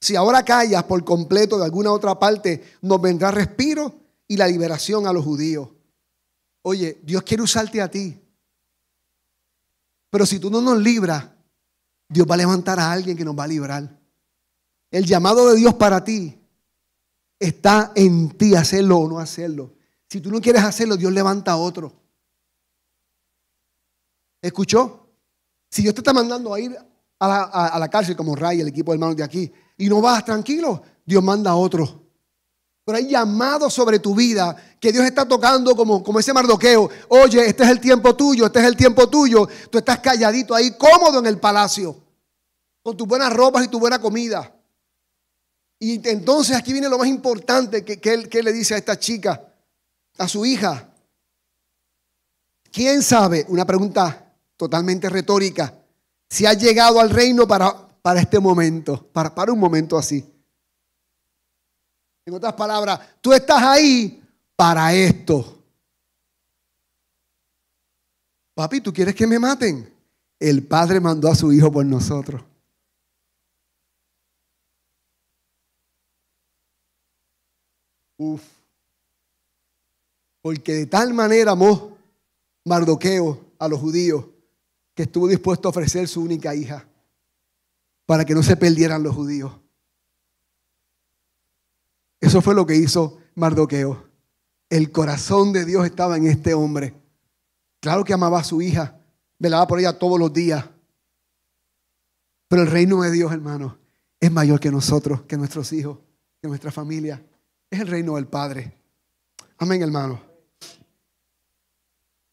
Si 0.00 0.16
ahora 0.16 0.42
callas 0.42 0.84
por 0.84 1.04
completo 1.04 1.58
de 1.58 1.66
alguna 1.66 1.92
otra 1.92 2.18
parte, 2.18 2.78
nos 2.80 3.02
vendrá 3.02 3.30
respiro 3.30 4.00
y 4.26 4.38
la 4.38 4.48
liberación 4.48 5.06
a 5.06 5.12
los 5.12 5.26
judíos. 5.26 5.68
Oye, 6.62 6.98
Dios 7.02 7.22
quiere 7.22 7.42
usarte 7.42 7.82
a 7.82 7.90
ti. 7.90 8.18
Pero 10.08 10.24
si 10.24 10.38
tú 10.38 10.50
no 10.50 10.62
nos 10.62 10.78
libras, 10.78 11.26
Dios 12.08 12.26
va 12.28 12.34
a 12.34 12.38
levantar 12.38 12.80
a 12.80 12.90
alguien 12.90 13.16
que 13.16 13.24
nos 13.24 13.38
va 13.38 13.44
a 13.44 13.48
librar. 13.48 13.98
El 14.90 15.04
llamado 15.04 15.50
de 15.50 15.56
Dios 15.56 15.74
para 15.74 16.02
ti 16.02 16.38
está 17.38 17.92
en 17.94 18.30
ti, 18.30 18.54
hacerlo 18.54 18.98
o 18.98 19.08
no 19.08 19.18
hacerlo. 19.18 19.74
Si 20.08 20.20
tú 20.20 20.30
no 20.30 20.40
quieres 20.40 20.62
hacerlo, 20.62 20.96
Dios 20.96 21.12
levanta 21.12 21.52
a 21.52 21.56
otro. 21.56 21.92
¿Escuchó? 24.40 25.06
Si 25.70 25.82
Dios 25.82 25.94
te 25.94 26.00
está 26.00 26.14
mandando 26.14 26.54
a 26.54 26.60
ir 26.60 26.76
a 27.18 27.78
la, 27.78 27.88
cárcel 27.88 28.16
como 28.16 28.34
Ray, 28.34 28.60
el 28.60 28.68
equipo 28.68 28.92
de 28.92 28.96
hermanos 28.96 29.16
de 29.16 29.24
aquí, 29.24 29.52
y 29.76 29.88
no 29.88 30.00
vas 30.00 30.24
tranquilo, 30.24 30.82
Dios 31.04 31.22
manda 31.22 31.50
a 31.50 31.56
otro. 31.56 32.07
Pero 32.88 32.96
hay 32.96 33.08
llamados 33.08 33.74
sobre 33.74 33.98
tu 33.98 34.14
vida 34.14 34.56
que 34.80 34.90
Dios 34.90 35.04
está 35.04 35.28
tocando 35.28 35.76
como, 35.76 36.02
como 36.02 36.20
ese 36.20 36.32
mardoqueo. 36.32 36.88
Oye, 37.08 37.44
este 37.44 37.62
es 37.62 37.68
el 37.68 37.80
tiempo 37.80 38.16
tuyo, 38.16 38.46
este 38.46 38.60
es 38.60 38.64
el 38.64 38.78
tiempo 38.78 39.10
tuyo. 39.10 39.46
Tú 39.68 39.76
estás 39.76 39.98
calladito 39.98 40.54
ahí, 40.54 40.70
cómodo 40.70 41.18
en 41.18 41.26
el 41.26 41.38
palacio, 41.38 41.94
con 42.82 42.96
tus 42.96 43.06
buenas 43.06 43.30
ropas 43.30 43.66
y 43.66 43.68
tu 43.68 43.78
buena 43.78 44.00
comida. 44.00 44.50
Y 45.78 46.08
entonces 46.08 46.56
aquí 46.56 46.72
viene 46.72 46.88
lo 46.88 46.96
más 46.96 47.08
importante 47.08 47.84
que, 47.84 48.00
que, 48.00 48.14
él, 48.14 48.28
que 48.30 48.38
él 48.38 48.46
le 48.46 48.54
dice 48.54 48.72
a 48.72 48.78
esta 48.78 48.98
chica, 48.98 49.38
a 50.16 50.26
su 50.26 50.46
hija. 50.46 50.88
¿Quién 52.72 53.02
sabe? 53.02 53.44
Una 53.48 53.66
pregunta 53.66 54.32
totalmente 54.56 55.10
retórica, 55.10 55.74
si 56.26 56.46
ha 56.46 56.54
llegado 56.54 57.00
al 57.00 57.10
reino 57.10 57.46
para, 57.46 57.70
para 58.00 58.22
este 58.22 58.38
momento, 58.38 59.10
para, 59.12 59.34
para 59.34 59.52
un 59.52 59.60
momento 59.60 59.98
así. 59.98 60.37
En 62.28 62.34
otras 62.34 62.52
palabras, 62.52 63.00
tú 63.22 63.32
estás 63.32 63.62
ahí 63.62 64.22
para 64.54 64.92
esto. 64.92 65.64
Papi, 68.52 68.82
¿tú 68.82 68.92
quieres 68.92 69.14
que 69.14 69.26
me 69.26 69.38
maten? 69.38 69.90
El 70.38 70.62
Padre 70.62 71.00
mandó 71.00 71.30
a 71.30 71.34
su 71.34 71.50
Hijo 71.50 71.72
por 71.72 71.86
nosotros. 71.86 72.42
Uf. 78.18 78.42
Porque 80.42 80.74
de 80.74 80.84
tal 80.84 81.14
manera 81.14 81.52
amó 81.52 81.96
Mardoqueo 82.62 83.40
a 83.58 83.68
los 83.68 83.80
judíos 83.80 84.26
que 84.94 85.04
estuvo 85.04 85.28
dispuesto 85.28 85.68
a 85.68 85.70
ofrecer 85.70 86.06
su 86.06 86.20
única 86.20 86.54
hija 86.54 86.86
para 88.04 88.26
que 88.26 88.34
no 88.34 88.42
se 88.42 88.54
perdieran 88.54 89.02
los 89.02 89.14
judíos. 89.14 89.50
Eso 92.28 92.42
fue 92.42 92.54
lo 92.54 92.66
que 92.66 92.76
hizo 92.76 93.16
Mardoqueo. 93.36 94.06
El 94.68 94.92
corazón 94.92 95.50
de 95.54 95.64
Dios 95.64 95.86
estaba 95.86 96.18
en 96.18 96.26
este 96.26 96.52
hombre. 96.52 96.92
Claro 97.80 98.04
que 98.04 98.12
amaba 98.12 98.40
a 98.40 98.44
su 98.44 98.60
hija, 98.60 99.00
velaba 99.38 99.66
por 99.66 99.78
ella 99.78 99.98
todos 99.98 100.18
los 100.18 100.30
días. 100.30 100.62
Pero 102.46 102.60
el 102.60 102.68
reino 102.68 103.00
de 103.00 103.12
Dios, 103.12 103.32
hermano, 103.32 103.78
es 104.20 104.30
mayor 104.30 104.60
que 104.60 104.70
nosotros, 104.70 105.22
que 105.22 105.38
nuestros 105.38 105.72
hijos, 105.72 106.00
que 106.42 106.48
nuestra 106.48 106.70
familia. 106.70 107.24
Es 107.70 107.80
el 107.80 107.86
reino 107.86 108.16
del 108.16 108.26
Padre. 108.26 108.74
Amén, 109.56 109.80
hermano. 109.80 110.20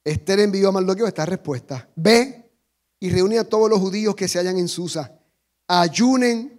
Esther 0.04 0.42
envió 0.42 0.68
a 0.68 0.72
Mardoqueo 0.74 1.08
esta 1.08 1.26
respuesta. 1.26 1.88
Ve 1.96 2.52
y 3.00 3.10
reúne 3.12 3.40
a 3.40 3.48
todos 3.48 3.70
los 3.70 3.80
judíos 3.80 4.14
que 4.14 4.28
se 4.28 4.40
hallan 4.40 4.58
en 4.58 4.68
Susa. 4.68 5.18
Ayunen 5.66 6.55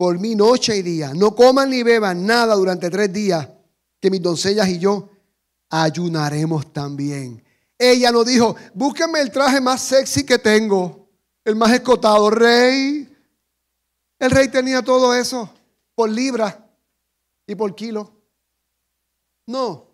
por 0.00 0.18
mí 0.18 0.34
noche 0.34 0.78
y 0.78 0.80
día. 0.80 1.12
No 1.12 1.34
coman 1.36 1.68
ni 1.68 1.82
beban 1.82 2.24
nada 2.24 2.54
durante 2.54 2.88
tres 2.88 3.12
días, 3.12 3.46
que 4.00 4.10
mis 4.10 4.22
doncellas 4.22 4.66
y 4.66 4.78
yo 4.78 5.10
ayunaremos 5.68 6.72
también. 6.72 7.44
Ella 7.76 8.10
nos 8.10 8.24
dijo, 8.24 8.56
búsquenme 8.72 9.20
el 9.20 9.30
traje 9.30 9.60
más 9.60 9.82
sexy 9.82 10.24
que 10.24 10.38
tengo. 10.38 11.06
el 11.44 11.54
más 11.54 11.70
escotado 11.72 12.30
rey. 12.30 13.14
El 14.18 14.30
rey 14.30 14.48
tenía 14.48 14.80
todo 14.80 15.14
eso 15.14 15.50
por 15.94 16.08
libra 16.08 16.66
y 17.46 17.54
por 17.54 17.74
kilo. 17.74 18.10
No, 19.48 19.86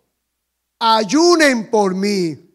ayunen 0.79 1.69
por 1.69 1.93
mí. 1.93 2.49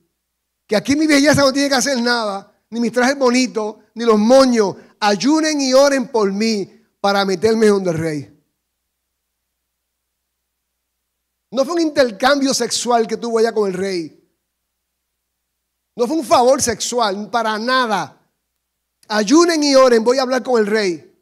Que 0.67 0.75
aquí 0.75 0.97
mi 0.97 1.07
belleza 1.07 1.43
no 1.43 1.53
tiene 1.53 1.69
que 1.69 1.75
hacer 1.75 2.01
nada, 2.01 2.51
ni 2.71 2.81
mis 2.81 2.93
trajes 2.93 3.19
bonitos, 3.19 3.77
ni 3.95 4.07
los 4.07 4.19
moños. 4.19 4.75
Ayunen 4.99 5.61
y 5.61 5.75
oren 5.75 6.09
por 6.09 6.33
mí 6.33 6.79
para 7.03 7.25
meterme 7.25 7.67
donde 7.67 7.91
el 7.91 7.99
rey. 7.99 8.43
No 11.51 11.65
fue 11.65 11.75
un 11.75 11.81
intercambio 11.81 12.55
sexual 12.55 13.09
que 13.09 13.17
tuvo 13.17 13.41
ella 13.41 13.53
con 13.53 13.69
el 13.69 13.75
rey. 13.75 14.19
No 15.97 16.07
fue 16.07 16.17
un 16.17 16.25
favor 16.25 16.63
sexual, 16.63 17.29
para 17.29 17.59
nada. 17.59 18.19
Ayunen 19.09 19.63
y 19.65 19.75
oren, 19.75 20.05
voy 20.05 20.19
a 20.19 20.23
hablar 20.23 20.45
con 20.45 20.61
el 20.61 20.67
rey. 20.67 21.13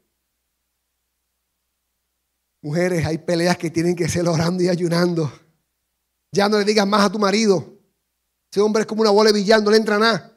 Mujeres, 2.61 3.03
hay 3.03 3.17
peleas 3.17 3.57
que 3.57 3.71
tienen 3.71 3.95
que 3.95 4.07
ser 4.07 4.29
orando 4.29 4.61
y 4.61 4.69
ayunando. 4.69 5.33
Ya 6.31 6.47
no 6.47 6.59
le 6.59 6.63
digas 6.63 6.87
más 6.87 7.05
a 7.05 7.11
tu 7.11 7.17
marido. 7.17 7.73
Ese 8.51 8.61
hombre 8.61 8.81
es 8.81 8.87
como 8.87 9.01
una 9.01 9.09
bola 9.09 9.31
de 9.31 9.39
billar, 9.39 9.63
no 9.63 9.71
le 9.71 9.77
entra 9.77 9.97
nada. 9.97 10.31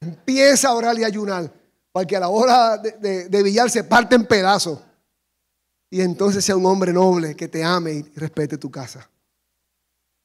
Empieza 0.00 0.68
a 0.68 0.74
orar 0.74 0.98
y 0.98 1.04
ayunar, 1.04 1.52
para 1.94 2.18
a 2.18 2.20
la 2.20 2.28
hora 2.28 2.76
de, 2.76 3.28
de 3.28 3.42
billar 3.44 3.70
se 3.70 3.84
parte 3.84 4.16
en 4.16 4.26
pedazos. 4.26 4.80
Y 5.88 6.00
entonces 6.00 6.44
sea 6.44 6.56
un 6.56 6.66
hombre 6.66 6.92
noble 6.92 7.36
que 7.36 7.46
te 7.46 7.62
ame 7.62 7.92
y 7.92 8.02
respete 8.16 8.58
tu 8.58 8.68
casa. 8.68 9.08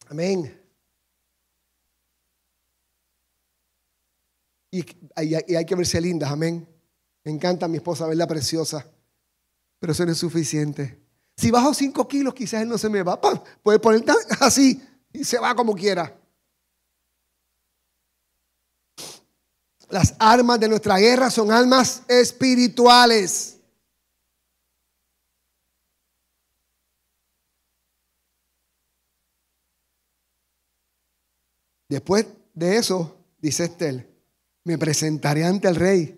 Amén. 0.07 0.59
Y, 4.71 4.83
hay 5.15 5.65
que 5.67 5.75
verse 5.75 6.01
lindas, 6.01 6.31
amén. 6.31 6.67
Me 7.23 7.31
encanta 7.31 7.67
a 7.67 7.69
mi 7.69 7.77
esposa 7.77 8.07
verla 8.07 8.25
preciosa, 8.25 8.83
pero 9.77 9.91
eso 9.91 10.03
no 10.07 10.11
es 10.11 10.17
suficiente. 10.17 10.99
Si 11.37 11.51
bajo 11.51 11.71
5 11.71 12.07
kilos, 12.07 12.33
quizás 12.33 12.63
él 12.63 12.69
no 12.69 12.79
se 12.79 12.89
me 12.89 13.03
va. 13.03 13.21
Puede 13.61 13.77
poner 13.77 14.03
así 14.39 14.81
y 15.13 15.23
se 15.23 15.37
va 15.37 15.53
como 15.53 15.75
quiera. 15.75 16.18
Las 19.89 20.15
armas 20.19 20.59
de 20.59 20.69
nuestra 20.69 20.97
guerra 20.97 21.31
son 21.31 21.51
armas 21.51 22.03
espirituales. 22.07 23.57
Después 31.87 32.27
de 32.53 32.77
eso, 32.77 33.17
dice 33.39 33.63
Estel, 33.65 34.07
me 34.63 34.77
presentaré 34.77 35.43
ante 35.43 35.67
el 35.67 35.75
rey. 35.75 36.15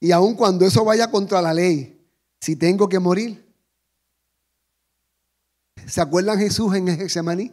Y 0.00 0.10
aun 0.10 0.34
cuando 0.34 0.66
eso 0.66 0.84
vaya 0.84 1.10
contra 1.10 1.40
la 1.40 1.54
ley, 1.54 2.04
si 2.40 2.56
tengo 2.56 2.88
que 2.88 2.98
morir. 2.98 3.46
¿Se 5.86 6.00
acuerdan 6.00 6.38
Jesús 6.38 6.74
en 6.74 6.88
Getsemaní? 6.88 7.52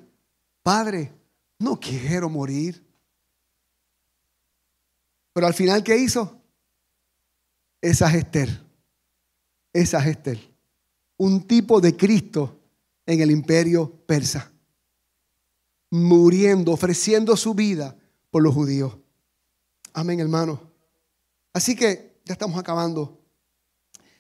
Padre, 0.64 1.14
no 1.60 1.80
quiero 1.80 2.28
morir. 2.28 2.84
Pero 5.34 5.48
al 5.48 5.54
final, 5.54 5.84
¿qué 5.84 5.98
hizo? 5.98 6.40
Esa 7.82 8.10
es 8.10 8.16
Esther. 8.16 8.62
Esa 9.74 10.00
es 10.00 10.08
Esther. 10.08 10.40
Un 11.18 11.48
tipo 11.48 11.82
de 11.82 11.98
Cristo 11.98 12.60
en 13.06 13.22
el 13.22 13.32
imperio 13.32 13.92
persa. 14.06 14.52
Muriendo, 15.90 16.72
ofreciendo 16.72 17.36
su 17.36 17.54
vida 17.54 17.96
por 18.30 18.42
los 18.42 18.54
judíos. 18.54 18.98
Amén, 19.94 20.20
hermano. 20.20 20.72
Así 21.52 21.76
que 21.76 22.22
ya 22.26 22.34
estamos 22.34 22.58
acabando. 22.58 23.20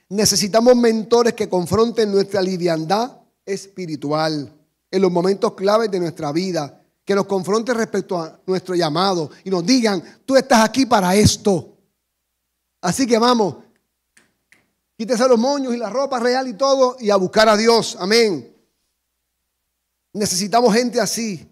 Necesitamos 0.09 0.75
mentores 0.75 1.33
que 1.33 1.49
confronten 1.49 2.11
nuestra 2.11 2.41
liviandad 2.41 3.21
espiritual 3.45 4.53
en 4.91 5.01
los 5.01 5.11
momentos 5.11 5.55
claves 5.55 5.89
de 5.89 5.99
nuestra 5.99 6.31
vida, 6.31 6.82
que 7.05 7.15
nos 7.15 7.25
confronten 7.25 7.75
respecto 7.75 8.19
a 8.19 8.39
nuestro 8.45 8.75
llamado 8.75 9.29
y 9.43 9.49
nos 9.49 9.65
digan, 9.65 10.21
tú 10.25 10.35
estás 10.35 10.63
aquí 10.63 10.85
para 10.85 11.15
esto. 11.15 11.77
Así 12.81 13.05
que 13.05 13.17
vamos, 13.17 13.57
quítese 14.97 15.27
los 15.27 15.39
moños 15.39 15.73
y 15.73 15.77
la 15.77 15.89
ropa 15.89 16.19
real 16.19 16.47
y 16.47 16.53
todo 16.53 16.97
y 16.99 17.09
a 17.09 17.15
buscar 17.15 17.49
a 17.49 17.57
Dios. 17.57 17.97
Amén. 17.99 18.55
Necesitamos 20.13 20.73
gente 20.73 20.99
así. 21.01 21.49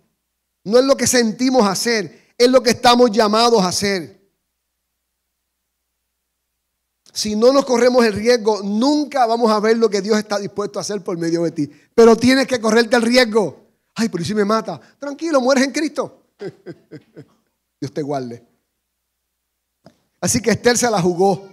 No 0.63 0.77
es 0.77 0.85
lo 0.85 0.95
que 0.95 1.07
sentimos 1.07 1.67
hacer, 1.67 2.33
es 2.37 2.49
lo 2.49 2.61
que 2.61 2.71
estamos 2.71 3.11
llamados 3.11 3.61
a 3.61 3.69
hacer. 3.69 4.21
Si 7.13 7.35
no 7.35 7.51
nos 7.51 7.65
corremos 7.65 8.05
el 8.05 8.13
riesgo, 8.13 8.61
nunca 8.63 9.25
vamos 9.25 9.51
a 9.51 9.59
ver 9.59 9.77
lo 9.77 9.89
que 9.89 10.01
Dios 10.01 10.17
está 10.17 10.39
dispuesto 10.39 10.79
a 10.79 10.81
hacer 10.81 11.03
por 11.03 11.17
medio 11.17 11.43
de 11.43 11.51
ti. 11.51 11.71
Pero 11.93 12.15
tienes 12.15 12.47
que 12.47 12.61
correrte 12.61 12.95
el 12.95 13.01
riesgo. 13.01 13.60
Ay, 13.95 14.09
pero 14.09 14.23
si 14.23 14.33
me 14.33 14.45
mata? 14.45 14.79
Tranquilo, 14.99 15.41
mueres 15.41 15.65
en 15.65 15.71
Cristo. 15.71 16.27
Dios 17.79 17.93
te 17.93 18.01
guarde. 18.01 18.45
Así 20.19 20.41
que 20.41 20.51
Esther 20.51 20.77
se 20.77 20.89
la 20.89 21.01
jugó. 21.01 21.49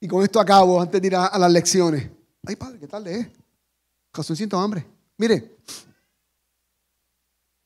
Y 0.00 0.08
con 0.08 0.22
esto 0.22 0.40
acabo 0.40 0.80
antes 0.80 1.00
de 1.00 1.06
ir 1.06 1.16
a, 1.16 1.38
las 1.38 1.52
lecciones. 1.52 2.10
Ay, 2.46 2.56
padre, 2.56 2.78
¿qué 2.78 2.86
tal 2.86 3.06
es? 3.06 3.28
siento 4.34 4.58
hambre. 4.58 4.86
Mire, 5.18 5.56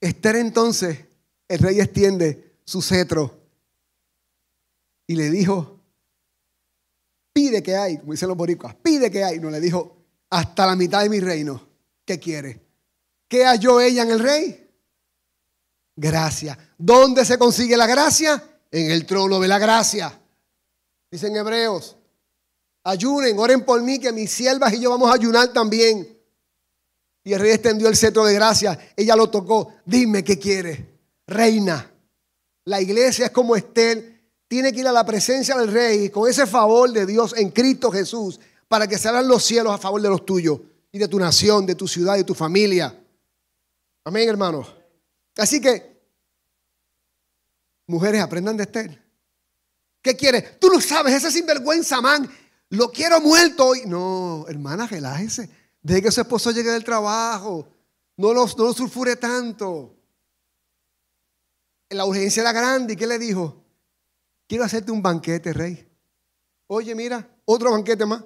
Esther 0.01 0.37
entonces 0.37 0.99
el 1.47 1.59
rey 1.59 1.81
extiende 1.81 2.57
su 2.65 2.81
cetro 2.83 3.39
y 5.07 5.17
le 5.17 5.31
dijo, 5.31 5.81
pide 7.33 7.63
que 7.63 7.77
hay, 7.77 7.99
como 7.99 8.13
dicen 8.13 8.29
los 8.29 8.37
boricuas, 8.37 8.75
pide 8.77 9.11
que 9.11 9.25
hay. 9.25 9.39
No 9.39 9.51
le 9.51 9.61
dijo, 9.61 9.97
hasta 10.31 10.67
la 10.67 10.77
mitad 10.77 11.03
de 11.03 11.09
mi 11.09 11.21
reino, 11.21 11.67
¿qué 12.05 12.19
quiere? 12.19 12.68
¿Qué 13.29 13.45
halló 13.45 13.81
ella 13.81 14.03
en 14.03 14.11
el 14.11 14.18
rey? 14.20 14.70
Gracia. 15.95 16.59
¿Dónde 16.76 17.24
se 17.24 17.39
consigue 17.39 17.76
la 17.76 17.87
gracia? 17.87 18.43
En 18.70 18.91
el 18.91 19.07
trono 19.07 19.39
de 19.39 19.49
la 19.49 19.59
gracia. 19.59 20.18
Dicen 21.11 21.37
hebreos, 21.37 21.97
ayunen, 22.85 23.39
oren 23.39 23.64
por 23.64 23.81
mí, 23.83 23.99
que 23.99 24.12
mis 24.12 24.31
siervas 24.31 24.74
y 24.74 24.81
yo 24.81 24.91
vamos 24.91 25.11
a 25.11 25.14
ayunar 25.14 25.53
también. 25.53 26.18
Y 27.24 27.33
el 27.33 27.41
rey 27.41 27.53
extendió 27.53 27.89
el 27.89 27.97
cetro 27.97 28.24
de 28.24 28.35
gracia, 28.35 28.79
ella 28.97 29.16
lo 29.16 29.31
tocó, 29.31 29.74
dime 29.85 30.24
qué 30.24 30.39
quiere 30.39 30.99
reina. 31.29 31.93
La 32.64 32.81
iglesia 32.81 33.26
es 33.26 33.31
como 33.31 33.55
Esther, 33.55 34.20
tiene 34.49 34.72
que 34.72 34.81
ir 34.81 34.89
a 34.89 34.93
la 34.93 35.05
presencia 35.05 35.57
del 35.57 35.70
rey 35.70 36.09
con 36.09 36.29
ese 36.29 36.47
favor 36.47 36.91
de 36.91 37.07
Dios 37.07 37.35
en 37.37 37.51
Cristo 37.51 37.91
Jesús 37.93 38.41
para 38.66 38.87
que 38.87 38.99
se 38.99 39.09
abran 39.09 39.29
los 39.29 39.45
cielos 39.45 39.72
a 39.72 39.79
favor 39.79 40.03
de 40.03 40.09
los 40.09 40.26
tuyos 40.26 40.61
y 40.91 40.99
de 40.99 41.07
tu 41.07 41.18
nación, 41.18 41.66
de 41.66 41.74
tu 41.74 41.87
ciudad 41.87 42.14
y 42.14 42.18
de 42.18 42.24
tu 42.24 42.35
familia. 42.35 42.99
Amén, 44.09 44.27
hermanos. 44.27 44.75
Así 45.37 45.61
que, 45.61 46.03
mujeres, 47.87 48.23
aprendan 48.23 48.57
de 48.57 48.63
Esther. 48.63 49.05
¿Qué 50.01 50.17
quiere? 50.17 50.41
Tú 50.41 50.69
no 50.69 50.81
sabes, 50.81 51.13
ese 51.13 51.31
sinvergüenza, 51.31 52.01
man. 52.01 52.27
Lo 52.71 52.91
quiero 52.91 53.21
muerto 53.21 53.67
hoy. 53.67 53.83
No, 53.85 54.47
hermana, 54.49 54.87
relájese. 54.87 55.51
Deje 55.83 56.03
que 56.03 56.11
su 56.11 56.23
esposo 56.23 56.53
llegue 56.53 56.71
del 56.71 56.85
trabajo. 56.85 57.69
No 58.17 58.33
lo, 58.33 58.47
no 58.47 58.65
lo 58.65 58.73
sulfure 58.73 59.17
tanto 59.17 59.95
la 61.91 62.07
urgencia 62.07 62.41
era 62.41 62.53
grande. 62.53 62.95
¿Y 62.95 62.97
qué 62.97 63.07
le 63.07 63.19
dijo? 63.19 63.63
Quiero 64.47 64.65
hacerte 64.65 64.91
un 64.91 65.03
banquete, 65.03 65.53
rey. 65.53 65.87
Oye, 66.67 66.95
mira, 66.95 67.29
otro 67.45 67.73
banquete 67.73 68.07
más. 68.07 68.25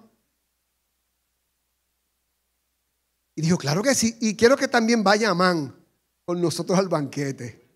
Y 3.34 3.42
dijo, 3.42 3.56
claro 3.58 3.82
que 3.82 3.94
sí. 3.94 4.16
Y 4.20 4.36
quiero 4.36 4.56
que 4.56 4.68
también 4.68 5.02
vaya 5.02 5.30
Amán 5.30 5.74
con 6.24 6.40
nosotros 6.40 6.78
al 6.78 6.88
banquete. 6.88 7.66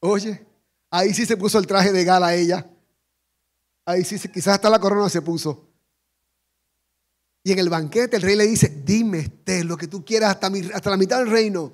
Oye, 0.00 0.46
ahí 0.90 1.12
sí 1.12 1.26
se 1.26 1.36
puso 1.36 1.58
el 1.58 1.66
traje 1.66 1.92
de 1.92 2.04
gala 2.04 2.34
ella. 2.34 2.66
Ahí 3.84 4.04
sí, 4.04 4.16
quizás 4.28 4.54
hasta 4.54 4.70
la 4.70 4.78
corona 4.78 5.08
se 5.08 5.22
puso. 5.22 5.68
Y 7.42 7.52
en 7.52 7.58
el 7.58 7.70
banquete 7.70 8.16
el 8.16 8.22
rey 8.22 8.36
le 8.36 8.46
dice, 8.46 8.82
dime, 8.84 9.20
este, 9.20 9.64
lo 9.64 9.76
que 9.76 9.88
tú 9.88 10.04
quieras 10.04 10.30
hasta, 10.30 10.50
hasta 10.74 10.90
la 10.90 10.96
mitad 10.96 11.18
del 11.18 11.30
reino. 11.30 11.72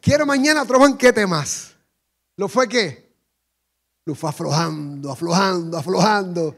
Quiero 0.00 0.26
mañana 0.26 0.62
otro 0.62 0.78
banquete 0.78 1.26
más. 1.26 1.74
¿Lo 2.36 2.48
fue 2.48 2.68
qué? 2.68 3.12
Lo 4.04 4.14
fue 4.14 4.30
aflojando, 4.30 5.10
aflojando, 5.12 5.76
aflojando. 5.76 6.56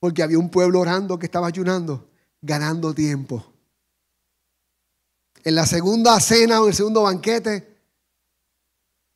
Porque 0.00 0.22
había 0.22 0.38
un 0.38 0.50
pueblo 0.50 0.80
orando 0.80 1.18
que 1.18 1.26
estaba 1.26 1.46
ayunando, 1.46 2.10
ganando 2.40 2.92
tiempo. 2.92 3.47
En 5.44 5.54
la 5.54 5.66
segunda 5.66 6.18
cena 6.20 6.60
o 6.60 6.64
en 6.64 6.68
el 6.70 6.74
segundo 6.74 7.02
banquete, 7.02 7.76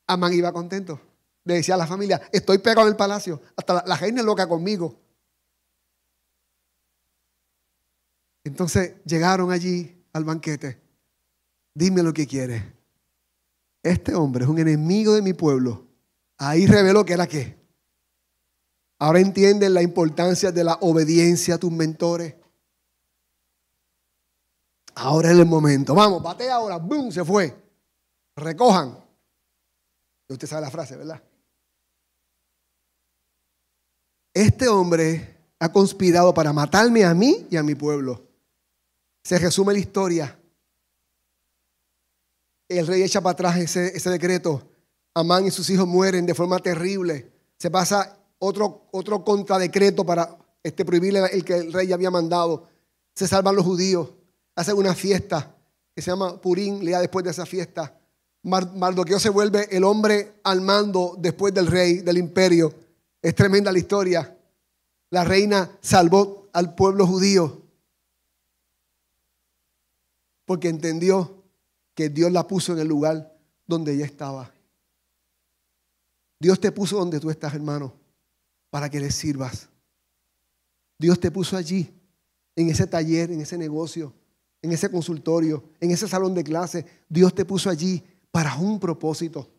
Amán 0.06 0.32
iba 0.32 0.52
contento. 0.52 1.00
Le 1.44 1.54
decía 1.54 1.74
a 1.74 1.78
la 1.78 1.86
familia, 1.86 2.20
estoy 2.32 2.58
pegado 2.58 2.82
en 2.82 2.92
el 2.92 2.96
palacio. 2.96 3.40
Hasta 3.56 3.74
la, 3.74 3.84
la 3.86 3.96
reina 3.96 4.20
es 4.20 4.26
loca 4.26 4.48
conmigo. 4.48 5.00
Entonces 8.44 8.94
llegaron 9.04 9.50
allí 9.50 10.04
al 10.12 10.24
banquete. 10.24 10.80
Dime 11.74 12.02
lo 12.02 12.12
que 12.12 12.26
quieres. 12.26 12.62
Este 13.82 14.14
hombre 14.14 14.44
es 14.44 14.50
un 14.50 14.58
enemigo 14.58 15.14
de 15.14 15.22
mi 15.22 15.32
pueblo 15.32 15.92
Ahí 16.44 16.66
reveló 16.66 17.04
que 17.04 17.12
era 17.12 17.28
qué. 17.28 17.56
Ahora 18.98 19.20
entienden 19.20 19.74
la 19.74 19.82
importancia 19.82 20.50
de 20.50 20.64
la 20.64 20.74
obediencia 20.80 21.54
a 21.54 21.58
tus 21.58 21.70
mentores. 21.70 22.34
Ahora 24.94 25.30
es 25.30 25.38
el 25.38 25.46
momento. 25.46 25.94
Vamos, 25.94 26.22
bate 26.22 26.50
ahora. 26.50 26.76
¡Bum! 26.76 27.10
Se 27.10 27.24
fue. 27.24 27.54
Recojan. 28.36 28.98
Usted 30.28 30.48
sabe 30.48 30.62
la 30.62 30.70
frase, 30.70 30.96
¿verdad? 30.96 31.22
Este 34.34 34.66
hombre 34.68 35.36
ha 35.58 35.70
conspirado 35.70 36.32
para 36.32 36.52
matarme 36.52 37.04
a 37.04 37.14
mí 37.14 37.46
y 37.50 37.56
a 37.56 37.62
mi 37.62 37.74
pueblo. 37.74 38.22
Se 39.22 39.38
resume 39.38 39.74
la 39.74 39.78
historia. 39.78 40.38
El 42.68 42.86
rey 42.86 43.02
echa 43.02 43.20
para 43.20 43.32
atrás 43.32 43.56
ese, 43.58 44.10
decreto. 44.10 44.62
Amán 45.14 45.46
y 45.46 45.50
sus 45.50 45.68
hijos 45.68 45.86
mueren 45.86 46.24
de 46.24 46.34
forma 46.34 46.58
terrible. 46.58 47.30
Se 47.58 47.70
pasa 47.70 48.18
otro, 48.38 48.88
otro 48.92 49.22
contradecreto 49.22 50.04
para 50.04 50.36
este, 50.62 50.84
prohibirle 50.84 51.26
el 51.26 51.44
que 51.44 51.58
el 51.58 51.72
rey 51.72 51.92
había 51.92 52.10
mandado. 52.10 52.68
Se 53.14 53.28
salvan 53.28 53.54
los 53.54 53.64
judíos, 53.64 54.08
hacen 54.54 54.76
una 54.76 54.94
fiesta 54.94 55.54
que 55.94 56.02
se 56.02 56.10
llama 56.10 56.40
Purín, 56.40 56.84
lea 56.84 57.00
después 57.00 57.24
de 57.24 57.30
esa 57.30 57.46
fiesta. 57.46 57.98
Mardoqueo 58.42 59.20
se 59.20 59.28
vuelve 59.28 59.68
el 59.70 59.84
hombre 59.84 60.40
al 60.42 60.60
mando 60.60 61.16
después 61.18 61.54
del 61.54 61.66
rey, 61.66 61.98
del 61.98 62.18
imperio. 62.18 62.74
Es 63.20 63.34
tremenda 63.34 63.70
la 63.70 63.78
historia. 63.78 64.36
La 65.10 65.24
reina 65.24 65.70
salvó 65.80 66.48
al 66.52 66.74
pueblo 66.74 67.06
judío 67.06 67.62
porque 70.44 70.68
entendió 70.68 71.44
que 71.94 72.08
Dios 72.08 72.32
la 72.32 72.46
puso 72.46 72.72
en 72.72 72.80
el 72.80 72.88
lugar 72.88 73.36
donde 73.66 73.94
ella 73.94 74.04
estaba. 74.04 74.52
Dios 76.40 76.58
te 76.58 76.72
puso 76.72 76.96
donde 76.96 77.20
tú 77.20 77.30
estás, 77.30 77.54
hermano 77.54 78.02
para 78.72 78.88
que 78.88 78.98
le 78.98 79.10
sirvas. 79.10 79.68
Dios 80.98 81.20
te 81.20 81.30
puso 81.30 81.58
allí, 81.58 81.92
en 82.56 82.70
ese 82.70 82.86
taller, 82.86 83.30
en 83.30 83.42
ese 83.42 83.58
negocio, 83.58 84.14
en 84.62 84.72
ese 84.72 84.90
consultorio, 84.90 85.64
en 85.80 85.90
ese 85.90 86.08
salón 86.08 86.34
de 86.34 86.44
clase. 86.44 86.86
Dios 87.08 87.34
te 87.34 87.44
puso 87.44 87.68
allí 87.68 88.02
para 88.30 88.54
un 88.56 88.78
propósito. 88.78 89.50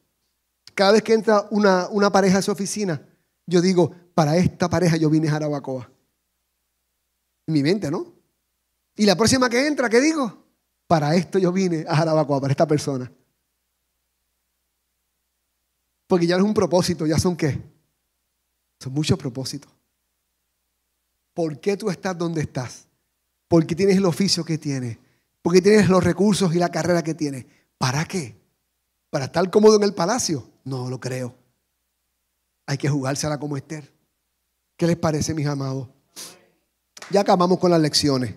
Cada 0.74 0.94
vez 0.94 1.04
que 1.04 1.14
entra 1.14 1.48
una, 1.52 2.10
pareja 2.12 2.40
a 2.40 2.42
su 2.42 2.52
oficina, 2.52 3.06
yo 3.46 3.62
digo, 3.62 3.94
para 4.16 4.38
esta 4.38 4.70
pareja 4.70 4.98
yo 4.98 5.10
vine 5.10 5.28
a 5.28 5.32
Jarabacoa. 5.32 5.92
En 7.46 7.54
mi 7.54 7.62
mente, 7.62 7.92
¿no? 7.92 8.14
Y 8.96 9.06
la 9.06 9.16
próxima 9.16 9.50
que 9.50 9.68
entra, 9.68 9.90
¿qué 9.90 10.00
digo? 10.00 10.46
Para 10.88 11.14
esto 11.16 11.38
yo 11.38 11.52
vine 11.52 11.86
a 11.88 11.96
Jarabacoa, 11.96 12.40
para 12.40 12.52
esta 12.52 12.66
persona. 12.66 13.12
Porque 16.08 16.26
ya 16.26 16.38
no 16.38 16.44
es 16.44 16.48
un 16.48 16.54
propósito, 16.54 17.06
ya 17.06 17.20
son 17.20 17.36
qué? 17.36 17.62
Son 18.80 18.94
muchos 18.94 19.18
propósitos. 19.18 19.72
¿Por 21.34 21.60
qué 21.60 21.76
tú 21.76 21.90
estás 21.90 22.18
donde 22.18 22.42
estás? 22.42 22.88
¿Por 23.54 23.68
qué 23.68 23.76
tienes 23.76 23.98
el 23.98 24.06
oficio 24.06 24.44
que 24.44 24.58
tienes? 24.58 24.98
¿Por 25.44 25.54
qué 25.54 25.62
tienes 25.62 25.88
los 25.88 26.04
recursos 26.04 26.56
y 26.56 26.58
la 26.58 26.70
carrera 26.70 27.04
que 27.04 27.14
tienes? 27.14 27.46
¿Para 27.78 28.04
qué? 28.04 28.36
¿Para 29.12 29.26
estar 29.26 29.48
cómodo 29.52 29.76
en 29.76 29.84
el 29.84 29.94
palacio? 29.94 30.44
No 30.64 30.90
lo 30.90 31.00
creo. 31.00 31.36
Hay 32.66 32.80
que 32.80 32.90
jugársela 32.90 33.40
como 33.40 33.56
Esther. 33.56 33.94
¿Qué 34.76 34.88
les 34.88 34.98
parece, 34.98 35.36
mis 35.36 35.46
amados? 35.46 35.88
Ya 37.12 37.22
acabamos 37.22 37.60
con 37.60 37.70
las 37.70 37.80
lecciones. 37.80 38.34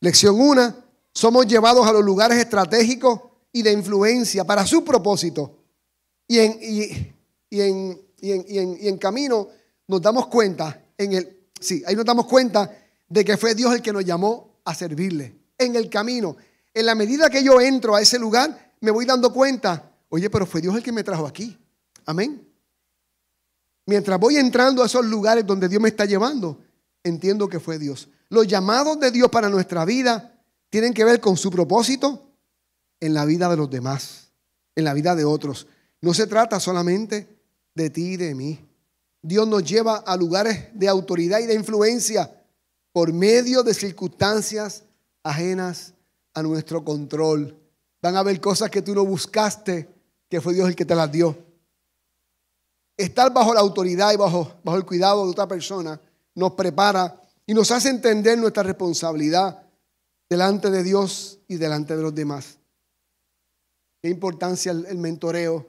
Lección 0.00 0.38
1. 0.38 0.76
Somos 1.14 1.46
llevados 1.46 1.86
a 1.86 1.92
los 1.92 2.04
lugares 2.04 2.36
estratégicos 2.36 3.20
y 3.50 3.62
de 3.62 3.72
influencia 3.72 4.44
para 4.44 4.66
su 4.66 4.84
propósito. 4.84 5.56
Y 6.28 6.40
en, 6.40 6.58
y 7.48 7.60
en, 7.62 7.98
y 8.20 8.88
en 8.88 8.98
camino 8.98 9.48
nos 9.88 10.02
damos 10.02 10.26
cuenta, 10.26 10.84
en 10.98 11.14
el, 11.14 11.46
sí, 11.58 11.82
ahí 11.86 11.96
nos 11.96 12.04
damos 12.04 12.26
cuenta 12.26 12.83
de 13.08 13.24
que 13.24 13.36
fue 13.36 13.54
Dios 13.54 13.74
el 13.74 13.82
que 13.82 13.92
nos 13.92 14.04
llamó 14.04 14.60
a 14.64 14.74
servirle. 14.74 15.36
En 15.58 15.76
el 15.76 15.88
camino, 15.88 16.36
en 16.72 16.86
la 16.86 16.94
medida 16.94 17.30
que 17.30 17.42
yo 17.42 17.60
entro 17.60 17.94
a 17.94 18.00
ese 18.00 18.18
lugar, 18.18 18.74
me 18.80 18.90
voy 18.90 19.04
dando 19.04 19.32
cuenta, 19.32 19.92
oye, 20.08 20.28
pero 20.30 20.46
fue 20.46 20.60
Dios 20.60 20.76
el 20.76 20.82
que 20.82 20.92
me 20.92 21.04
trajo 21.04 21.26
aquí. 21.26 21.56
Amén. 22.06 22.46
Mientras 23.86 24.18
voy 24.18 24.36
entrando 24.36 24.82
a 24.82 24.86
esos 24.86 25.04
lugares 25.04 25.46
donde 25.46 25.68
Dios 25.68 25.80
me 25.80 25.90
está 25.90 26.04
llevando, 26.04 26.58
entiendo 27.02 27.48
que 27.48 27.60
fue 27.60 27.78
Dios. 27.78 28.08
Los 28.28 28.46
llamados 28.46 28.98
de 28.98 29.10
Dios 29.10 29.28
para 29.30 29.48
nuestra 29.48 29.84
vida 29.84 30.40
tienen 30.70 30.94
que 30.94 31.04
ver 31.04 31.20
con 31.20 31.36
su 31.36 31.50
propósito 31.50 32.30
en 32.98 33.14
la 33.14 33.24
vida 33.24 33.48
de 33.48 33.56
los 33.56 33.70
demás, 33.70 34.32
en 34.74 34.84
la 34.84 34.94
vida 34.94 35.14
de 35.14 35.24
otros. 35.24 35.66
No 36.00 36.14
se 36.14 36.26
trata 36.26 36.58
solamente 36.58 37.28
de 37.74 37.90
ti 37.90 38.12
y 38.12 38.16
de 38.16 38.34
mí. 38.34 38.58
Dios 39.22 39.46
nos 39.46 39.64
lleva 39.64 39.98
a 39.98 40.16
lugares 40.16 40.68
de 40.74 40.88
autoridad 40.88 41.40
y 41.40 41.46
de 41.46 41.54
influencia 41.54 42.30
por 42.94 43.12
medio 43.12 43.64
de 43.64 43.74
circunstancias 43.74 44.84
ajenas 45.24 45.94
a 46.32 46.44
nuestro 46.44 46.84
control. 46.84 47.58
Van 48.00 48.14
a 48.14 48.20
haber 48.20 48.40
cosas 48.40 48.70
que 48.70 48.82
tú 48.82 48.94
no 48.94 49.04
buscaste, 49.04 49.88
que 50.30 50.40
fue 50.40 50.54
Dios 50.54 50.68
el 50.68 50.76
que 50.76 50.84
te 50.84 50.94
las 50.94 51.10
dio. 51.10 51.36
Estar 52.96 53.34
bajo 53.34 53.52
la 53.52 53.58
autoridad 53.58 54.12
y 54.12 54.16
bajo, 54.16 54.54
bajo 54.62 54.78
el 54.78 54.86
cuidado 54.86 55.24
de 55.24 55.32
otra 55.32 55.48
persona 55.48 56.00
nos 56.36 56.52
prepara 56.52 57.20
y 57.44 57.52
nos 57.52 57.72
hace 57.72 57.88
entender 57.88 58.38
nuestra 58.38 58.62
responsabilidad 58.62 59.60
delante 60.30 60.70
de 60.70 60.84
Dios 60.84 61.40
y 61.48 61.56
delante 61.56 61.96
de 61.96 62.02
los 62.02 62.14
demás. 62.14 62.58
Qué 64.00 64.08
importancia 64.08 64.70
el 64.70 64.98
mentoreo 64.98 65.66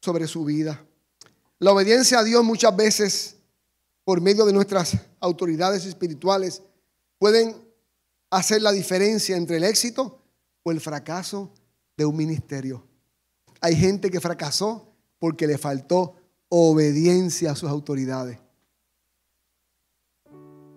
sobre 0.00 0.26
su 0.26 0.46
vida. 0.46 0.82
La 1.58 1.72
obediencia 1.72 2.20
a 2.20 2.24
Dios 2.24 2.42
muchas 2.42 2.74
veces, 2.74 3.36
por 4.04 4.20
medio 4.20 4.44
de 4.44 4.52
nuestras 4.52 4.96
autoridades 5.20 5.86
espirituales, 5.86 6.62
pueden 7.18 7.56
hacer 8.30 8.60
la 8.62 8.72
diferencia 8.72 9.36
entre 9.36 9.56
el 9.56 9.64
éxito 9.64 10.20
o 10.62 10.70
el 10.70 10.80
fracaso 10.80 11.52
de 11.96 12.04
un 12.04 12.16
ministerio. 12.16 12.84
Hay 13.60 13.76
gente 13.76 14.10
que 14.10 14.20
fracasó 14.20 14.92
porque 15.18 15.46
le 15.46 15.56
faltó 15.56 16.16
obediencia 16.48 17.52
a 17.52 17.56
sus 17.56 17.70
autoridades. 17.70 18.38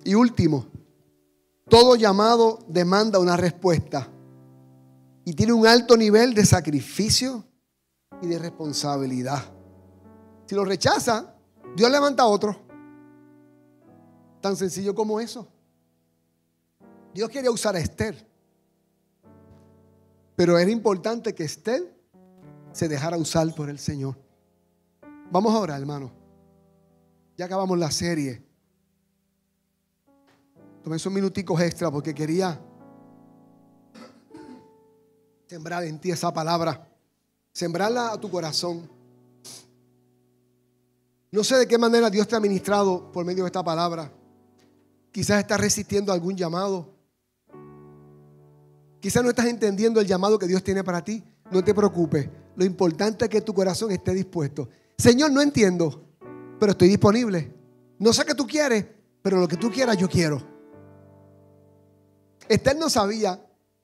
Y 0.04 0.16
último, 0.16 0.68
todo 1.70 1.96
llamado 1.96 2.60
demanda 2.70 3.20
una 3.20 3.36
respuesta 3.36 4.10
y 5.26 5.34
tiene 5.34 5.52
un 5.52 5.68
alto 5.68 5.98
nivel 5.98 6.34
de 6.34 6.46
sacrificio 6.46 7.44
y 8.22 8.28
de 8.28 8.40
responsabilidad. 8.40 9.44
Si 10.46 10.56
lo 10.56 10.64
rechaza, 10.64 11.36
Dios 11.76 11.92
levanta 11.92 12.24
a 12.24 12.28
otro. 12.28 12.67
Tan 14.48 14.56
sencillo 14.56 14.96
como 14.96 15.20
eso. 15.20 15.46
Dios 17.14 17.30
quería 17.30 17.52
usar 17.52 17.76
a 17.76 17.80
Esther. 17.80 18.26
Pero 20.38 20.58
era 20.58 20.72
importante 20.72 21.36
que 21.36 21.44
Esther 21.44 21.94
se 22.72 22.88
dejara 22.88 23.18
usar 23.18 23.54
por 23.54 23.70
el 23.70 23.78
Señor. 23.78 24.16
Vamos 25.30 25.54
ahora, 25.54 25.76
hermano. 25.76 26.14
Ya 27.36 27.44
acabamos 27.44 27.78
la 27.78 27.92
serie. 27.92 28.42
Tomé 30.82 30.96
esos 30.96 31.12
minuticos 31.12 31.60
extra 31.60 31.92
porque 31.92 32.16
quería 32.16 32.58
sembrar 35.46 35.84
en 35.84 36.00
ti 36.00 36.12
esa 36.12 36.34
palabra. 36.34 36.88
Sembrarla 37.52 38.14
a 38.14 38.22
tu 38.22 38.32
corazón. 38.32 38.90
No 41.34 41.44
sé 41.44 41.58
de 41.58 41.68
qué 41.68 41.78
manera 41.78 42.10
Dios 42.10 42.26
te 42.30 42.38
ha 42.38 42.40
ministrado 42.40 43.12
por 43.12 43.26
medio 43.26 43.44
de 43.44 43.50
esta 43.50 43.62
palabra. 43.62 44.14
Quizás 45.18 45.40
estás 45.40 45.60
resistiendo 45.60 46.14
algún 46.14 46.38
llamado. 46.38 46.94
Quizás 49.00 49.24
no 49.24 49.30
estás 49.30 49.48
entendiendo 49.48 50.00
el 50.00 50.06
llamado 50.06 50.38
que 50.38 50.46
Dios 50.46 50.64
tiene 50.64 50.84
para 50.84 51.04
ti. 51.04 51.24
No 51.50 51.64
te 51.64 51.74
preocupes. 51.74 52.30
Lo 52.56 52.64
importante 52.64 53.26
es 53.26 53.32
que 53.32 53.42
tu 53.42 53.52
corazón 53.52 53.90
esté 53.90 54.14
dispuesto. 54.14 54.70
Señor, 54.96 55.32
no 55.32 55.42
entiendo, 55.42 56.04
pero 56.60 56.74
estoy 56.74 56.90
disponible. 56.90 57.52
No 57.98 58.14
sé 58.14 58.26
qué 58.26 58.36
tú 58.36 58.46
quieres, 58.46 58.86
pero 59.24 59.40
lo 59.40 59.48
que 59.48 59.58
tú 59.58 59.72
quieras 59.72 59.98
yo 59.98 60.08
quiero. 60.08 60.40
Esther 62.48 62.78
no 62.78 62.88
sabía 62.88 63.44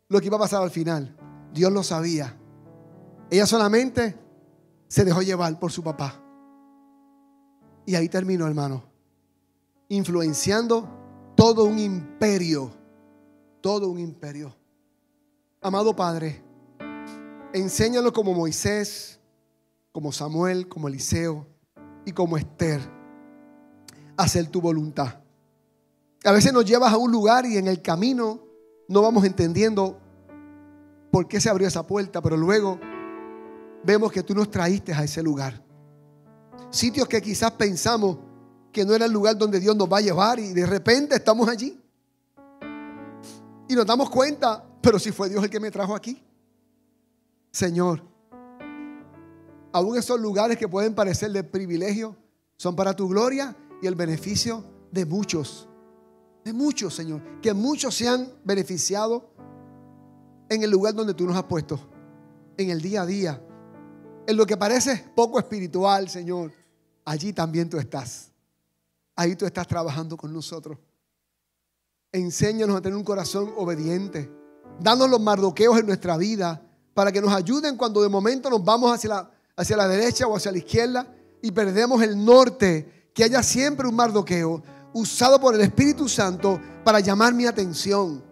lo 0.10 0.20
que 0.20 0.28
iba 0.28 0.38
a 0.38 0.42
pasar 0.42 0.62
al 0.62 0.70
final. 0.70 1.18
Dios 1.52 1.72
lo 1.72 1.82
sabía. 1.82 2.38
Ella 3.32 3.48
solamente 3.48 4.16
se 4.88 5.04
dejó 5.04 5.24
llevar 5.24 5.58
por 5.58 5.72
su 5.72 5.82
papá. 5.82 6.24
Y 7.88 7.96
ahí 7.96 8.08
terminó, 8.08 8.46
hermano. 8.46 8.84
Influenciando 9.90 11.02
todo 11.36 11.66
un 11.66 11.80
imperio. 11.80 12.72
Todo 13.62 13.90
un 13.90 14.00
imperio. 14.00 14.54
Amado 15.62 15.96
Padre, 15.96 16.44
enséñanos 17.54 18.12
como 18.12 18.34
Moisés, 18.34 19.20
como 19.94 20.12
Samuel, 20.12 20.68
como 20.68 20.90
Eliseo 20.90 21.48
y 22.06 22.12
como 22.12 22.38
Esther 22.38 22.82
a 24.18 24.24
hacer 24.24 24.48
tu 24.48 24.60
voluntad. 24.60 25.22
A 26.26 26.32
veces 26.32 26.52
nos 26.52 26.66
llevas 26.66 26.92
a 26.92 26.98
un 26.98 27.12
lugar 27.12 27.46
y 27.46 27.58
en 27.58 27.68
el 27.68 27.82
camino 27.82 28.42
no 28.90 29.02
vamos 29.02 29.24
entendiendo 29.24 30.00
por 31.12 31.28
qué 31.28 31.40
se 31.40 31.50
abrió 31.50 31.68
esa 31.68 31.88
puerta, 31.88 32.22
pero 32.22 32.36
luego 32.36 32.80
vemos 33.84 34.12
que 34.12 34.24
tú 34.24 34.34
nos 34.36 34.50
traíste 34.50 34.94
a 34.94 35.04
ese 35.04 35.24
lugar. 35.24 35.64
Sitios 36.70 37.08
que 37.08 37.22
quizás 37.22 37.52
pensamos 37.52 38.18
que 38.74 38.84
no 38.84 38.94
era 38.94 39.06
el 39.06 39.12
lugar 39.14 39.38
donde 39.38 39.60
Dios 39.60 39.76
nos 39.76 39.88
va 39.88 40.00
a 40.00 40.02
llevar 40.02 40.40
y 40.40 40.52
de 40.52 40.66
repente 40.66 41.16
estamos 41.16 41.48
allí. 41.48 41.80
Y 43.70 43.76
nos 43.76 43.86
damos 43.86 44.10
cuenta, 44.10 44.66
pero 44.82 45.00
si 45.00 45.12
fue 45.12 45.30
Dios 45.30 45.44
el 45.44 45.50
que 45.50 45.60
me 45.60 45.72
trajo 45.72 45.96
aquí. 45.96 46.22
Señor, 47.52 48.02
aún 49.72 49.98
esos 49.98 50.20
lugares 50.20 50.58
que 50.58 50.68
pueden 50.68 50.96
parecer 50.96 51.32
de 51.32 51.44
privilegio 51.44 52.18
son 52.58 52.76
para 52.76 52.96
tu 52.96 53.08
gloria 53.08 53.56
y 53.82 53.88
el 53.88 53.96
beneficio 53.96 54.66
de 54.92 55.06
muchos. 55.06 55.70
De 56.44 56.52
muchos, 56.52 56.96
Señor. 56.96 57.22
Que 57.42 57.54
muchos 57.54 57.96
se 57.96 58.08
han 58.08 58.28
beneficiado 58.44 59.30
en 60.50 60.64
el 60.64 60.72
lugar 60.72 60.94
donde 60.94 61.14
tú 61.14 61.26
nos 61.26 61.38
has 61.38 61.44
puesto. 61.44 61.80
En 62.58 62.70
el 62.70 62.82
día 62.82 63.04
a 63.04 63.06
día. 63.06 63.42
En 64.28 64.36
lo 64.36 64.46
que 64.46 64.58
parece 64.58 65.06
poco 65.16 65.40
espiritual, 65.40 66.10
Señor. 66.10 66.52
Allí 67.06 67.34
también 67.34 67.70
tú 67.70 67.78
estás. 67.78 68.33
Ahí 69.16 69.36
tú 69.36 69.46
estás 69.46 69.68
trabajando 69.68 70.18
con 70.18 70.34
nosotros. 70.34 70.78
Enséñanos 72.12 72.76
a 72.76 72.82
tener 72.82 72.98
un 72.98 73.04
corazón 73.04 73.54
obediente. 73.58 74.32
Danos 74.80 75.10
los 75.10 75.22
mardoqueos 75.22 75.80
en 75.80 75.86
nuestra 75.86 76.18
vida 76.18 76.62
para 76.94 77.12
que 77.12 77.22
nos 77.22 77.34
ayuden 77.34 77.78
cuando 77.78 78.02
de 78.02 78.10
momento 78.10 78.50
nos 78.50 78.64
vamos 78.64 78.94
hacia 78.94 79.10
la, 79.10 79.32
hacia 79.56 79.78
la 79.78 79.88
derecha 79.88 80.28
o 80.28 80.36
hacia 80.36 80.52
la 80.52 80.58
izquierda 80.58 81.08
y 81.42 81.52
perdemos 81.52 82.02
el 82.02 82.24
norte. 82.24 83.12
Que 83.14 83.24
haya 83.24 83.44
siempre 83.44 83.88
un 83.88 83.96
mardoqueo 83.96 84.64
usado 84.94 85.40
por 85.40 85.54
el 85.54 85.62
Espíritu 85.62 86.10
Santo 86.10 86.60
para 86.84 87.00
llamar 87.00 87.34
mi 87.34 87.46
atención. 87.46 88.24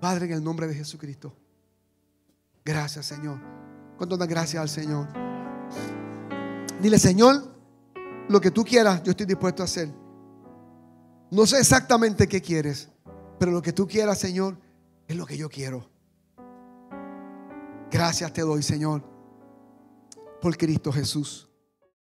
Padre, 0.00 0.26
en 0.26 0.32
el 0.32 0.44
nombre 0.44 0.66
de 0.66 0.74
Jesucristo. 0.74 1.32
Gracias, 2.64 3.06
Señor. 3.06 3.38
¿Cuánto 3.96 4.16
da 4.16 4.26
gracias 4.26 4.62
al 4.62 4.68
Señor? 4.68 5.29
Dile, 6.80 6.98
Señor, 6.98 7.54
lo 8.28 8.40
que 8.40 8.50
tú 8.50 8.64
quieras, 8.64 9.02
yo 9.02 9.10
estoy 9.10 9.26
dispuesto 9.26 9.62
a 9.62 9.66
hacer. 9.66 9.92
No 11.30 11.46
sé 11.46 11.58
exactamente 11.58 12.26
qué 12.26 12.40
quieres, 12.40 12.88
pero 13.38 13.52
lo 13.52 13.60
que 13.60 13.72
tú 13.72 13.86
quieras, 13.86 14.18
Señor, 14.18 14.56
es 15.06 15.16
lo 15.16 15.26
que 15.26 15.36
yo 15.36 15.48
quiero. 15.48 15.88
Gracias 17.90 18.32
te 18.32 18.42
doy, 18.42 18.62
Señor, 18.62 19.02
por 20.40 20.56
Cristo 20.56 20.90
Jesús. 20.90 21.49